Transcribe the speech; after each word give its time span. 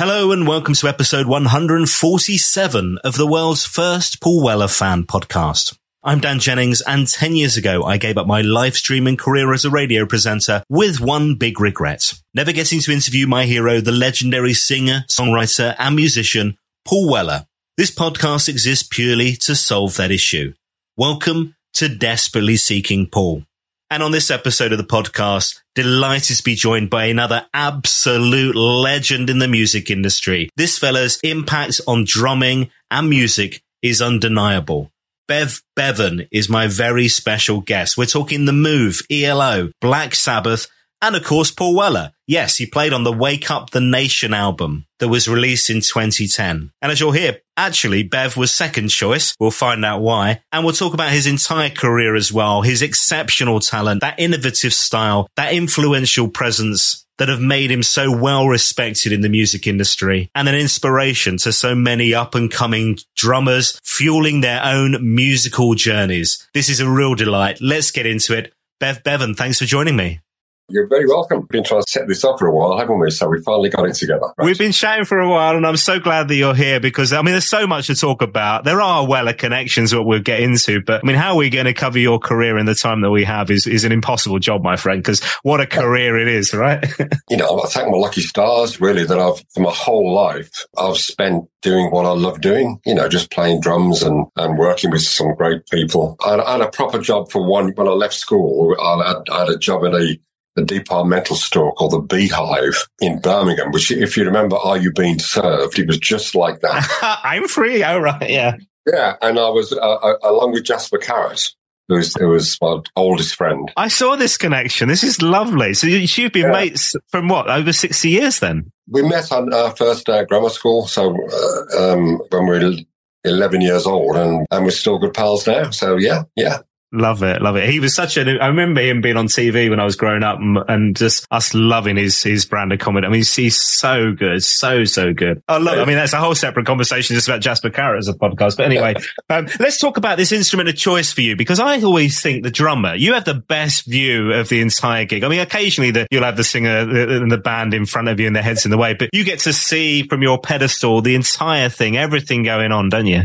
Hello 0.00 0.32
and 0.32 0.48
welcome 0.48 0.72
to 0.72 0.88
episode 0.88 1.26
147 1.26 2.98
of 3.04 3.18
the 3.18 3.26
world's 3.26 3.66
first 3.66 4.22
Paul 4.22 4.42
Weller 4.42 4.66
fan 4.66 5.04
podcast. 5.04 5.76
I'm 6.02 6.20
Dan 6.20 6.38
Jennings 6.38 6.80
and 6.80 7.06
10 7.06 7.36
years 7.36 7.58
ago 7.58 7.84
I 7.84 7.98
gave 7.98 8.16
up 8.16 8.26
my 8.26 8.40
live 8.40 8.74
streaming 8.76 9.18
career 9.18 9.52
as 9.52 9.66
a 9.66 9.70
radio 9.70 10.06
presenter 10.06 10.64
with 10.70 11.02
one 11.02 11.34
big 11.34 11.60
regret. 11.60 12.14
Never 12.32 12.50
getting 12.50 12.80
to 12.80 12.92
interview 12.92 13.26
my 13.26 13.44
hero, 13.44 13.82
the 13.82 13.92
legendary 13.92 14.54
singer, 14.54 15.04
songwriter 15.06 15.76
and 15.78 15.96
musician, 15.96 16.56
Paul 16.86 17.10
Weller. 17.10 17.44
This 17.76 17.90
podcast 17.90 18.48
exists 18.48 18.88
purely 18.90 19.36
to 19.36 19.54
solve 19.54 19.98
that 19.98 20.10
issue. 20.10 20.54
Welcome 20.96 21.56
to 21.74 21.94
Desperately 21.94 22.56
Seeking 22.56 23.06
Paul. 23.06 23.44
And 23.92 24.04
on 24.04 24.12
this 24.12 24.30
episode 24.30 24.70
of 24.70 24.78
the 24.78 24.84
podcast, 24.84 25.62
delighted 25.74 26.36
to 26.36 26.44
be 26.44 26.54
joined 26.54 26.90
by 26.90 27.06
another 27.06 27.46
absolute 27.52 28.54
legend 28.54 29.28
in 29.28 29.40
the 29.40 29.48
music 29.48 29.90
industry. 29.90 30.48
This 30.56 30.78
fella's 30.78 31.18
impact 31.24 31.80
on 31.88 32.04
drumming 32.04 32.70
and 32.92 33.10
music 33.10 33.64
is 33.82 34.00
undeniable. 34.00 34.92
Bev 35.26 35.62
Bevan 35.74 36.28
is 36.30 36.48
my 36.48 36.68
very 36.68 37.08
special 37.08 37.62
guest. 37.62 37.98
We're 37.98 38.06
talking 38.06 38.44
The 38.44 38.52
Move, 38.52 39.00
ELO, 39.10 39.72
Black 39.80 40.14
Sabbath, 40.14 40.68
and 41.02 41.16
of 41.16 41.24
course, 41.24 41.50
Paul 41.50 41.74
Weller. 41.74 42.12
Yes, 42.26 42.56
he 42.58 42.66
played 42.66 42.92
on 42.92 43.04
the 43.04 43.12
Wake 43.12 43.50
Up 43.50 43.70
the 43.70 43.80
Nation 43.80 44.32
album 44.32 44.86
that 44.98 45.08
was 45.08 45.28
released 45.28 45.70
in 45.70 45.80
2010. 45.80 46.70
And 46.80 46.92
as 46.92 47.00
you'll 47.00 47.12
hear, 47.12 47.38
actually, 47.56 48.02
Bev 48.02 48.36
was 48.36 48.54
second 48.54 48.88
choice. 48.88 49.34
We'll 49.40 49.50
find 49.50 49.84
out 49.84 50.00
why. 50.00 50.42
And 50.52 50.64
we'll 50.64 50.74
talk 50.74 50.94
about 50.94 51.10
his 51.10 51.26
entire 51.26 51.70
career 51.70 52.14
as 52.14 52.32
well, 52.32 52.62
his 52.62 52.82
exceptional 52.82 53.60
talent, 53.60 54.00
that 54.02 54.20
innovative 54.20 54.74
style, 54.74 55.26
that 55.36 55.52
influential 55.52 56.28
presence 56.28 57.04
that 57.18 57.28
have 57.28 57.40
made 57.40 57.70
him 57.70 57.82
so 57.82 58.16
well 58.16 58.48
respected 58.48 59.12
in 59.12 59.20
the 59.20 59.28
music 59.28 59.66
industry 59.66 60.30
and 60.34 60.48
an 60.48 60.54
inspiration 60.54 61.36
to 61.36 61.52
so 61.52 61.74
many 61.74 62.14
up 62.14 62.34
and 62.34 62.50
coming 62.50 62.98
drummers 63.14 63.78
fueling 63.84 64.40
their 64.40 64.64
own 64.64 64.96
musical 65.14 65.74
journeys. 65.74 66.48
This 66.54 66.70
is 66.70 66.80
a 66.80 66.88
real 66.88 67.14
delight. 67.14 67.58
Let's 67.60 67.90
get 67.90 68.06
into 68.06 68.36
it. 68.38 68.54
Bev 68.78 69.04
Bevan, 69.04 69.34
thanks 69.34 69.58
for 69.58 69.66
joining 69.66 69.96
me. 69.96 70.20
You're 70.70 70.86
very 70.86 71.06
welcome. 71.06 71.46
Been 71.50 71.64
trying 71.64 71.82
to 71.82 71.90
set 71.90 72.08
this 72.08 72.24
up 72.24 72.38
for 72.38 72.46
a 72.46 72.54
while, 72.54 72.78
haven't 72.78 72.98
we? 72.98 73.10
So 73.10 73.28
we 73.28 73.42
finally 73.42 73.68
got 73.68 73.88
it 73.88 73.94
together. 73.94 74.32
Right. 74.38 74.44
We've 74.44 74.58
been 74.58 74.72
chatting 74.72 75.04
for 75.04 75.18
a 75.18 75.28
while, 75.28 75.56
and 75.56 75.66
I'm 75.66 75.76
so 75.76 75.98
glad 75.98 76.28
that 76.28 76.36
you're 76.36 76.54
here 76.54 76.80
because, 76.80 77.12
I 77.12 77.22
mean, 77.22 77.32
there's 77.32 77.48
so 77.48 77.66
much 77.66 77.88
to 77.88 77.94
talk 77.94 78.22
about. 78.22 78.64
There 78.64 78.80
are 78.80 79.06
Weller 79.06 79.32
connections 79.32 79.90
that 79.90 80.02
we'll 80.02 80.20
get 80.20 80.40
into, 80.40 80.80
but 80.80 81.02
I 81.02 81.06
mean, 81.06 81.16
how 81.16 81.32
are 81.32 81.36
we 81.36 81.50
going 81.50 81.66
to 81.66 81.74
cover 81.74 81.98
your 81.98 82.18
career 82.18 82.56
in 82.58 82.66
the 82.66 82.74
time 82.74 83.00
that 83.00 83.10
we 83.10 83.24
have 83.24 83.50
is, 83.50 83.66
is 83.66 83.84
an 83.84 83.92
impossible 83.92 84.38
job, 84.38 84.62
my 84.62 84.76
friend, 84.76 85.02
because 85.02 85.22
what 85.42 85.60
a 85.60 85.66
career 85.66 86.18
it 86.18 86.28
is, 86.28 86.54
right? 86.54 86.84
you 87.30 87.36
know, 87.36 87.60
I 87.60 87.68
thank 87.68 87.90
my 87.90 87.98
lucky 87.98 88.22
stars, 88.22 88.80
really, 88.80 89.04
that 89.04 89.18
I've, 89.18 89.42
for 89.52 89.60
my 89.60 89.72
whole 89.72 90.14
life, 90.14 90.50
I've 90.78 90.98
spent 90.98 91.48
doing 91.62 91.90
what 91.90 92.06
I 92.06 92.12
love 92.12 92.40
doing, 92.40 92.80
you 92.86 92.94
know, 92.94 93.08
just 93.08 93.30
playing 93.30 93.60
drums 93.60 94.02
and, 94.02 94.26
and 94.36 94.58
working 94.58 94.90
with 94.90 95.02
some 95.02 95.34
great 95.34 95.66
people. 95.70 96.16
I, 96.24 96.36
I 96.36 96.52
had 96.52 96.60
a 96.62 96.70
proper 96.70 96.98
job 96.98 97.30
for 97.30 97.46
one 97.46 97.72
when 97.74 97.86
I 97.86 97.92
left 97.92 98.14
school. 98.14 98.74
I 98.80 99.08
had, 99.08 99.22
I 99.30 99.40
had 99.40 99.48
a 99.50 99.58
job 99.58 99.84
in 99.84 99.94
a 99.94 100.18
the 100.60 100.78
departmental 100.78 101.36
store 101.36 101.72
called 101.74 101.92
the 101.92 102.00
Beehive 102.00 102.86
in 103.00 103.20
Birmingham, 103.20 103.70
which, 103.72 103.90
if 103.90 104.16
you 104.16 104.24
remember, 104.24 104.56
Are 104.56 104.76
You 104.76 104.92
Being 104.92 105.18
Served? 105.18 105.78
It 105.78 105.86
was 105.86 105.98
just 105.98 106.34
like 106.34 106.60
that. 106.60 107.20
I'm 107.24 107.48
free. 107.48 107.82
Oh, 107.82 107.98
right. 107.98 108.28
Yeah. 108.28 108.56
Yeah. 108.86 109.16
And 109.22 109.38
I 109.38 109.48
was, 109.50 109.72
uh, 109.72 109.76
uh 109.76 110.16
along 110.22 110.52
with 110.52 110.64
Jasper 110.64 110.98
Carrott, 110.98 111.54
who 111.88 111.96
was, 111.96 112.14
who 112.14 112.28
was 112.28 112.58
my 112.60 112.80
oldest 112.96 113.34
friend. 113.34 113.70
I 113.76 113.88
saw 113.88 114.16
this 114.16 114.36
connection. 114.36 114.88
This 114.88 115.04
is 115.04 115.22
lovely. 115.22 115.74
So 115.74 115.86
you've 115.86 116.32
been 116.32 116.42
yeah. 116.42 116.52
mates 116.52 116.94
from 117.08 117.28
what, 117.28 117.50
over 117.50 117.72
60 117.72 118.08
years 118.08 118.40
then? 118.40 118.70
We 118.88 119.02
met 119.02 119.30
on 119.32 119.52
our 119.52 119.74
first 119.76 120.06
day 120.06 120.18
at 120.18 120.28
grammar 120.28 120.50
school. 120.50 120.86
So 120.86 121.14
uh, 121.14 121.92
um, 121.92 122.20
when 122.30 122.46
we 122.46 122.58
were 122.58 122.76
11 123.24 123.60
years 123.60 123.86
old 123.86 124.16
and, 124.16 124.46
and 124.50 124.64
we're 124.64 124.70
still 124.70 124.98
good 124.98 125.14
pals 125.14 125.46
now. 125.46 125.70
So 125.70 125.96
yeah, 125.96 126.22
yeah. 126.36 126.58
Love 126.92 127.22
it, 127.22 127.40
love 127.40 127.54
it. 127.54 127.68
He 127.68 127.78
was 127.78 127.94
such 127.94 128.16
a. 128.16 128.22
I 128.40 128.48
remember 128.48 128.80
him 128.80 129.00
being 129.00 129.16
on 129.16 129.28
TV 129.28 129.70
when 129.70 129.78
I 129.78 129.84
was 129.84 129.94
growing 129.94 130.24
up, 130.24 130.40
and, 130.40 130.58
and 130.66 130.96
just 130.96 131.24
us 131.30 131.54
loving 131.54 131.96
his 131.96 132.20
his 132.20 132.44
brand 132.44 132.72
of 132.72 132.80
comedy. 132.80 133.06
I 133.06 133.10
mean, 133.10 133.18
he's, 133.18 133.32
he's 133.32 133.62
so 133.62 134.12
good, 134.12 134.42
so 134.42 134.82
so 134.82 135.12
good. 135.12 135.40
Oh, 135.48 135.58
look, 135.58 135.78
I 135.78 135.84
mean, 135.84 135.94
that's 135.94 136.14
a 136.14 136.18
whole 136.18 136.34
separate 136.34 136.66
conversation 136.66 137.14
just 137.14 137.28
about 137.28 137.42
Jasper 137.42 137.70
Carrott 137.70 137.98
as 137.98 138.08
a 138.08 138.14
podcast. 138.14 138.56
But 138.56 138.66
anyway, 138.66 138.96
um, 139.30 139.46
let's 139.60 139.78
talk 139.78 139.98
about 139.98 140.16
this 140.16 140.32
instrument 140.32 140.68
of 140.68 140.74
choice 140.74 141.12
for 141.12 141.20
you 141.20 141.36
because 141.36 141.60
I 141.60 141.80
always 141.80 142.20
think 142.20 142.42
the 142.42 142.50
drummer, 142.50 142.96
you 142.96 143.12
have 143.14 143.24
the 143.24 143.34
best 143.34 143.86
view 143.86 144.32
of 144.32 144.48
the 144.48 144.60
entire 144.60 145.04
gig. 145.04 145.22
I 145.22 145.28
mean, 145.28 145.40
occasionally 145.40 145.92
the, 145.92 146.08
you'll 146.10 146.24
have 146.24 146.36
the 146.36 146.42
singer 146.42 146.76
and 146.76 147.30
the 147.30 147.38
band 147.38 147.72
in 147.72 147.86
front 147.86 148.08
of 148.08 148.18
you 148.18 148.26
and 148.26 148.34
their 148.34 148.42
heads 148.42 148.64
in 148.64 148.72
the 148.72 148.78
way, 148.78 148.94
but 148.94 149.10
you 149.12 149.22
get 149.22 149.38
to 149.40 149.52
see 149.52 150.02
from 150.08 150.22
your 150.22 150.40
pedestal 150.40 151.02
the 151.02 151.14
entire 151.14 151.68
thing, 151.68 151.96
everything 151.96 152.42
going 152.42 152.72
on, 152.72 152.88
don't 152.88 153.06
you? 153.06 153.22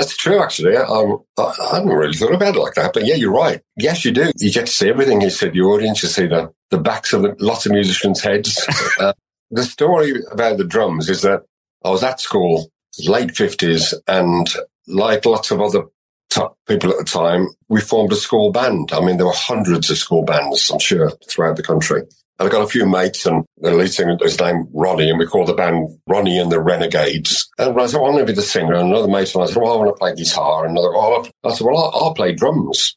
That's 0.00 0.16
true, 0.16 0.42
actually. 0.42 0.78
Um, 0.78 1.18
I, 1.36 1.42
I 1.42 1.74
hadn't 1.74 1.90
really 1.90 2.14
thought 2.14 2.32
about 2.32 2.56
it 2.56 2.58
like 2.58 2.72
that, 2.72 2.94
but 2.94 3.04
yeah, 3.04 3.16
you're 3.16 3.30
right. 3.30 3.60
Yes, 3.76 4.02
you 4.02 4.12
do. 4.12 4.30
You 4.38 4.50
get 4.50 4.64
to 4.64 4.72
see 4.72 4.88
everything. 4.88 5.20
You 5.20 5.28
see 5.28 5.50
the 5.50 5.60
audience, 5.60 6.02
you 6.02 6.08
see 6.08 6.26
the, 6.26 6.50
the 6.70 6.78
backs 6.78 7.12
of 7.12 7.20
the, 7.20 7.36
lots 7.38 7.66
of 7.66 7.72
musicians' 7.72 8.22
heads. 8.22 8.66
uh, 8.98 9.12
the 9.50 9.62
story 9.62 10.14
about 10.32 10.56
the 10.56 10.64
drums 10.64 11.10
is 11.10 11.20
that 11.20 11.42
I 11.84 11.90
was 11.90 12.02
at 12.02 12.18
school, 12.18 12.70
late 13.06 13.28
50s, 13.28 13.92
and 14.08 14.48
like 14.86 15.26
lots 15.26 15.50
of 15.50 15.60
other 15.60 15.82
top 16.30 16.56
people 16.66 16.92
at 16.92 16.96
the 16.96 17.04
time, 17.04 17.48
we 17.68 17.82
formed 17.82 18.12
a 18.12 18.16
school 18.16 18.52
band. 18.52 18.92
I 18.94 19.04
mean, 19.04 19.18
there 19.18 19.26
were 19.26 19.32
hundreds 19.34 19.90
of 19.90 19.98
school 19.98 20.24
bands, 20.24 20.70
I'm 20.70 20.78
sure, 20.78 21.10
throughout 21.28 21.56
the 21.56 21.62
country. 21.62 22.04
And 22.40 22.48
I 22.48 22.52
got 22.52 22.62
a 22.62 22.68
few 22.68 22.86
mates 22.86 23.26
and 23.26 23.44
the 23.58 23.74
lead 23.74 23.92
singer 23.92 24.16
was 24.18 24.40
named 24.40 24.66
Ronnie 24.72 25.10
and 25.10 25.18
we 25.18 25.26
called 25.26 25.48
the 25.48 25.54
band 25.54 25.90
Ronnie 26.06 26.38
and 26.38 26.50
the 26.50 26.58
Renegades. 26.58 27.46
And 27.58 27.78
I 27.78 27.86
said, 27.86 28.00
well, 28.00 28.10
I 28.10 28.14
want 28.14 28.26
to 28.26 28.32
be 28.32 28.34
the 28.34 28.40
singer. 28.40 28.72
And 28.72 28.88
another 28.88 29.08
mate 29.08 29.34
and 29.34 29.44
I 29.44 29.46
said, 29.46 29.58
well, 29.58 29.74
I 29.74 29.76
want 29.76 29.94
to 29.94 29.98
play 29.98 30.14
guitar. 30.14 30.64
And 30.64 30.70
another, 30.70 30.88
oh, 30.94 31.28
I 31.44 31.52
said, 31.52 31.66
well, 31.66 31.76
I'll, 31.76 32.02
I'll 32.02 32.14
play 32.14 32.32
drums. 32.32 32.96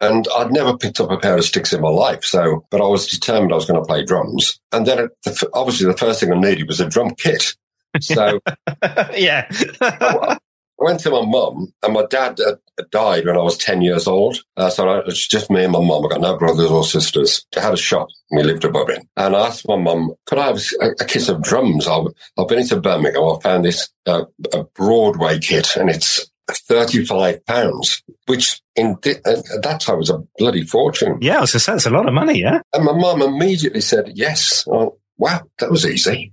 And 0.00 0.26
I'd 0.34 0.50
never 0.50 0.78
picked 0.78 0.98
up 0.98 1.10
a 1.10 1.18
pair 1.18 1.36
of 1.36 1.44
sticks 1.44 1.74
in 1.74 1.82
my 1.82 1.90
life. 1.90 2.24
So, 2.24 2.64
but 2.70 2.80
I 2.80 2.86
was 2.86 3.06
determined 3.06 3.52
I 3.52 3.56
was 3.56 3.66
going 3.66 3.78
to 3.78 3.86
play 3.86 4.02
drums. 4.02 4.58
And 4.72 4.86
then 4.86 4.98
it, 4.98 5.38
obviously 5.52 5.86
the 5.86 5.98
first 5.98 6.18
thing 6.18 6.32
I 6.32 6.40
needed 6.40 6.66
was 6.66 6.80
a 6.80 6.88
drum 6.88 7.14
kit. 7.14 7.54
So, 8.00 8.40
yeah. 9.14 9.46
I, 9.82 10.38
I 10.82 10.84
went 10.84 11.00
to 11.00 11.10
my 11.10 11.24
mum, 11.24 11.72
and 11.84 11.94
my 11.94 12.04
dad 12.06 12.40
uh, 12.40 12.56
died 12.90 13.26
when 13.26 13.36
I 13.36 13.42
was 13.42 13.56
10 13.56 13.82
years 13.82 14.08
old. 14.08 14.38
Uh, 14.56 14.68
so 14.68 14.98
it's 15.06 15.28
just 15.28 15.48
me 15.48 15.62
and 15.62 15.72
my 15.72 15.80
mum. 15.80 16.04
I 16.04 16.08
got 16.08 16.20
no 16.20 16.36
brothers 16.36 16.70
or 16.70 16.82
sisters. 16.82 17.46
I 17.56 17.60
had 17.60 17.74
a 17.74 17.76
shop. 17.76 18.08
We 18.32 18.42
lived 18.42 18.64
above 18.64 18.90
it. 18.90 19.06
And 19.16 19.36
I 19.36 19.46
asked 19.46 19.68
my 19.68 19.76
mum, 19.76 20.12
could 20.26 20.38
I 20.38 20.46
have 20.46 20.60
a, 20.80 20.90
a 21.00 21.04
kit 21.04 21.28
of 21.28 21.40
drums? 21.40 21.86
I've, 21.86 22.06
I've 22.36 22.48
been 22.48 22.58
into 22.58 22.80
Birmingham. 22.80 23.22
I 23.22 23.38
found 23.40 23.64
this 23.64 23.88
uh, 24.06 24.24
a 24.52 24.64
Broadway 24.74 25.38
kit, 25.38 25.76
and 25.76 25.88
it's 25.88 26.28
35 26.50 27.46
pounds, 27.46 28.02
which 28.26 28.60
in 28.74 28.96
at 29.06 29.44
that 29.62 29.80
time 29.80 29.98
was 29.98 30.10
a 30.10 30.18
bloody 30.36 30.64
fortune. 30.64 31.18
Yeah, 31.20 31.38
I 31.38 31.40
was 31.42 31.52
going 31.52 31.60
to 31.60 31.74
it's 31.74 31.86
a 31.86 31.90
lot 31.90 32.08
of 32.08 32.14
money, 32.14 32.40
yeah? 32.40 32.60
And 32.72 32.84
my 32.84 32.92
mum 32.92 33.22
immediately 33.22 33.82
said, 33.82 34.10
yes. 34.14 34.64
Oh, 34.66 34.98
wow, 35.16 35.42
that 35.60 35.70
was 35.70 35.86
easy. 35.86 36.32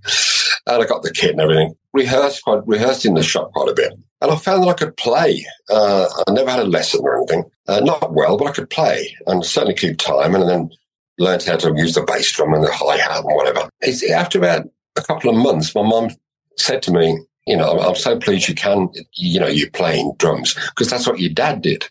And 0.65 0.81
I 0.81 0.87
got 0.87 1.03
the 1.03 1.13
kit 1.13 1.31
and 1.31 1.41
everything. 1.41 1.75
Rehearsed 1.93 2.43
quite, 2.43 2.61
rehearsed 2.65 3.05
in 3.05 3.13
the 3.13 3.23
shop 3.23 3.51
quite 3.53 3.69
a 3.69 3.75
bit. 3.75 3.93
And 4.21 4.31
I 4.31 4.35
found 4.35 4.63
that 4.63 4.69
I 4.69 4.73
could 4.73 4.97
play. 4.97 5.45
Uh, 5.69 6.07
I 6.27 6.31
never 6.31 6.51
had 6.51 6.59
a 6.59 6.65
lesson 6.65 7.01
or 7.03 7.17
anything. 7.17 7.49
Uh, 7.67 7.79
not 7.79 8.13
well, 8.13 8.37
but 8.37 8.47
I 8.47 8.51
could 8.51 8.69
play 8.69 9.15
and 9.27 9.45
certainly 9.45 9.75
keep 9.75 9.97
time 9.97 10.35
and 10.35 10.47
then 10.47 10.69
learned 11.17 11.43
how 11.43 11.57
to 11.57 11.73
use 11.75 11.95
the 11.95 12.03
bass 12.03 12.31
drum 12.31 12.53
and 12.53 12.63
the 12.63 12.71
hi-hat 12.71 13.23
and 13.23 13.35
whatever. 13.35 13.69
It's, 13.81 14.03
after 14.09 14.37
about 14.37 14.67
a 14.95 15.01
couple 15.01 15.29
of 15.29 15.37
months, 15.37 15.73
my 15.73 15.83
mum 15.83 16.09
said 16.57 16.81
to 16.83 16.91
me, 16.91 17.19
you 17.47 17.55
know, 17.55 17.79
I'm 17.79 17.95
so 17.95 18.19
pleased 18.19 18.49
you 18.49 18.55
can, 18.55 18.89
you 19.13 19.39
know, 19.39 19.47
you're 19.47 19.71
playing 19.71 20.13
drums 20.17 20.53
because 20.53 20.89
that's 20.89 21.07
what 21.07 21.19
your 21.19 21.31
dad 21.31 21.61
did. 21.61 21.89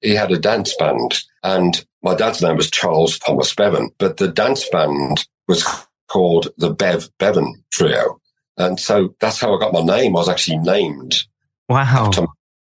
He 0.00 0.14
had 0.14 0.32
a 0.32 0.38
dance 0.38 0.74
band 0.76 1.22
and 1.42 1.84
my 2.02 2.14
dad's 2.14 2.42
name 2.42 2.56
was 2.56 2.70
Charles 2.70 3.18
Thomas 3.18 3.54
Bevan, 3.54 3.90
but 3.98 4.18
the 4.18 4.28
dance 4.28 4.68
band 4.68 5.26
was 5.48 5.64
called 6.08 6.48
the 6.58 6.70
Bev 6.70 7.08
Bevan 7.18 7.64
Trio. 7.70 8.20
And 8.56 8.78
so 8.78 9.14
that's 9.20 9.40
how 9.40 9.54
I 9.54 9.58
got 9.58 9.72
my 9.72 9.82
name. 9.82 10.16
I 10.16 10.20
was 10.20 10.28
actually 10.28 10.58
named 10.58 11.24
Wow. 11.68 12.10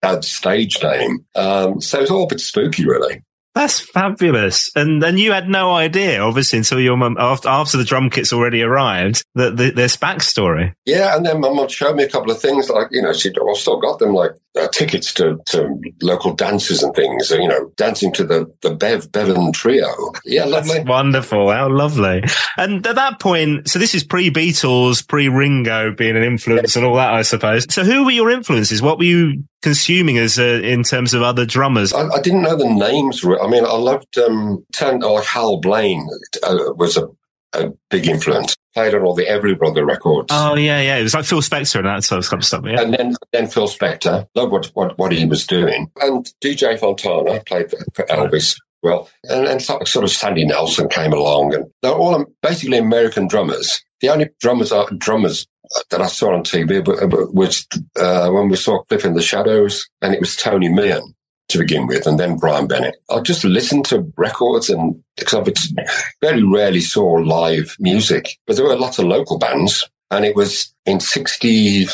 dad's 0.02 0.28
stage 0.28 0.82
name. 0.82 1.26
Um, 1.36 1.82
so 1.82 2.02
it's 2.02 2.12
all 2.12 2.24
a 2.24 2.28
bit 2.28 2.40
spooky, 2.40 2.86
really. 2.86 3.22
That's 3.58 3.80
fabulous. 3.80 4.70
And 4.76 5.02
then 5.02 5.18
you 5.18 5.32
had 5.32 5.50
no 5.50 5.74
idea, 5.74 6.20
obviously, 6.22 6.60
until 6.60 6.80
your 6.80 6.96
mum, 6.96 7.18
after, 7.20 7.50
after 7.50 7.78
the 7.78 7.84
drum 7.84 8.12
kit's 8.12 8.32
already 8.32 8.62
arrived, 8.62 9.26
that 9.34 9.58
the, 9.58 9.72
this 9.72 9.98
backstory. 9.98 10.74
Yeah, 10.86 11.16
and 11.16 11.26
then 11.26 11.42
my 11.42 11.50
mum 11.50 11.68
showed 11.68 11.96
me 11.96 12.04
a 12.04 12.10
couple 12.10 12.30
of 12.30 12.40
things 12.40 12.70
like, 12.70 12.90
you 12.92 13.02
know, 13.02 13.14
she, 13.14 13.30
I've 13.30 13.58
still 13.58 13.80
got 13.80 13.98
them 13.98 14.14
like 14.14 14.32
uh, 14.56 14.68
tickets 14.68 15.12
to, 15.16 15.40
to 15.48 15.76
local 16.04 16.34
dances 16.34 16.84
and 16.84 16.96
things, 16.96 17.32
you 17.32 17.48
know, 17.48 17.72
dancing 17.78 18.14
to 18.14 18.24
the, 18.24 18.46
the 18.62 18.76
Bev 18.76 19.12
Bevan 19.12 19.52
trio. 19.54 19.88
Yeah, 20.24 20.46
lovely. 20.46 20.76
That's 20.76 20.88
wonderful. 20.88 21.52
How 21.52 21.68
lovely. 21.68 22.24
And 22.58 22.86
at 22.86 22.96
that 22.96 23.20
point, 23.20 23.68
so 23.68 23.80
this 23.80 23.96
is 23.96 24.04
pre 24.04 24.30
Beatles, 24.30 25.08
pre 25.08 25.30
Ringo 25.30 25.96
being 25.96 26.16
an 26.16 26.24
influence 26.24 26.76
and 26.76 26.86
all 26.86 26.96
that, 26.98 27.12
I 27.12 27.24
suppose. 27.24 27.66
So 27.74 27.84
who 27.84 28.06
were 28.06 28.12
your 28.12 28.30
influences? 28.30 28.84
What 28.84 29.00
were 29.00 29.06
you 29.06 29.44
consuming 29.62 30.18
as 30.18 30.40
uh, 30.40 30.62
in 30.64 30.84
terms 30.84 31.14
of 31.14 31.22
other 31.22 31.46
drummers? 31.46 31.94
I, 31.94 32.08
I 32.08 32.22
didn't 32.22 32.44
know 32.44 32.56
the 32.56 32.70
names. 32.70 33.24
I 33.26 33.48
mean, 33.48 33.66
I 33.66 33.76
loved 33.76 34.18
um, 34.18 34.66
turn, 34.74 35.00
like 35.00 35.26
Hal 35.26 35.58
Blaine 35.58 36.08
uh, 36.44 36.74
was 36.76 36.98
a, 36.98 37.08
a 37.54 37.72
big 37.90 38.08
influence. 38.08 38.56
Played 38.74 38.94
on 38.94 39.02
all 39.02 39.16
the 39.16 39.26
Everly 39.26 39.58
Brother 39.58 39.84
records. 39.86 40.28
Oh, 40.30 40.56
yeah, 40.56 40.80
yeah. 40.82 40.98
It 40.98 41.04
was 41.04 41.16
like 41.16 41.26
Phil 41.26 41.42
Spector 41.42 41.78
and 41.78 41.88
that 41.88 42.04
sort 42.04 42.32
of 42.32 42.46
stuff. 42.46 42.64
Yeah. 42.64 42.82
And 42.82 42.94
then, 42.94 43.16
then 43.34 43.48
Phil 43.48 43.68
Spector, 43.68 44.28
loved 44.36 44.52
what, 44.52 44.66
what, 44.68 44.98
what 45.00 45.12
he 45.12 45.26
was 45.26 45.48
doing. 45.48 45.92
And 46.00 46.32
DJ 46.44 46.80
Fontana 46.80 47.42
played 47.44 47.72
for, 47.72 47.78
for 47.96 48.06
Elvis. 48.06 48.58
Well, 48.84 49.10
and 49.24 49.62
sort 49.62 49.82
of 49.82 49.88
sort 49.88 50.06
of 50.06 50.12
Sandy 50.12 50.46
Nelson 50.46 50.88
came 50.88 51.14
along, 51.14 51.56
and 51.56 51.66
they're 51.82 51.92
all 51.92 52.26
basically 52.42 52.78
American 52.78 53.28
drummers. 53.28 53.82
The 54.02 54.10
only 54.10 54.30
drummers 54.40 54.72
are 54.72 54.88
drummers 54.92 55.48
that 55.90 56.02
I 56.02 56.08
saw 56.08 56.34
on 56.34 56.44
TV 56.44 56.86
was 57.34 57.68
uh, 58.00 58.30
when 58.30 58.50
we 58.50 58.56
saw 58.56 58.84
Cliff 58.84 59.04
in 59.06 59.16
the 59.16 59.22
Shadows, 59.22 59.88
and 60.02 60.14
it 60.14 60.20
was 60.20 60.36
Tony 60.36 60.70
Meehan 60.70 61.14
to 61.50 61.58
begin 61.58 61.88
with, 61.88 62.06
and 62.06 62.20
then 62.20 62.38
Brian 62.38 62.68
Bennett. 62.68 62.98
I 63.10 63.22
just 63.22 63.44
listened 63.44 63.86
to 63.86 64.06
records 64.18 64.70
and 64.70 65.02
because 65.16 65.48
I 65.48 65.86
very 66.22 66.44
rarely 66.44 66.82
saw 66.82 67.04
live 67.04 67.76
music, 67.80 68.38
but 68.46 68.56
there 68.56 68.66
were 68.66 68.76
lots 68.76 69.00
of 69.00 69.06
local 69.06 69.40
bands. 69.40 69.88
And 70.10 70.24
it 70.24 70.36
was 70.38 70.74
in 70.86 71.02
63, 71.02 71.88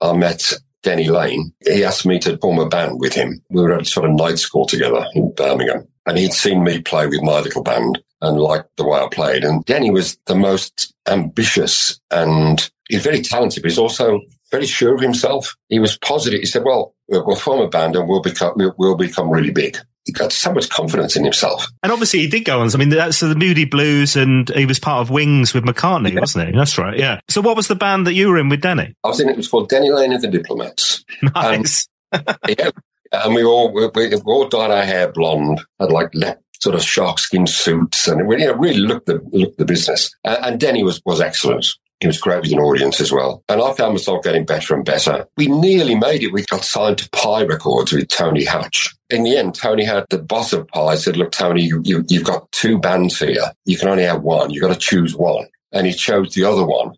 I 0.00 0.12
met 0.12 0.52
Denny 0.86 1.08
Laine. 1.08 1.52
He 1.66 1.82
asked 1.82 2.06
me 2.06 2.20
to 2.20 2.38
form 2.38 2.60
a 2.60 2.68
band 2.68 3.00
with 3.00 3.12
him. 3.12 3.42
We 3.50 3.60
were 3.60 3.72
at 3.72 3.88
sort 3.88 4.08
of 4.08 4.14
night 4.14 4.38
school 4.38 4.66
together 4.66 5.04
in 5.14 5.34
Birmingham. 5.34 5.88
And 6.06 6.16
he'd 6.16 6.32
seen 6.32 6.62
me 6.62 6.80
play 6.80 7.08
with 7.08 7.22
my 7.22 7.40
little 7.40 7.64
band 7.64 8.00
and 8.22 8.38
liked 8.38 8.68
the 8.76 8.86
way 8.86 9.00
I 9.00 9.08
played. 9.10 9.42
And 9.42 9.64
Denny 9.64 9.90
was 9.90 10.16
the 10.26 10.36
most 10.36 10.94
ambitious 11.08 11.98
and 12.12 12.70
he's 12.88 13.02
very 13.02 13.20
talented, 13.20 13.64
but 13.64 13.70
he's 13.72 13.80
also 13.80 14.20
very 14.52 14.66
sure 14.66 14.94
of 14.94 15.00
himself. 15.00 15.56
He 15.68 15.80
was 15.80 15.98
positive. 15.98 16.38
He 16.38 16.46
said, 16.46 16.62
well, 16.64 16.94
we'll, 17.08 17.34
form 17.34 17.62
a 17.62 17.68
band 17.68 17.96
and 17.96 18.08
we'll 18.08 18.22
become, 18.22 18.52
we'll 18.78 18.96
become 18.96 19.28
really 19.28 19.50
big. 19.50 19.76
He 20.06 20.12
got 20.12 20.32
so 20.32 20.52
much 20.52 20.70
confidence 20.70 21.16
in 21.16 21.24
himself. 21.24 21.66
And 21.82 21.92
obviously 21.92 22.20
he 22.20 22.28
did 22.28 22.44
go 22.44 22.60
on. 22.60 22.70
I 22.72 22.76
mean, 22.78 22.88
that's 22.88 23.20
the 23.20 23.34
Moody 23.34 23.64
Blues 23.64 24.16
and 24.16 24.48
he 24.50 24.64
was 24.64 24.78
part 24.78 25.00
of 25.00 25.10
Wings 25.10 25.52
with 25.52 25.64
McCartney, 25.64 26.18
wasn't 26.18 26.48
he? 26.48 26.56
That's 26.56 26.78
right. 26.78 26.96
Yeah. 26.96 27.20
So 27.28 27.40
what 27.40 27.56
was 27.56 27.68
the 27.68 27.74
band 27.74 28.06
that 28.06 28.14
you 28.14 28.28
were 28.28 28.38
in 28.38 28.48
with 28.48 28.60
Danny? 28.60 28.94
I 29.04 29.08
was 29.08 29.20
in 29.20 29.28
it 29.28 29.36
was 29.36 29.48
called 29.48 29.68
Denny 29.68 29.90
Laine 29.90 30.12
and 30.12 30.22
the 30.22 30.28
Diplomats. 30.28 31.04
Nice. 31.34 31.88
yeah. 32.48 32.70
And 33.12 33.34
we 33.34 33.44
all 33.44 33.72
we, 33.72 33.88
we 33.88 34.16
all 34.26 34.48
dyed 34.48 34.70
our 34.70 34.84
hair 34.84 35.10
blonde, 35.10 35.60
had 35.80 35.90
like 35.90 36.14
le- 36.14 36.38
sort 36.60 36.74
of 36.74 36.82
shark 36.82 37.18
skin 37.18 37.46
suits, 37.46 38.08
and 38.08 38.26
we 38.26 38.40
you 38.40 38.46
know, 38.46 38.54
really 38.54 38.80
looked 38.80 39.06
the 39.06 39.20
looked 39.32 39.58
the 39.58 39.64
business. 39.64 40.14
Uh, 40.24 40.36
and 40.42 40.60
Denny 40.60 40.82
was 40.82 41.00
was 41.04 41.20
excellent. 41.20 41.66
He 42.00 42.06
was 42.06 42.18
great 42.18 42.42
with 42.42 42.52
an 42.52 42.58
audience 42.58 43.00
as 43.00 43.10
well. 43.10 43.42
And 43.48 43.62
I 43.62 43.72
found 43.72 43.94
myself 43.94 44.22
getting 44.22 44.44
better 44.44 44.74
and 44.74 44.84
better. 44.84 45.26
We 45.38 45.46
nearly 45.46 45.94
made 45.94 46.22
it. 46.22 46.32
We 46.32 46.44
got 46.44 46.62
signed 46.62 46.98
to 46.98 47.08
Pye 47.10 47.44
Records 47.44 47.92
with 47.92 48.08
Tony 48.08 48.44
Hatch. 48.44 48.94
In 49.10 49.22
the 49.22 49.36
end, 49.36 49.54
Tony 49.54 49.84
had 49.84 50.04
the 50.10 50.18
boss 50.18 50.52
of 50.52 50.66
Pye 50.68 50.96
said, 50.96 51.16
look, 51.16 51.30
Tony, 51.32 51.62
you, 51.62 51.80
you, 51.84 52.04
you've 52.08 52.24
got 52.24 52.50
two 52.52 52.78
bands 52.78 53.18
here. 53.18 53.52
You 53.64 53.78
can 53.78 53.88
only 53.88 54.02
have 54.04 54.22
one. 54.22 54.50
You've 54.50 54.62
got 54.62 54.72
to 54.72 54.78
choose 54.78 55.14
one. 55.14 55.46
And 55.72 55.86
he 55.86 55.92
chose 55.92 56.34
the 56.34 56.44
other 56.44 56.64
one, 56.66 56.92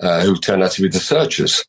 uh, 0.00 0.22
who 0.22 0.36
turned 0.36 0.62
out 0.62 0.70
to 0.72 0.82
be 0.82 0.88
the 0.88 0.98
Searchers. 1.00 1.64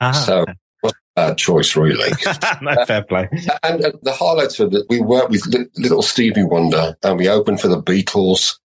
Ah, 0.00 0.12
So 0.12 0.42
it 0.42 0.56
wasn't 0.82 0.98
a 1.16 1.20
bad 1.20 1.38
choice, 1.38 1.76
really. 1.76 2.10
no, 2.62 2.84
fair 2.86 3.02
play. 3.02 3.28
And 3.62 3.84
uh, 3.84 3.92
the 4.02 4.12
highlights 4.12 4.58
were 4.58 4.68
that 4.70 4.86
we 4.88 5.00
worked 5.00 5.30
with 5.30 5.44
li- 5.46 5.66
little 5.76 6.02
Stevie 6.02 6.42
Wonder 6.44 6.96
and 7.02 7.18
we 7.18 7.28
opened 7.28 7.60
for 7.60 7.68
the 7.68 7.82
Beatles 7.82 8.58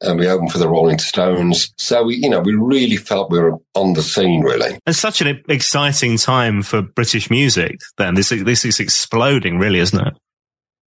and 0.00 0.18
we 0.18 0.28
opened 0.28 0.52
for 0.52 0.58
the 0.58 0.68
Rolling 0.68 0.98
Stones. 0.98 1.72
So 1.78 2.04
we, 2.04 2.16
you 2.16 2.30
know, 2.30 2.40
we 2.40 2.54
really 2.54 2.96
felt 2.96 3.30
we 3.30 3.40
were 3.40 3.58
on 3.74 3.94
the 3.94 4.02
scene, 4.02 4.42
really. 4.42 4.78
It's 4.86 4.98
such 4.98 5.20
an 5.20 5.42
exciting 5.48 6.16
time 6.16 6.62
for 6.62 6.82
British 6.82 7.30
music. 7.30 7.80
Then 7.96 8.14
this 8.14 8.28
this 8.28 8.64
is 8.64 8.80
exploding, 8.80 9.58
really, 9.58 9.80
isn't 9.80 10.06
it? 10.06 10.14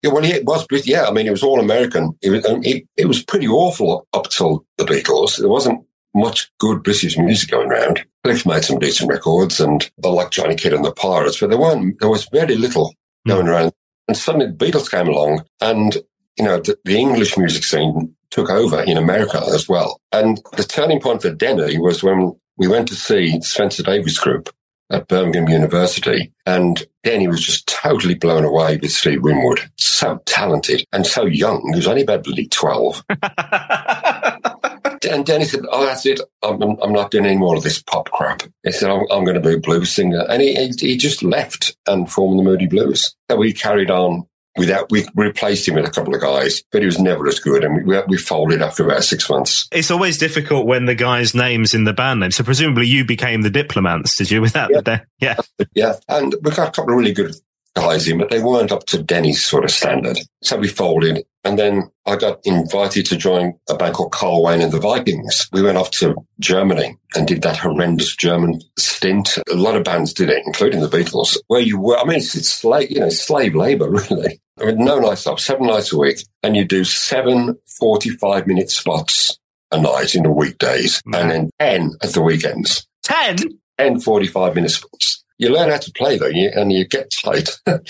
Yeah, 0.02 0.12
well, 0.12 0.24
it 0.24 0.46
was, 0.46 0.86
yeah, 0.86 1.06
I 1.06 1.10
mean, 1.12 1.26
it 1.26 1.30
was 1.30 1.42
all 1.42 1.60
American. 1.60 2.16
It 2.22 2.30
was, 2.30 2.46
um, 2.46 2.62
it, 2.64 2.84
it 2.96 3.06
was 3.06 3.22
pretty 3.22 3.46
awful 3.46 4.06
up 4.14 4.30
till 4.30 4.64
the 4.78 4.84
Beatles. 4.84 5.38
There 5.38 5.48
wasn't 5.48 5.84
much 6.14 6.50
good 6.58 6.82
British 6.82 7.18
music 7.18 7.50
going 7.50 7.70
around. 7.70 8.04
Cliff 8.24 8.46
made 8.46 8.64
some 8.64 8.78
decent 8.78 9.10
records 9.10 9.60
and 9.60 9.90
I 10.02 10.08
like 10.08 10.30
Johnny 10.30 10.54
Kidd 10.54 10.72
and 10.72 10.84
the 10.84 10.92
Pirates, 10.92 11.38
but 11.38 11.50
there 11.50 11.58
weren't, 11.58 12.00
there 12.00 12.08
was 12.08 12.26
very 12.32 12.56
little 12.56 12.94
going 13.28 13.46
around. 13.46 13.72
And 14.08 14.16
suddenly 14.16 14.46
the 14.46 14.52
Beatles 14.52 14.90
came 14.90 15.06
along 15.06 15.44
and, 15.60 15.96
you 16.38 16.44
know, 16.46 16.60
the, 16.60 16.78
the 16.84 16.96
English 16.96 17.36
music 17.36 17.64
scene 17.64 18.14
took 18.30 18.50
over 18.50 18.82
in 18.82 18.96
America 18.96 19.42
as 19.52 19.68
well. 19.68 20.00
And 20.12 20.40
the 20.56 20.64
turning 20.64 21.00
point 21.00 21.22
for 21.22 21.30
Denny 21.30 21.78
was 21.78 22.02
when 22.02 22.36
we 22.56 22.68
went 22.68 22.88
to 22.88 22.94
see 22.94 23.40
Spencer 23.40 23.82
Davis 23.82 24.18
Group 24.18 24.50
at 24.90 25.08
Birmingham 25.08 25.48
University. 25.48 26.32
And 26.46 26.84
Denny 27.04 27.28
was 27.28 27.44
just 27.44 27.66
totally 27.66 28.14
blown 28.14 28.44
away 28.44 28.76
with 28.76 28.90
Steve 28.90 29.22
Winwood. 29.22 29.60
So 29.76 30.20
talented 30.26 30.84
and 30.92 31.06
so 31.06 31.24
young. 31.24 31.62
He 31.72 31.76
was 31.76 31.86
only 31.86 32.02
about 32.02 32.26
really 32.26 32.48
12. 32.48 33.04
and 35.10 35.24
Denny 35.24 35.44
said, 35.44 35.64
Oh, 35.70 35.86
that's 35.86 36.04
it. 36.06 36.20
I'm, 36.42 36.60
I'm 36.62 36.92
not 36.92 37.10
doing 37.10 37.26
any 37.26 37.36
more 37.36 37.56
of 37.56 37.62
this 37.62 37.82
pop 37.82 38.10
crap. 38.10 38.42
He 38.64 38.72
said, 38.72 38.90
I'm, 38.90 39.06
I'm 39.10 39.24
going 39.24 39.40
to 39.40 39.48
be 39.48 39.54
a 39.54 39.58
blues 39.58 39.92
singer. 39.92 40.26
And 40.28 40.42
he, 40.42 40.54
he, 40.54 40.72
he 40.78 40.96
just 40.96 41.22
left 41.22 41.76
and 41.86 42.10
formed 42.10 42.38
the 42.38 42.42
Moody 42.42 42.66
Blues. 42.66 43.14
So 43.30 43.36
we 43.36 43.52
carried 43.52 43.90
on 43.90 44.26
without, 44.56 44.90
we 44.90 45.06
replaced 45.14 45.68
him 45.68 45.74
with 45.74 45.86
a 45.86 45.90
couple 45.90 46.14
of 46.14 46.20
guys, 46.20 46.62
but 46.72 46.82
he 46.82 46.86
was 46.86 46.98
never 46.98 47.26
as 47.28 47.38
good. 47.38 47.64
And 47.64 47.86
we, 47.86 48.00
we 48.08 48.16
folded 48.16 48.62
after 48.62 48.84
about 48.84 49.04
six 49.04 49.28
months. 49.30 49.68
It's 49.72 49.90
always 49.90 50.18
difficult 50.18 50.66
when 50.66 50.86
the 50.86 50.94
guy's 50.94 51.34
name's 51.34 51.74
in 51.74 51.84
the 51.84 51.92
band 51.92 52.20
name. 52.20 52.30
So 52.30 52.44
presumably 52.44 52.86
you 52.86 53.04
became 53.04 53.42
the 53.42 53.50
diplomats, 53.50 54.16
did 54.16 54.30
you? 54.30 54.40
Without 54.40 54.70
Yeah. 54.70 54.80
the 54.80 55.02
yeah. 55.20 55.36
Yeah. 55.74 55.94
And 56.08 56.34
we 56.42 56.50
got 56.50 56.68
a 56.68 56.72
couple 56.72 56.92
of 56.92 56.98
really 56.98 57.12
good 57.12 57.34
guys 57.74 58.08
in, 58.08 58.18
but 58.18 58.30
they 58.30 58.42
weren't 58.42 58.72
up 58.72 58.86
to 58.86 59.02
Denny's 59.02 59.44
sort 59.44 59.64
of 59.64 59.70
standard. 59.70 60.18
So 60.42 60.58
we 60.58 60.68
folded. 60.68 61.24
And 61.44 61.58
then 61.58 61.90
I 62.06 62.16
got 62.16 62.40
invited 62.44 63.06
to 63.06 63.16
join 63.16 63.54
a 63.68 63.74
band 63.74 63.94
called 63.94 64.12
Carl 64.12 64.42
Wayne 64.42 64.60
and 64.60 64.72
the 64.72 64.80
Vikings. 64.80 65.48
We 65.52 65.62
went 65.62 65.78
off 65.78 65.90
to 65.92 66.14
Germany 66.38 66.98
and 67.14 67.26
did 67.26 67.42
that 67.42 67.56
horrendous 67.56 68.14
German 68.14 68.60
stint. 68.78 69.38
A 69.50 69.54
lot 69.54 69.76
of 69.76 69.84
bands 69.84 70.12
did 70.12 70.28
it, 70.28 70.42
including 70.44 70.80
the 70.80 70.88
Beatles, 70.88 71.38
where 71.46 71.60
you 71.60 71.80
were, 71.80 71.98
I 71.98 72.04
mean, 72.04 72.18
it's, 72.18 72.34
it's 72.34 72.50
slave, 72.50 72.90
you 72.90 73.00
know, 73.00 73.08
slave 73.08 73.54
labor, 73.54 73.88
really. 74.10 74.40
I 74.60 74.66
mean, 74.66 74.84
no 74.84 74.98
nights 74.98 75.26
off, 75.26 75.40
seven 75.40 75.66
nights 75.66 75.92
a 75.92 75.98
week. 75.98 76.18
And 76.42 76.56
you 76.56 76.64
do 76.64 76.84
seven 76.84 77.56
45 77.78 78.46
minute 78.46 78.70
spots 78.70 79.38
a 79.70 79.80
night 79.80 80.14
in 80.14 80.24
the 80.24 80.30
weekdays 80.30 81.00
hmm. 81.06 81.14
and 81.14 81.30
then 81.30 81.50
10 81.58 81.92
at 82.02 82.10
the 82.10 82.22
weekends. 82.22 82.86
Ten? 83.02 83.36
10 83.78 84.00
45 84.00 84.54
minute 84.54 84.70
spots. 84.70 85.19
You 85.40 85.48
learn 85.48 85.70
how 85.70 85.78
to 85.78 85.92
play 85.92 86.18
though, 86.18 86.26
you, 86.26 86.50
and 86.54 86.70
you 86.70 86.86
get 86.86 87.10
tight. 87.10 87.50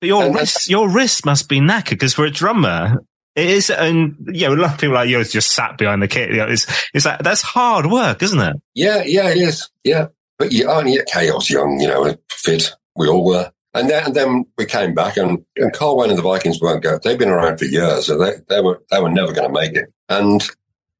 But 0.00 0.06
your 0.06 0.22
And- 0.24 0.34
wrist, 0.34 0.70
your 0.70 0.88
wrist 0.88 1.26
must 1.26 1.46
be 1.46 1.60
knackered 1.60 1.90
because 1.90 2.14
for 2.14 2.24
a 2.24 2.30
drummer, 2.30 3.04
it 3.36 3.50
is, 3.50 3.68
and 3.68 4.16
you 4.32 4.48
know, 4.48 4.54
a 4.54 4.56
lot 4.56 4.72
of 4.74 4.80
people 4.80 4.94
like 4.94 5.10
you 5.10 5.22
just 5.24 5.52
sat 5.52 5.76
behind 5.76 6.02
the 6.02 6.08
kit. 6.08 6.30
You 6.30 6.38
know, 6.38 6.46
it's, 6.48 6.66
it's 6.94 7.04
like, 7.04 7.18
that's 7.18 7.42
hard 7.42 7.84
work, 7.84 8.22
isn't 8.22 8.40
it? 8.40 8.56
yeah, 8.74 9.02
yeah, 9.04 9.28
it 9.28 9.36
is. 9.36 9.68
Yeah. 9.84 10.06
But 10.38 10.52
you 10.52 10.70
only 10.70 10.94
at 10.94 11.04
chaos 11.06 11.50
young, 11.50 11.78
you 11.80 11.86
know, 11.86 12.04
and 12.04 12.18
fit. 12.30 12.72
We 12.96 13.08
all 13.08 13.22
were. 13.26 13.52
And 13.74 13.90
then, 13.90 14.06
and 14.06 14.14
then 14.16 14.46
we 14.56 14.64
came 14.64 14.94
back 14.94 15.18
and, 15.18 15.44
and 15.56 15.70
Carl 15.74 15.98
Wayne 15.98 16.08
and 16.08 16.18
the 16.18 16.22
Vikings 16.22 16.62
weren't 16.62 16.82
go. 16.82 16.98
They've 16.98 17.18
been 17.18 17.28
around 17.28 17.58
for 17.58 17.66
years, 17.66 18.06
so 18.06 18.16
they, 18.16 18.32
they 18.48 18.62
were, 18.62 18.82
they 18.90 19.00
were 19.02 19.10
never 19.10 19.32
going 19.34 19.46
to 19.46 19.52
make 19.52 19.74
it. 19.74 19.92
And 20.08 20.42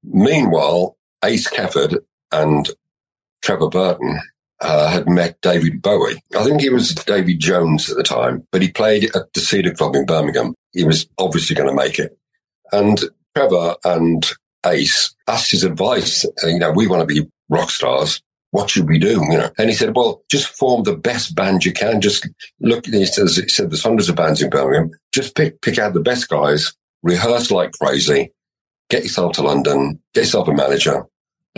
meanwhile, 0.05 0.99
Ace 1.25 1.49
Kefford 1.49 1.97
and 2.31 2.69
Trevor 3.43 3.71
Burton 3.71 4.21
uh, 4.61 4.91
had 4.91 5.09
met 5.09 5.41
David 5.41 5.81
Bowie. 5.83 6.23
I 6.39 6.45
think 6.45 6.61
he 6.61 6.69
was 6.69 6.95
David 6.95 7.41
Jones 7.41 7.91
at 7.91 7.97
the 7.97 8.03
time, 8.03 8.47
but 8.53 8.63
he 8.63 8.71
played 8.71 9.05
at 9.17 9.33
the 9.33 9.41
Cedar 9.41 9.73
Club 9.75 9.95
in 9.97 10.07
Birmingham. 10.07 10.55
He 10.73 10.85
was 10.85 11.09
obviously 11.19 11.57
going 11.57 11.69
to 11.69 11.75
make 11.75 11.99
it. 11.99 12.17
And 12.73 13.01
Trevor 13.35 13.77
and 13.85 14.27
Ace 14.67 15.15
asked 15.27 15.51
his 15.51 15.65
advice. 15.65 16.25
uh, 16.45 16.49
You 16.49 16.59
know, 16.59 16.73
we 16.73 16.87
want 16.87 17.01
to 17.01 17.07
be 17.15 17.29
rock 17.49 17.71
stars. 17.71 18.21
What 18.53 18.69
should 18.69 18.89
we 18.89 18.99
do? 18.99 19.23
You 19.31 19.39
know, 19.39 19.51
and 19.59 19.71
he 19.71 19.75
said, 19.77 19.95
well, 19.95 20.23
just 20.31 20.49
form 20.49 20.83
the 20.83 20.97
best 20.97 21.35
band 21.37 21.65
you 21.65 21.73
can. 21.73 22.01
Just 22.01 22.29
look, 22.61 22.85
he 22.87 23.07
says, 23.07 23.37
he 23.37 23.49
said, 23.49 23.71
there's 23.71 23.83
hundreds 23.85 24.09
of 24.09 24.17
bands 24.17 24.43
in 24.43 24.51
Birmingham. 24.51 24.91
Just 25.15 25.37
pick, 25.37 25.61
pick 25.63 25.79
out 25.79 25.95
the 25.95 26.01
best 26.01 26.29
guys, 26.29 26.73
rehearse 27.05 27.51
like 27.53 27.71
crazy, 27.81 28.33
get 28.89 29.05
yourself 29.05 29.35
to 29.35 29.43
London, 29.43 30.01
get 30.15 30.23
yourself 30.23 30.49
a 30.49 30.53
manager. 30.53 31.05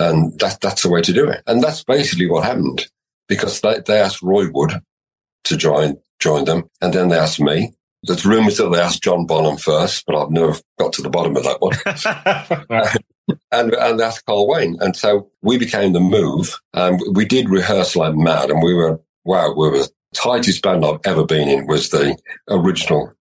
And 0.03 0.39
that, 0.41 0.61
that's 0.61 0.83
the 0.83 0.91
way 0.91 1.01
to 1.03 1.13
do 1.13 1.29
it. 1.29 1.43
And 1.47 1.63
that's 1.63 1.85
basically 1.85 2.29
what 2.29 2.45
happened 2.45 2.87
because 3.29 3.61
they, 3.61 3.81
they 3.87 3.99
asked 4.01 4.23
Roy 4.23 4.47
Wood 4.53 4.73
to 5.45 5.57
join, 5.57 5.97
join 6.19 6.45
them. 6.45 6.65
And 6.81 6.93
then 6.93 7.09
they 7.09 7.19
asked 7.19 7.41
me. 7.41 7.73
There's 8.05 8.27
rumours 8.27 8.57
that 8.57 8.69
they 8.71 8.81
asked 8.81 9.05
John 9.05 9.27
Bonham 9.27 9.57
first, 9.57 10.05
but 10.07 10.17
I've 10.17 10.31
never 10.33 10.55
got 10.77 10.93
to 10.95 11.03
the 11.03 11.09
bottom 11.11 11.37
of 11.37 11.45
that 11.45 11.61
one. 11.61 11.77
and, 13.53 13.73
and 13.75 14.01
that's 14.01 14.21
Carl 14.23 14.49
Wayne. 14.49 14.77
And 14.81 14.97
so 14.97 15.31
we 15.41 15.57
became 15.57 15.93
the 15.93 16.01
move. 16.01 16.59
And 16.75 17.01
we 17.15 17.25
did 17.25 17.49
rehearse 17.49 17.95
like 17.95 18.17
mad. 18.17 18.51
And 18.51 18.61
we 18.61 18.75
were, 18.75 19.01
wow, 19.25 19.55
we 19.57 19.71
were 19.71 19.79
the 19.79 19.91
tightest 20.15 20.63
band 20.63 20.85
I've 20.85 20.99
ever 21.05 21.25
been 21.25 21.49
in 21.49 21.69
was 21.69 21.91
the 21.91 22.17
original 22.51 23.13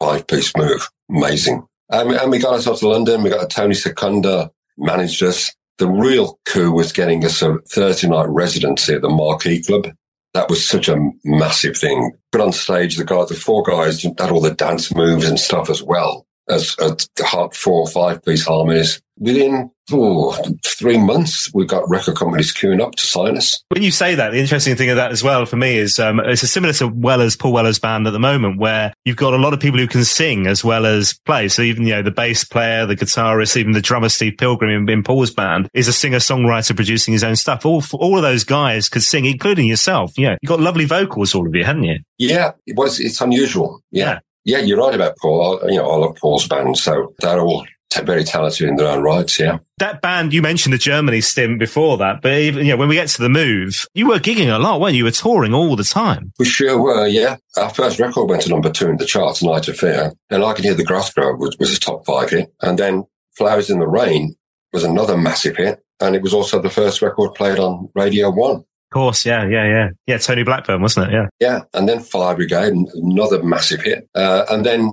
five 0.00 0.26
piece 0.26 0.52
move. 0.56 0.88
Amazing. 1.08 1.64
And, 1.88 2.08
we- 2.08 2.18
and 2.18 2.30
we 2.32 2.38
got 2.38 2.54
ourselves 2.54 2.80
to 2.80 2.88
London. 2.88 3.22
We 3.22 3.30
got 3.30 3.44
a 3.44 3.48
Tony 3.48 3.74
Secunda 3.74 4.50
managed 4.76 5.22
us. 5.22 5.54
The 5.78 5.88
real 5.88 6.38
coup 6.46 6.72
was 6.72 6.92
getting 6.92 7.24
us 7.24 7.42
a 7.42 7.58
Thursday 7.68 8.08
night 8.08 8.28
residency 8.28 8.94
at 8.94 9.02
the 9.02 9.08
Marquee 9.08 9.62
Club. 9.62 9.88
That 10.34 10.48
was 10.48 10.66
such 10.66 10.88
a 10.88 10.98
massive 11.24 11.76
thing. 11.76 12.12
But 12.32 12.40
on 12.40 12.52
stage, 12.52 12.96
the 12.96 13.04
guy, 13.04 13.24
the 13.26 13.34
four 13.34 13.62
guys 13.62 14.02
had 14.02 14.30
all 14.30 14.40
the 14.40 14.54
dance 14.54 14.94
moves 14.94 15.28
and 15.28 15.38
stuff 15.38 15.70
as 15.70 15.82
well 15.82 16.26
as, 16.48 16.76
as 16.80 17.08
the 17.16 17.48
four 17.54 17.80
or 17.80 17.88
five 17.88 18.24
piece 18.24 18.46
harmonies. 18.46 19.00
Within 19.18 19.70
oh, 19.92 20.38
three 20.62 20.98
months, 20.98 21.50
we've 21.54 21.66
got 21.68 21.88
record 21.88 22.16
companies 22.16 22.52
queuing 22.52 22.82
up 22.82 22.94
to 22.96 23.02
sign 23.02 23.38
us. 23.38 23.62
When 23.68 23.82
you 23.82 23.90
say 23.90 24.14
that, 24.14 24.30
the 24.30 24.38
interesting 24.38 24.76
thing 24.76 24.90
of 24.90 24.96
that 24.96 25.10
as 25.10 25.22
well 25.22 25.46
for 25.46 25.56
me 25.56 25.78
is 25.78 25.98
um, 25.98 26.20
it's 26.20 26.42
a 26.42 26.46
similar 26.46 26.74
to 26.74 26.88
Weller's 26.88 27.34
Paul 27.34 27.54
Weller's 27.54 27.78
band 27.78 28.06
at 28.06 28.10
the 28.10 28.18
moment, 28.18 28.58
where 28.58 28.92
you've 29.06 29.16
got 29.16 29.32
a 29.32 29.38
lot 29.38 29.54
of 29.54 29.60
people 29.60 29.78
who 29.78 29.86
can 29.86 30.04
sing 30.04 30.46
as 30.46 30.62
well 30.62 30.84
as 30.84 31.14
play. 31.24 31.48
So 31.48 31.62
even 31.62 31.86
you 31.86 31.94
know 31.94 32.02
the 32.02 32.10
bass 32.10 32.44
player, 32.44 32.84
the 32.84 32.94
guitarist, 32.96 33.56
even 33.56 33.72
the 33.72 33.80
drummer 33.80 34.10
Steve 34.10 34.36
Pilgrim 34.36 34.70
in, 34.70 34.90
in 34.90 35.02
Paul's 35.02 35.30
band 35.30 35.70
is 35.72 35.88
a 35.88 35.94
singer 35.94 36.18
songwriter 36.18 36.76
producing 36.76 37.12
his 37.12 37.24
own 37.24 37.36
stuff. 37.36 37.64
All 37.64 37.82
all 37.94 38.18
of 38.18 38.22
those 38.22 38.44
guys 38.44 38.90
could 38.90 39.02
sing, 39.02 39.24
including 39.24 39.66
yourself. 39.66 40.12
Yeah, 40.18 40.36
you 40.42 40.46
got 40.46 40.60
lovely 40.60 40.84
vocals, 40.84 41.34
all 41.34 41.46
of 41.46 41.54
you, 41.54 41.64
hadn't 41.64 41.84
you? 41.84 42.00
Yeah, 42.18 42.52
it 42.66 42.76
was. 42.76 43.00
It's 43.00 43.22
unusual. 43.22 43.80
Yeah. 43.90 44.04
yeah, 44.04 44.18
you're 44.46 44.78
right 44.78 44.94
about 44.94 45.16
Paul. 45.18 45.60
I, 45.62 45.68
you 45.68 45.76
know, 45.76 45.90
I 45.90 45.96
love 45.96 46.16
Paul's 46.16 46.46
band, 46.46 46.78
so 46.78 47.14
they're 47.18 47.40
all 47.40 47.66
t- 47.90 48.02
very 48.02 48.24
talented 48.24 48.68
in 48.68 48.76
their 48.76 48.88
own 48.88 49.02
rights. 49.02 49.38
Yeah. 49.38 49.58
That 49.78 50.00
band 50.00 50.32
you 50.32 50.42
mentioned 50.42 50.72
the 50.72 50.78
Germany 50.78 51.20
stint 51.20 51.58
before 51.58 51.98
that, 51.98 52.22
but 52.22 52.32
even 52.32 52.64
you 52.64 52.72
know 52.72 52.78
when 52.78 52.88
we 52.88 52.94
get 52.94 53.08
to 53.08 53.22
the 53.22 53.28
move, 53.28 53.84
you 53.94 54.08
were 54.08 54.18
gigging 54.18 54.54
a 54.54 54.58
lot, 54.58 54.80
weren't 54.80 54.94
you? 54.94 54.98
You 54.98 55.04
were 55.04 55.10
touring 55.10 55.52
all 55.52 55.76
the 55.76 55.84
time. 55.84 56.32
We 56.38 56.44
sure 56.46 56.80
were, 56.80 57.06
yeah. 57.06 57.36
Our 57.56 57.70
first 57.70 57.98
record 57.98 58.28
went 58.28 58.42
to 58.42 58.50
number 58.50 58.70
two 58.70 58.88
in 58.88 58.96
the 58.96 59.06
charts, 59.06 59.42
Night 59.42 59.68
of 59.68 59.76
Fear. 59.78 60.12
And 60.30 60.44
I 60.44 60.52
Can 60.54 60.64
Hear 60.64 60.74
the 60.74 60.84
Grass 60.84 61.12
Grow 61.12 61.34
was, 61.34 61.56
was 61.58 61.76
a 61.76 61.80
top 61.80 62.06
five 62.06 62.30
hit. 62.30 62.52
And 62.62 62.78
then 62.78 63.04
Flowers 63.36 63.68
in 63.68 63.80
the 63.80 63.88
Rain 63.88 64.34
was 64.72 64.84
another 64.84 65.16
massive 65.16 65.56
hit. 65.56 65.82
And 66.00 66.14
it 66.14 66.22
was 66.22 66.34
also 66.34 66.60
the 66.60 66.70
first 66.70 67.02
record 67.02 67.34
played 67.34 67.58
on 67.58 67.88
Radio 67.94 68.30
1. 68.30 68.64
Course, 68.92 69.26
yeah, 69.26 69.46
yeah, 69.46 69.66
yeah, 69.66 69.88
yeah. 70.06 70.18
Tony 70.18 70.44
Blackburn, 70.44 70.80
wasn't 70.80 71.08
it? 71.08 71.12
Yeah. 71.12 71.26
Yeah. 71.40 71.60
And 71.74 71.88
then 71.88 72.00
Fire 72.00 72.36
Brigade, 72.36 72.72
another 72.94 73.42
massive 73.42 73.82
hit. 73.82 74.08
Uh, 74.14 74.44
and 74.48 74.64
then 74.64 74.92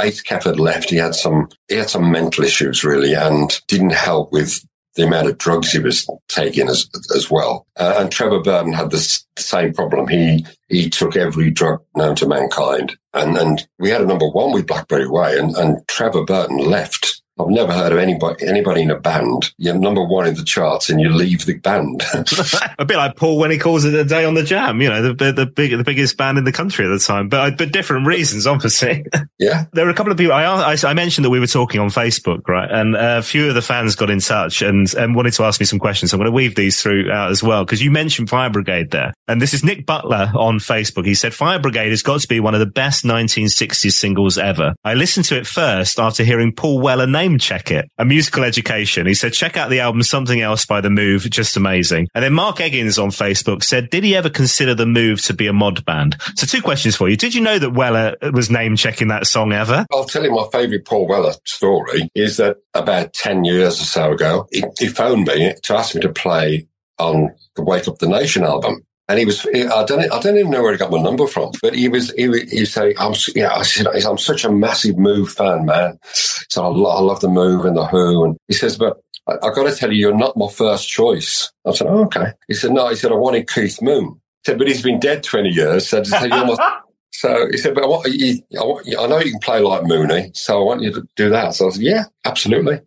Ace 0.00 0.22
Kefford 0.22 0.58
left. 0.58 0.90
He 0.90 0.96
had 0.96 1.14
some, 1.14 1.48
he 1.68 1.76
had 1.76 1.90
some 1.90 2.10
mental 2.10 2.44
issues 2.44 2.82
really 2.82 3.14
and 3.14 3.60
didn't 3.68 3.92
help 3.92 4.32
with 4.32 4.64
the 4.96 5.04
amount 5.04 5.28
of 5.28 5.38
drugs 5.38 5.70
he 5.70 5.78
was 5.78 6.08
taking 6.28 6.68
as, 6.68 6.88
as 7.14 7.30
well. 7.30 7.66
Uh, 7.76 7.96
and 7.98 8.10
Trevor 8.10 8.40
Burton 8.40 8.72
had 8.72 8.90
this 8.90 9.24
same 9.38 9.72
problem. 9.72 10.08
He, 10.08 10.44
he 10.68 10.90
took 10.90 11.16
every 11.16 11.50
drug 11.50 11.80
known 11.94 12.16
to 12.16 12.26
mankind. 12.26 12.96
And, 13.12 13.36
and 13.36 13.66
we 13.78 13.90
had 13.90 14.00
a 14.00 14.06
number 14.06 14.28
one 14.28 14.52
with 14.52 14.66
Blackberry 14.66 15.08
Way 15.08 15.38
and, 15.38 15.54
and 15.56 15.86
Trevor 15.88 16.24
Burton 16.24 16.58
left. 16.58 17.19
I've 17.44 17.50
never 17.50 17.72
heard 17.72 17.92
of 17.92 17.98
anybody, 17.98 18.46
anybody 18.46 18.82
in 18.82 18.90
a 18.90 18.98
band. 18.98 19.52
You're 19.58 19.74
number 19.74 20.04
one 20.04 20.26
in 20.26 20.34
the 20.34 20.44
charts 20.44 20.90
and 20.90 21.00
you 21.00 21.10
leave 21.10 21.46
the 21.46 21.54
band. 21.58 22.02
a 22.78 22.84
bit 22.84 22.96
like 22.96 23.16
Paul 23.16 23.38
when 23.38 23.50
he 23.50 23.58
calls 23.58 23.84
it 23.84 23.94
a 23.94 24.04
day 24.04 24.24
on 24.24 24.34
the 24.34 24.42
jam, 24.42 24.80
you 24.80 24.88
know, 24.88 25.02
the, 25.02 25.14
the, 25.14 25.32
the 25.32 25.46
big, 25.46 25.76
the 25.76 25.84
biggest 25.84 26.16
band 26.16 26.38
in 26.38 26.44
the 26.44 26.52
country 26.52 26.84
at 26.84 26.88
the 26.88 26.98
time, 26.98 27.28
but, 27.28 27.56
but 27.56 27.72
different 27.72 28.06
reasons, 28.06 28.46
obviously. 28.46 29.04
yeah. 29.38 29.64
there 29.72 29.84
were 29.84 29.90
a 29.90 29.94
couple 29.94 30.12
of 30.12 30.18
people. 30.18 30.34
I, 30.34 30.44
I, 30.44 30.76
I 30.84 30.94
mentioned 30.94 31.24
that 31.24 31.30
we 31.30 31.40
were 31.40 31.46
talking 31.46 31.80
on 31.80 31.88
Facebook, 31.88 32.46
right? 32.48 32.70
And 32.70 32.96
a 32.96 33.22
few 33.22 33.48
of 33.48 33.54
the 33.54 33.62
fans 33.62 33.96
got 33.96 34.10
in 34.10 34.20
touch 34.20 34.62
and, 34.62 34.92
and 34.94 35.14
wanted 35.14 35.32
to 35.34 35.44
ask 35.44 35.60
me 35.60 35.66
some 35.66 35.78
questions. 35.78 36.12
I'm 36.12 36.18
going 36.18 36.30
to 36.30 36.34
weave 36.34 36.54
these 36.54 36.82
through 36.82 37.10
out 37.10 37.30
as 37.30 37.42
well 37.42 37.64
because 37.64 37.82
you 37.82 37.90
mentioned 37.90 38.28
Fire 38.28 38.50
Brigade 38.50 38.90
there. 38.90 39.12
And 39.28 39.40
this 39.40 39.54
is 39.54 39.64
Nick 39.64 39.86
Butler 39.86 40.30
on 40.34 40.58
Facebook. 40.58 41.06
He 41.06 41.14
said 41.14 41.34
Fire 41.34 41.58
Brigade 41.58 41.90
has 41.90 42.02
got 42.02 42.20
to 42.20 42.28
be 42.28 42.40
one 42.40 42.54
of 42.54 42.60
the 42.60 42.66
best 42.66 43.04
1960s 43.04 43.92
singles 43.92 44.38
ever. 44.38 44.74
I 44.84 44.94
listened 44.94 45.26
to 45.26 45.38
it 45.38 45.46
first 45.46 45.98
after 45.98 46.24
hearing 46.24 46.52
Paul 46.52 46.80
Weller 46.80 47.06
name 47.06 47.29
check 47.38 47.70
it. 47.70 47.90
A 47.98 48.04
musical 48.04 48.44
education. 48.44 49.06
He 49.06 49.14
said, 49.14 49.32
check 49.32 49.56
out 49.56 49.70
the 49.70 49.80
album 49.80 50.02
Something 50.02 50.40
Else 50.40 50.66
by 50.66 50.80
The 50.80 50.90
Move. 50.90 51.28
Just 51.30 51.56
amazing. 51.56 52.08
And 52.14 52.24
then 52.24 52.32
Mark 52.32 52.56
Eggins 52.56 53.02
on 53.02 53.10
Facebook 53.10 53.62
said, 53.62 53.90
did 53.90 54.04
he 54.04 54.16
ever 54.16 54.30
consider 54.30 54.74
The 54.74 54.86
Move 54.86 55.22
to 55.22 55.34
be 55.34 55.46
a 55.46 55.52
mod 55.52 55.84
band? 55.84 56.16
So 56.36 56.46
two 56.46 56.62
questions 56.62 56.96
for 56.96 57.08
you. 57.08 57.16
Did 57.16 57.34
you 57.34 57.40
know 57.40 57.58
that 57.58 57.70
Weller 57.70 58.16
was 58.32 58.50
name 58.50 58.76
checking 58.76 59.08
that 59.08 59.26
song 59.26 59.52
ever? 59.52 59.86
I'll 59.92 60.04
tell 60.04 60.24
you 60.24 60.32
my 60.32 60.46
favourite 60.52 60.84
Paul 60.84 61.06
Weller 61.06 61.34
story 61.44 62.10
is 62.14 62.36
that 62.38 62.58
about 62.74 63.12
10 63.12 63.44
years 63.44 63.80
or 63.80 63.84
so 63.84 64.12
ago, 64.12 64.48
he, 64.50 64.64
he 64.78 64.88
phoned 64.88 65.26
me 65.26 65.54
to 65.62 65.74
ask 65.76 65.94
me 65.94 66.00
to 66.02 66.12
play 66.12 66.66
on 66.98 67.34
the 67.56 67.62
Wake 67.62 67.88
Up 67.88 67.98
the 67.98 68.08
Nation 68.08 68.44
album. 68.44 68.84
And 69.10 69.18
he 69.18 69.24
was, 69.24 69.44
I 69.44 69.84
don't, 69.86 70.12
I 70.12 70.20
don't 70.20 70.38
even 70.38 70.52
know 70.52 70.62
where 70.62 70.70
he 70.70 70.78
got 70.78 70.92
my 70.92 71.02
number 71.02 71.26
from, 71.26 71.50
but 71.60 71.74
he 71.74 71.88
was, 71.88 72.12
he, 72.12 72.28
he 72.48 72.64
said, 72.64 72.94
I'm, 72.96 73.12
yeah, 73.34 73.52
I 73.52 73.62
said, 73.62 73.88
I'm 73.88 74.18
such 74.18 74.44
a 74.44 74.52
massive 74.52 74.98
Move 74.98 75.32
fan, 75.32 75.64
man. 75.66 75.98
So 76.04 76.62
I, 76.62 76.68
lo- 76.68 76.96
I 76.96 77.00
love 77.00 77.18
the 77.18 77.28
Move 77.28 77.64
and 77.64 77.76
the 77.76 77.86
Who. 77.86 78.24
And 78.24 78.36
he 78.46 78.54
says, 78.54 78.78
but 78.78 79.00
I, 79.26 79.32
I 79.32 79.52
got 79.52 79.64
to 79.64 79.74
tell 79.74 79.90
you, 79.90 79.98
you're 79.98 80.16
not 80.16 80.36
my 80.36 80.46
first 80.46 80.88
choice. 80.88 81.50
I 81.66 81.72
said, 81.72 81.88
oh, 81.88 82.04
okay. 82.04 82.34
He 82.46 82.54
said, 82.54 82.70
no, 82.70 82.86
he 82.88 82.94
said, 82.94 83.10
I 83.10 83.16
wanted 83.16 83.50
Keith 83.50 83.82
Moon. 83.82 84.20
He 84.44 84.52
said, 84.52 84.58
but 84.58 84.68
he's 84.68 84.82
been 84.82 85.00
dead 85.00 85.24
20 85.24 85.48
years. 85.48 85.88
So, 85.88 85.98
I 85.98 86.02
said, 86.04 86.30
you're 86.30 86.46
my, 86.46 86.78
so 87.10 87.48
he 87.50 87.56
said, 87.56 87.74
but 87.74 87.82
I, 87.82 87.88
want 87.88 88.06
you, 88.12 88.40
I, 88.60 88.62
want 88.62 88.86
you, 88.86 88.96
I 88.96 89.08
know 89.08 89.18
you 89.18 89.32
can 89.32 89.40
play 89.40 89.58
like 89.58 89.82
Mooney, 89.82 90.30
so 90.34 90.60
I 90.60 90.64
want 90.64 90.82
you 90.82 90.92
to 90.92 91.02
do 91.16 91.30
that. 91.30 91.56
So 91.56 91.66
I 91.66 91.70
said, 91.70 91.82
yeah, 91.82 92.04
absolutely. 92.24 92.78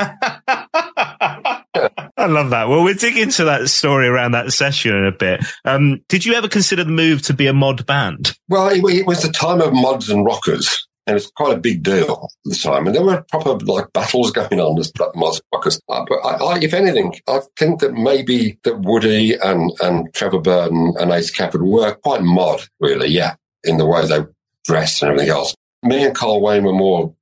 I 2.22 2.26
love 2.26 2.50
that. 2.50 2.68
Well, 2.68 2.84
we'll 2.84 2.94
dig 2.94 3.18
into 3.18 3.44
that 3.46 3.68
story 3.68 4.06
around 4.06 4.30
that 4.32 4.52
session 4.52 4.94
in 4.94 5.06
a 5.06 5.10
bit. 5.10 5.44
Um, 5.64 6.04
did 6.08 6.24
you 6.24 6.34
ever 6.34 6.46
consider 6.46 6.84
the 6.84 6.92
move 6.92 7.22
to 7.22 7.34
be 7.34 7.48
a 7.48 7.52
mod 7.52 7.84
band? 7.84 8.38
Well, 8.48 8.68
it, 8.68 8.80
it 8.94 9.06
was 9.06 9.22
the 9.22 9.32
time 9.32 9.60
of 9.60 9.72
mods 9.72 10.08
and 10.08 10.24
rockers. 10.24 10.86
And 11.04 11.16
it's 11.16 11.32
quite 11.32 11.56
a 11.56 11.60
big 11.60 11.82
deal 11.82 12.30
at 12.46 12.50
the 12.52 12.54
time. 12.54 12.86
And 12.86 12.94
there 12.94 13.02
were 13.02 13.24
proper 13.28 13.56
like 13.64 13.92
battles 13.92 14.30
going 14.30 14.60
on 14.60 14.78
as 14.78 14.92
mods 15.16 15.38
and 15.38 15.46
rockers. 15.52 15.80
But 15.88 16.06
I, 16.24 16.36
I, 16.36 16.58
if 16.60 16.74
anything, 16.74 17.16
I 17.26 17.40
think 17.58 17.80
that 17.80 17.94
maybe 17.94 18.56
that 18.62 18.78
Woody 18.78 19.34
and, 19.34 19.72
and 19.80 20.14
Trevor 20.14 20.38
Burton 20.38 20.94
and 21.00 21.10
Ace 21.10 21.36
Kefford 21.36 21.68
were 21.68 21.96
quite 22.04 22.22
mod, 22.22 22.62
really. 22.78 23.08
Yeah. 23.08 23.34
In 23.64 23.78
the 23.78 23.86
way 23.86 24.06
they 24.06 24.20
dressed 24.64 25.02
and 25.02 25.10
everything 25.10 25.30
else. 25.30 25.56
Me 25.82 26.04
and 26.04 26.14
Carl 26.14 26.40
Wayne 26.40 26.62
were 26.62 26.72
more, 26.72 27.12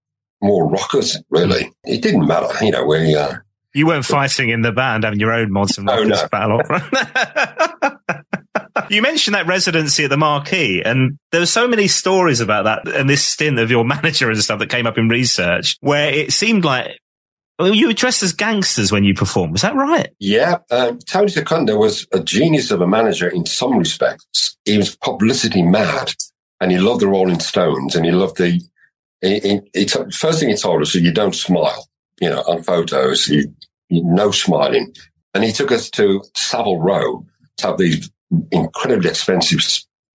more 0.42 0.68
rockers, 0.68 1.16
really. 1.30 1.72
It 1.84 2.02
didn't 2.02 2.26
matter. 2.26 2.62
You 2.62 2.72
know, 2.72 2.84
we, 2.84 3.14
uh, 3.14 3.36
You 3.74 3.86
weren't 3.86 4.04
fighting 4.04 4.48
in 4.48 4.62
the 4.62 4.72
band, 4.72 5.04
having 5.04 5.20
your 5.20 5.32
own 5.32 5.52
mods 5.52 5.78
and 5.78 5.88
Oh, 5.88 5.96
rockers 6.02 6.22
no. 6.22 6.28
battle. 6.28 6.60
you 8.90 9.02
mentioned 9.02 9.34
that 9.34 9.46
residency 9.46 10.04
at 10.04 10.10
the 10.10 10.16
Marquee, 10.16 10.82
and 10.84 11.18
there 11.32 11.40
were 11.40 11.46
so 11.46 11.68
many 11.68 11.86
stories 11.88 12.40
about 12.40 12.64
that 12.64 12.92
and 12.94 13.08
this 13.08 13.24
stint 13.24 13.58
of 13.58 13.70
your 13.70 13.84
manager 13.86 14.28
and 14.30 14.38
stuff 14.38 14.58
that 14.58 14.70
came 14.70 14.86
up 14.86 14.98
in 14.98 15.08
research, 15.08 15.76
where 15.80 16.12
it 16.12 16.32
seemed 16.32 16.64
like 16.64 16.98
Well, 17.58 17.74
you 17.74 17.86
were 17.88 17.92
dressed 17.92 18.22
as 18.22 18.32
gangsters 18.32 18.90
when 18.90 19.04
you 19.04 19.14
performed. 19.14 19.52
Was 19.52 19.62
that 19.62 19.74
right? 19.76 20.08
Yeah. 20.18 20.58
Um, 20.70 20.98
Tony 21.00 21.28
Secunda 21.28 21.76
was 21.76 22.06
a 22.12 22.20
genius 22.20 22.70
of 22.70 22.80
a 22.80 22.86
manager 22.86 23.28
in 23.28 23.46
some 23.46 23.76
respects. 23.78 24.56
He 24.64 24.76
was 24.78 24.96
publicity 24.96 25.62
mad 25.62 26.12
and 26.60 26.72
he 26.72 26.78
loved 26.78 27.00
the 27.02 27.08
Rolling 27.08 27.38
Stones 27.40 27.94
and 27.94 28.04
he 28.04 28.10
loved 28.12 28.36
the, 28.38 28.60
he, 29.20 29.38
he, 29.40 29.60
he 29.74 29.84
t- 29.84 30.10
first 30.12 30.40
thing 30.40 30.48
he 30.48 30.56
told 30.56 30.80
us 30.82 30.94
is 30.94 31.02
you 31.02 31.12
don't 31.12 31.34
smile, 31.34 31.86
you 32.20 32.28
know, 32.28 32.40
on 32.42 32.62
photos, 32.62 33.28
you, 33.28 33.52
you, 33.88 34.02
no 34.04 34.30
smiling. 34.30 34.94
And 35.34 35.44
he 35.44 35.52
took 35.52 35.72
us 35.72 35.90
to 35.90 36.22
Savile 36.34 36.78
Row 36.78 37.24
to 37.58 37.66
have 37.68 37.78
these 37.78 38.10
incredibly 38.50 39.10
expensive 39.10 39.60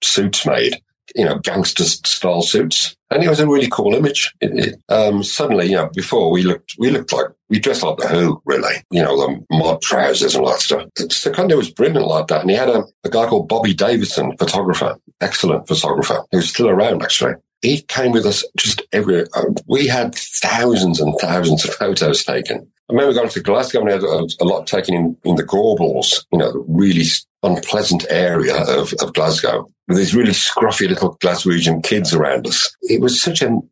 suits 0.01 0.45
made, 0.45 0.81
you 1.15 1.25
know, 1.25 1.39
gangster 1.39 1.83
style 1.83 2.41
suits. 2.41 2.95
And 3.11 3.23
it 3.23 3.29
was 3.29 3.39
a 3.39 3.47
really 3.47 3.69
cool 3.69 3.93
image. 3.93 4.33
It, 4.41 4.51
it, 4.53 4.75
um, 4.89 5.23
suddenly, 5.23 5.67
you 5.67 5.75
know, 5.75 5.89
before 5.93 6.31
we 6.31 6.43
looked, 6.43 6.75
we 6.77 6.89
looked 6.89 7.13
like, 7.13 7.27
we 7.49 7.59
dressed 7.59 7.83
like 7.83 7.97
the 7.97 8.07
Who, 8.07 8.41
really, 8.45 8.75
you 8.91 9.01
know, 9.01 9.15
the 9.15 9.45
mod 9.51 9.81
trousers 9.81 10.35
and 10.35 10.43
all 10.43 10.51
that 10.51 10.61
stuff. 10.61 10.87
Secunda 11.09 11.55
was 11.55 11.69
brilliant 11.69 12.07
like 12.07 12.27
that. 12.27 12.41
And 12.41 12.49
he 12.49 12.55
had 12.55 12.69
a, 12.69 12.83
a 13.03 13.09
guy 13.09 13.27
called 13.27 13.47
Bobby 13.47 13.73
Davison, 13.73 14.35
photographer, 14.37 14.97
excellent 15.21 15.67
photographer, 15.67 16.23
who's 16.31 16.49
still 16.49 16.69
around 16.69 17.03
actually. 17.03 17.33
He 17.65 17.81
came 17.81 18.11
with 18.11 18.25
us 18.25 18.45
just 18.57 18.83
every, 18.91 19.21
uh, 19.33 19.43
we 19.67 19.87
had 19.87 20.13
thousands 20.13 20.99
and 20.99 21.17
thousands 21.19 21.65
of 21.65 21.73
photos 21.73 22.23
taken. 22.23 22.67
I 22.89 22.93
remember 22.93 23.15
going 23.15 23.29
to 23.29 23.39
Glasgow 23.41 23.79
and 23.79 23.87
we 23.87 23.93
had 23.93 24.03
a, 24.03 24.27
a 24.39 24.45
lot 24.45 24.67
taken 24.67 24.93
in, 24.93 25.17
in 25.23 25.35
the 25.35 25.43
Gorbals, 25.43 26.23
you 26.31 26.37
know, 26.37 26.51
the 26.51 26.63
really 26.67 27.05
unpleasant 27.41 28.05
area 28.09 28.55
of, 28.55 28.93
of 29.01 29.13
Glasgow 29.13 29.67
with 29.87 29.97
these 29.97 30.13
really 30.13 30.31
scruffy 30.31 30.87
little 30.87 31.17
Glaswegian 31.17 31.83
kids 31.83 32.13
around 32.13 32.45
us. 32.45 32.75
It 32.83 33.01
was 33.01 33.19
such 33.19 33.41
an 33.41 33.67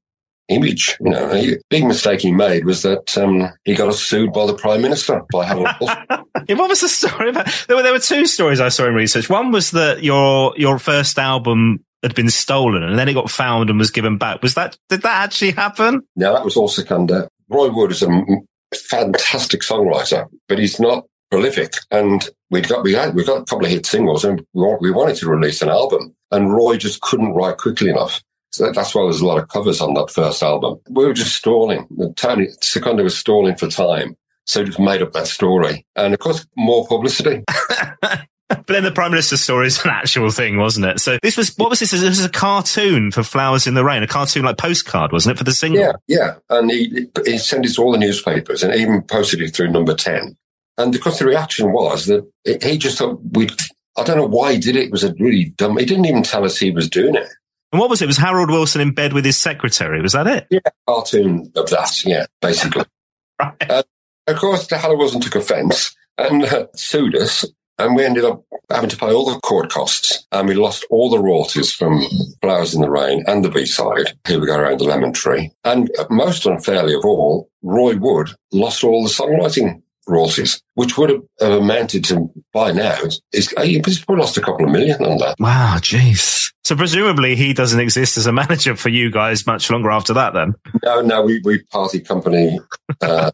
image, 0.48 0.98
you 1.00 1.12
know. 1.12 1.32
A 1.32 1.58
big 1.70 1.86
mistake 1.86 2.22
he 2.22 2.32
made 2.32 2.66
was 2.66 2.82
that 2.82 3.16
um, 3.16 3.48
he 3.64 3.76
got 3.76 3.90
us 3.90 4.02
sued 4.02 4.34
by 4.34 4.48
the 4.48 4.56
Prime 4.56 4.82
Minister, 4.82 5.22
by 5.32 5.54
Wilson. 5.54 5.98
Yeah, 6.50 6.56
what 6.56 6.68
was 6.68 6.82
the 6.82 6.90
story 6.90 7.30
about? 7.30 7.48
There 7.68 7.78
were, 7.78 7.84
there 7.84 7.94
were 7.94 8.00
two 8.00 8.26
stories 8.26 8.60
I 8.60 8.68
saw 8.68 8.86
in 8.86 8.96
research. 8.96 9.30
One 9.30 9.52
was 9.54 9.72
that 9.72 10.04
your 10.04 10.54
your 10.58 10.78
first 10.78 11.18
album 11.18 11.86
had 12.04 12.14
been 12.16 12.30
stolen 12.30 12.84
and 12.84 12.98
then 13.00 13.10
it 13.10 13.14
got 13.14 13.30
found 13.32 13.70
and 13.70 13.80
was 13.80 13.90
given 13.92 14.18
back. 14.18 14.42
Was 14.44 14.54
that 14.56 14.78
did 14.90 15.02
that 15.04 15.24
actually 15.24 15.52
happen? 15.52 16.02
Now, 16.16 16.34
that 16.34 16.46
was 16.46 16.56
all 16.58 16.68
Secunda. 16.68 17.28
Roy 17.50 17.70
Wood 17.72 17.92
is 17.92 18.04
a 18.04 18.08
m- 18.10 18.46
fantastic 18.90 19.62
songwriter, 19.62 20.28
but 20.48 20.60
he's 20.60 20.80
not 20.80 21.06
prolific. 21.32 21.74
And 21.92 22.28
we'd 22.52 22.68
got, 22.70 22.84
we 22.84 22.94
had, 22.94 23.16
we 23.16 23.24
got 23.24 23.42
a 23.42 23.46
couple 23.46 23.66
of 23.66 23.72
hit 23.72 23.86
singles 23.86 24.24
and 24.24 24.46
we 24.54 24.92
wanted 24.92 25.16
to 25.18 25.30
release 25.30 25.62
an 25.62 25.70
album 25.70 26.14
and 26.32 26.54
Roy 26.54 26.78
just 26.78 27.02
couldn't 27.02 27.34
write 27.34 27.58
quickly 27.58 27.90
enough. 27.90 28.22
So 28.52 28.66
that- 28.66 28.76
that's 28.76 28.94
why 28.94 29.04
there's 29.04 29.22
a 29.22 29.26
lot 29.26 29.40
of 29.42 29.48
covers 29.50 29.82
on 29.82 29.94
that 29.96 30.12
first 30.12 30.44
album. 30.44 30.80
We 30.90 31.06
were 31.06 31.14
just 31.14 31.36
stalling. 31.36 31.88
Tony 32.16 32.50
Secunda 32.62 33.04
was 33.04 33.18
stalling 33.18 33.56
for 33.56 33.68
time. 33.68 34.16
So 34.46 34.60
he 34.60 34.66
just 34.68 34.80
made 34.80 35.02
up 35.02 35.14
that 35.14 35.28
story. 35.28 35.86
And 35.96 36.14
of 36.14 36.20
course, 36.20 36.46
more 36.58 36.86
publicity. 36.86 37.44
But 38.56 38.68
then 38.68 38.84
the 38.84 38.92
Prime 38.92 39.12
Minister's 39.12 39.42
story 39.42 39.68
is 39.68 39.84
an 39.84 39.90
actual 39.90 40.30
thing, 40.30 40.58
wasn't 40.58 40.86
it? 40.86 41.00
So 41.00 41.18
this 41.24 41.38
was, 41.38 41.56
what 41.58 41.70
was 41.70 41.80
this? 41.80 41.92
This 41.92 42.04
was 42.04 42.26
a 42.26 42.30
cartoon 42.30 43.12
for 43.12 43.24
Flowers 43.24 43.66
in 43.66 43.74
the 43.74 43.84
Rain, 43.84 44.04
a 44.04 44.08
cartoon 44.08 44.44
like 44.44 44.58
postcard, 44.58 45.12
wasn't 45.12 45.36
it, 45.36 45.38
for 45.40 45.44
the 45.44 45.54
single? 45.54 45.82
Yeah, 45.82 45.94
yeah. 46.08 46.36
And 46.50 46.70
he, 46.70 47.08
he 47.26 47.38
sent 47.40 47.66
it 47.66 47.74
to 47.74 47.82
all 47.82 47.92
the 47.92 47.98
newspapers 47.98 48.62
and 48.62 48.76
even 48.76 49.02
posted 49.02 49.42
it 49.42 49.56
through 49.56 49.72
number 49.72 49.96
10. 49.96 50.38
And 50.78 50.92
because 50.92 51.18
the 51.20 51.26
reaction 51.26 51.72
was 51.72 52.06
that 52.06 52.30
he 52.62 52.78
just 52.78 53.00
thought 53.00 53.20
we 53.32 53.50
I 53.98 54.04
don't 54.04 54.18
know 54.18 54.28
why 54.28 54.54
he 54.54 54.60
did 54.60 54.76
it. 54.76 54.86
It 54.86 54.92
was 54.92 55.04
a 55.04 55.14
really 55.20 55.46
dumb, 55.46 55.78
he 55.78 55.86
didn't 55.86 56.06
even 56.06 56.24
tell 56.24 56.46
us 56.46 56.58
he 56.58 56.72
was 56.72 56.90
doing 56.90 57.16
it. 57.16 57.28
And 57.72 57.80
what 57.80 57.90
was 57.90 58.02
it? 58.02 58.08
Was 58.08 58.18
Harold 58.18 58.50
Wilson 58.50 58.82
in 58.82 58.92
bed 58.92 59.14
with 59.14 59.26
his 59.26 59.38
secretary? 59.38 60.02
Was 60.02 60.14
that 60.14 60.28
it? 60.28 60.48
Yeah. 60.50 60.60
Cartoon 60.88 61.52
of 61.56 61.70
that. 61.70 62.06
Yeah, 62.06 62.26
basically. 62.42 62.86
Right. 63.42 63.56
Uh, 63.68 63.82
of 64.28 64.38
course, 64.38 64.68
the 64.68 64.78
Harold 64.78 65.00
Wilson 65.00 65.20
took 65.20 65.34
offense 65.34 65.96
and 66.20 66.46
uh, 66.46 66.68
sued 66.76 67.16
us. 67.16 67.44
And 67.78 67.96
we 67.96 68.06
ended 68.06 68.24
up 68.24 68.44
having 68.70 68.90
to 68.90 68.98
pay 68.98 69.12
all 69.12 69.26
the 69.32 69.40
court 69.42 69.70
costs 69.70 70.26
and 70.32 70.48
we 70.48 70.56
lost 70.56 70.86
all 70.90 71.10
the 71.10 71.20
royalties 71.20 71.74
from 71.74 72.02
Flowers 72.42 72.74
in 72.74 72.82
the 72.82 72.90
Rain 72.90 73.24
and 73.28 73.44
the 73.44 73.50
B-side, 73.50 74.18
Here 74.28 74.40
We 74.40 74.48
Go 74.48 74.58
Around 74.58 74.80
the 74.80 74.86
Lemon 74.86 75.14
Tree. 75.14 75.52
And 75.64 75.92
most 76.10 76.46
unfairly 76.46 76.96
of 76.96 77.06
all, 77.06 77.50
Roy 77.62 77.96
Wood 77.98 78.30
lost 78.52 78.84
all 78.84 79.04
the 79.04 79.10
songwriting 79.10 79.83
royalties, 80.08 80.62
which 80.76 80.98
would 80.98 81.10
have 81.10 81.22
uh, 81.42 81.60
amounted 81.60 82.04
to, 82.06 82.30
by 82.52 82.72
now, 82.72 82.98
he's, 83.32 83.54
he's 83.62 84.04
probably 84.04 84.22
lost 84.22 84.38
a 84.38 84.42
couple 84.42 84.66
of 84.66 84.72
million 84.72 85.04
on 85.04 85.18
that. 85.18 85.36
Wow, 85.40 85.78
jeez. 85.80 86.52
So 86.64 86.78
presumably 86.78 87.36
he 87.36 87.54
doesn't 87.54 87.80
exist 87.80 88.18
as 88.18 88.26
a 88.26 88.32
manager 88.32 88.76
for 88.76 88.90
you 88.90 89.12
guys 89.12 89.46
much 89.46 89.70
longer 89.70 89.92
after 89.92 90.14
that 90.14 90.34
then? 90.34 90.56
No, 90.84 91.02
no, 91.02 91.22
we, 91.22 91.42
we 91.44 91.62
party 91.64 92.00
company. 92.00 92.60
Uh, 93.02 93.32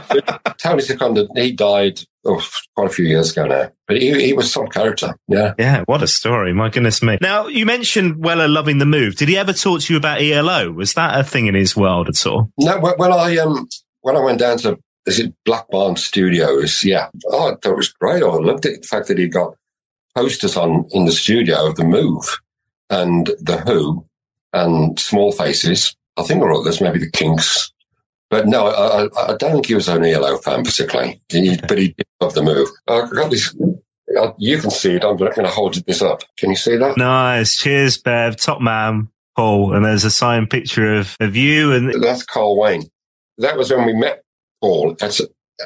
Tony 0.58 0.82
Secunda, 0.82 1.28
he 1.36 1.52
died 1.52 2.00
oh, 2.24 2.44
quite 2.74 2.90
a 2.90 2.92
few 2.92 3.06
years 3.06 3.32
ago 3.32 3.46
now, 3.46 3.70
but 3.86 3.98
he, 3.98 4.26
he 4.26 4.32
was 4.32 4.52
some 4.52 4.66
character. 4.66 5.14
Yeah. 5.28 5.54
Yeah, 5.58 5.82
what 5.86 6.02
a 6.02 6.08
story. 6.08 6.52
My 6.52 6.70
goodness 6.70 7.02
me. 7.02 7.18
Now, 7.20 7.46
you 7.46 7.66
mentioned 7.66 8.24
Weller 8.24 8.48
loving 8.48 8.78
the 8.78 8.86
move. 8.86 9.16
Did 9.16 9.28
he 9.28 9.36
ever 9.36 9.52
talk 9.52 9.82
to 9.82 9.92
you 9.92 9.96
about 9.96 10.20
ELO? 10.20 10.72
Was 10.72 10.94
that 10.94 11.18
a 11.18 11.22
thing 11.22 11.46
in 11.46 11.54
his 11.54 11.76
world 11.76 12.08
at 12.08 12.26
all? 12.26 12.50
No, 12.58 12.80
when 12.80 12.94
when 12.96 13.12
I, 13.12 13.36
um, 13.36 13.68
when 14.00 14.16
I 14.16 14.20
went 14.20 14.40
down 14.40 14.58
to, 14.58 14.78
is 15.06 15.18
it 15.18 15.34
Black 15.44 15.68
Barn 15.70 15.96
Studios? 15.96 16.84
Yeah. 16.84 17.08
Oh, 17.26 17.48
I 17.48 17.56
thought 17.56 17.72
it 17.72 17.76
was 17.76 17.88
great. 17.92 18.22
I 18.22 18.26
loved 18.26 18.66
it. 18.66 18.82
The 18.82 18.88
fact 18.88 19.08
that 19.08 19.18
he 19.18 19.28
got 19.28 19.54
posters 20.14 20.56
on 20.56 20.86
in 20.90 21.04
the 21.06 21.12
studio 21.12 21.66
of 21.66 21.76
the 21.76 21.84
move 21.84 22.38
and 22.90 23.26
the 23.40 23.58
Who 23.66 24.04
and 24.52 24.98
Small 25.00 25.32
Faces. 25.32 25.96
I 26.16 26.22
think 26.22 26.40
there 26.40 26.48
were 26.48 26.60
others, 26.60 26.80
maybe 26.80 26.98
the 26.98 27.10
Kinks. 27.10 27.72
But 28.30 28.46
no, 28.46 28.66
I, 28.66 29.04
I, 29.04 29.32
I 29.32 29.36
don't 29.36 29.52
think 29.52 29.66
he 29.66 29.74
was 29.74 29.88
an 29.88 30.04
ELO 30.04 30.36
fan 30.38 30.62
particularly, 30.64 31.20
he, 31.30 31.56
but 31.68 31.78
he 31.78 31.88
did 31.88 32.06
love 32.20 32.34
the 32.34 32.42
move. 32.42 32.68
I 32.88 33.06
got 33.12 33.30
this. 33.30 33.54
uh, 34.18 34.32
You 34.38 34.58
can 34.58 34.70
see 34.70 34.94
it. 34.94 35.04
I'm 35.04 35.16
going 35.16 35.32
to 35.34 35.48
hold 35.48 35.74
this 35.86 36.00
up. 36.02 36.22
Can 36.38 36.50
you 36.50 36.56
see 36.56 36.76
that? 36.76 36.96
Nice. 36.96 37.56
Cheers, 37.56 37.98
Bev. 37.98 38.36
Top 38.36 38.60
man, 38.60 39.08
Paul. 39.36 39.74
And 39.74 39.84
there's 39.84 40.04
a 40.04 40.10
signed 40.10 40.48
picture 40.50 40.94
of, 40.94 41.16
of 41.20 41.36
you 41.36 41.72
and 41.72 42.02
That's 42.02 42.22
Carl 42.24 42.58
Wayne. 42.58 42.84
That 43.38 43.56
was 43.56 43.70
when 43.70 43.86
we 43.86 43.92
met 43.94 44.22
Paul 44.62 44.96
at 45.02 45.20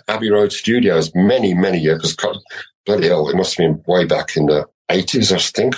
Abbey 0.09 0.31
Road 0.31 0.53
Studios 0.53 1.13
many, 1.15 1.55
many 1.55 1.79
years. 1.79 2.17
Because 2.17 2.43
bloody 2.85 3.09
hell, 3.09 3.29
it 3.29 3.37
must 3.37 3.57
have 3.57 3.65
been 3.67 3.85
way 3.87 4.05
back 4.05 4.37
in 4.37 4.47
the 4.47 4.67
80s, 4.91 5.33
I 5.33 5.39
think, 5.39 5.77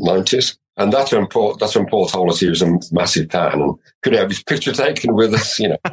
90s. 0.00 0.56
And 0.76 0.90
that's 0.90 1.12
when 1.12 1.26
Paul, 1.26 1.56
that's 1.56 1.74
when 1.74 1.86
Paul 1.86 2.06
told 2.06 2.30
us 2.30 2.40
he 2.40 2.48
was 2.48 2.62
a 2.62 2.78
massive 2.90 3.30
fan 3.30 3.60
and 3.60 3.74
could 4.02 4.14
have 4.14 4.30
his 4.30 4.42
picture 4.42 4.72
taken 4.72 5.14
with 5.14 5.34
us, 5.34 5.58
you 5.58 5.68
know. 5.68 5.76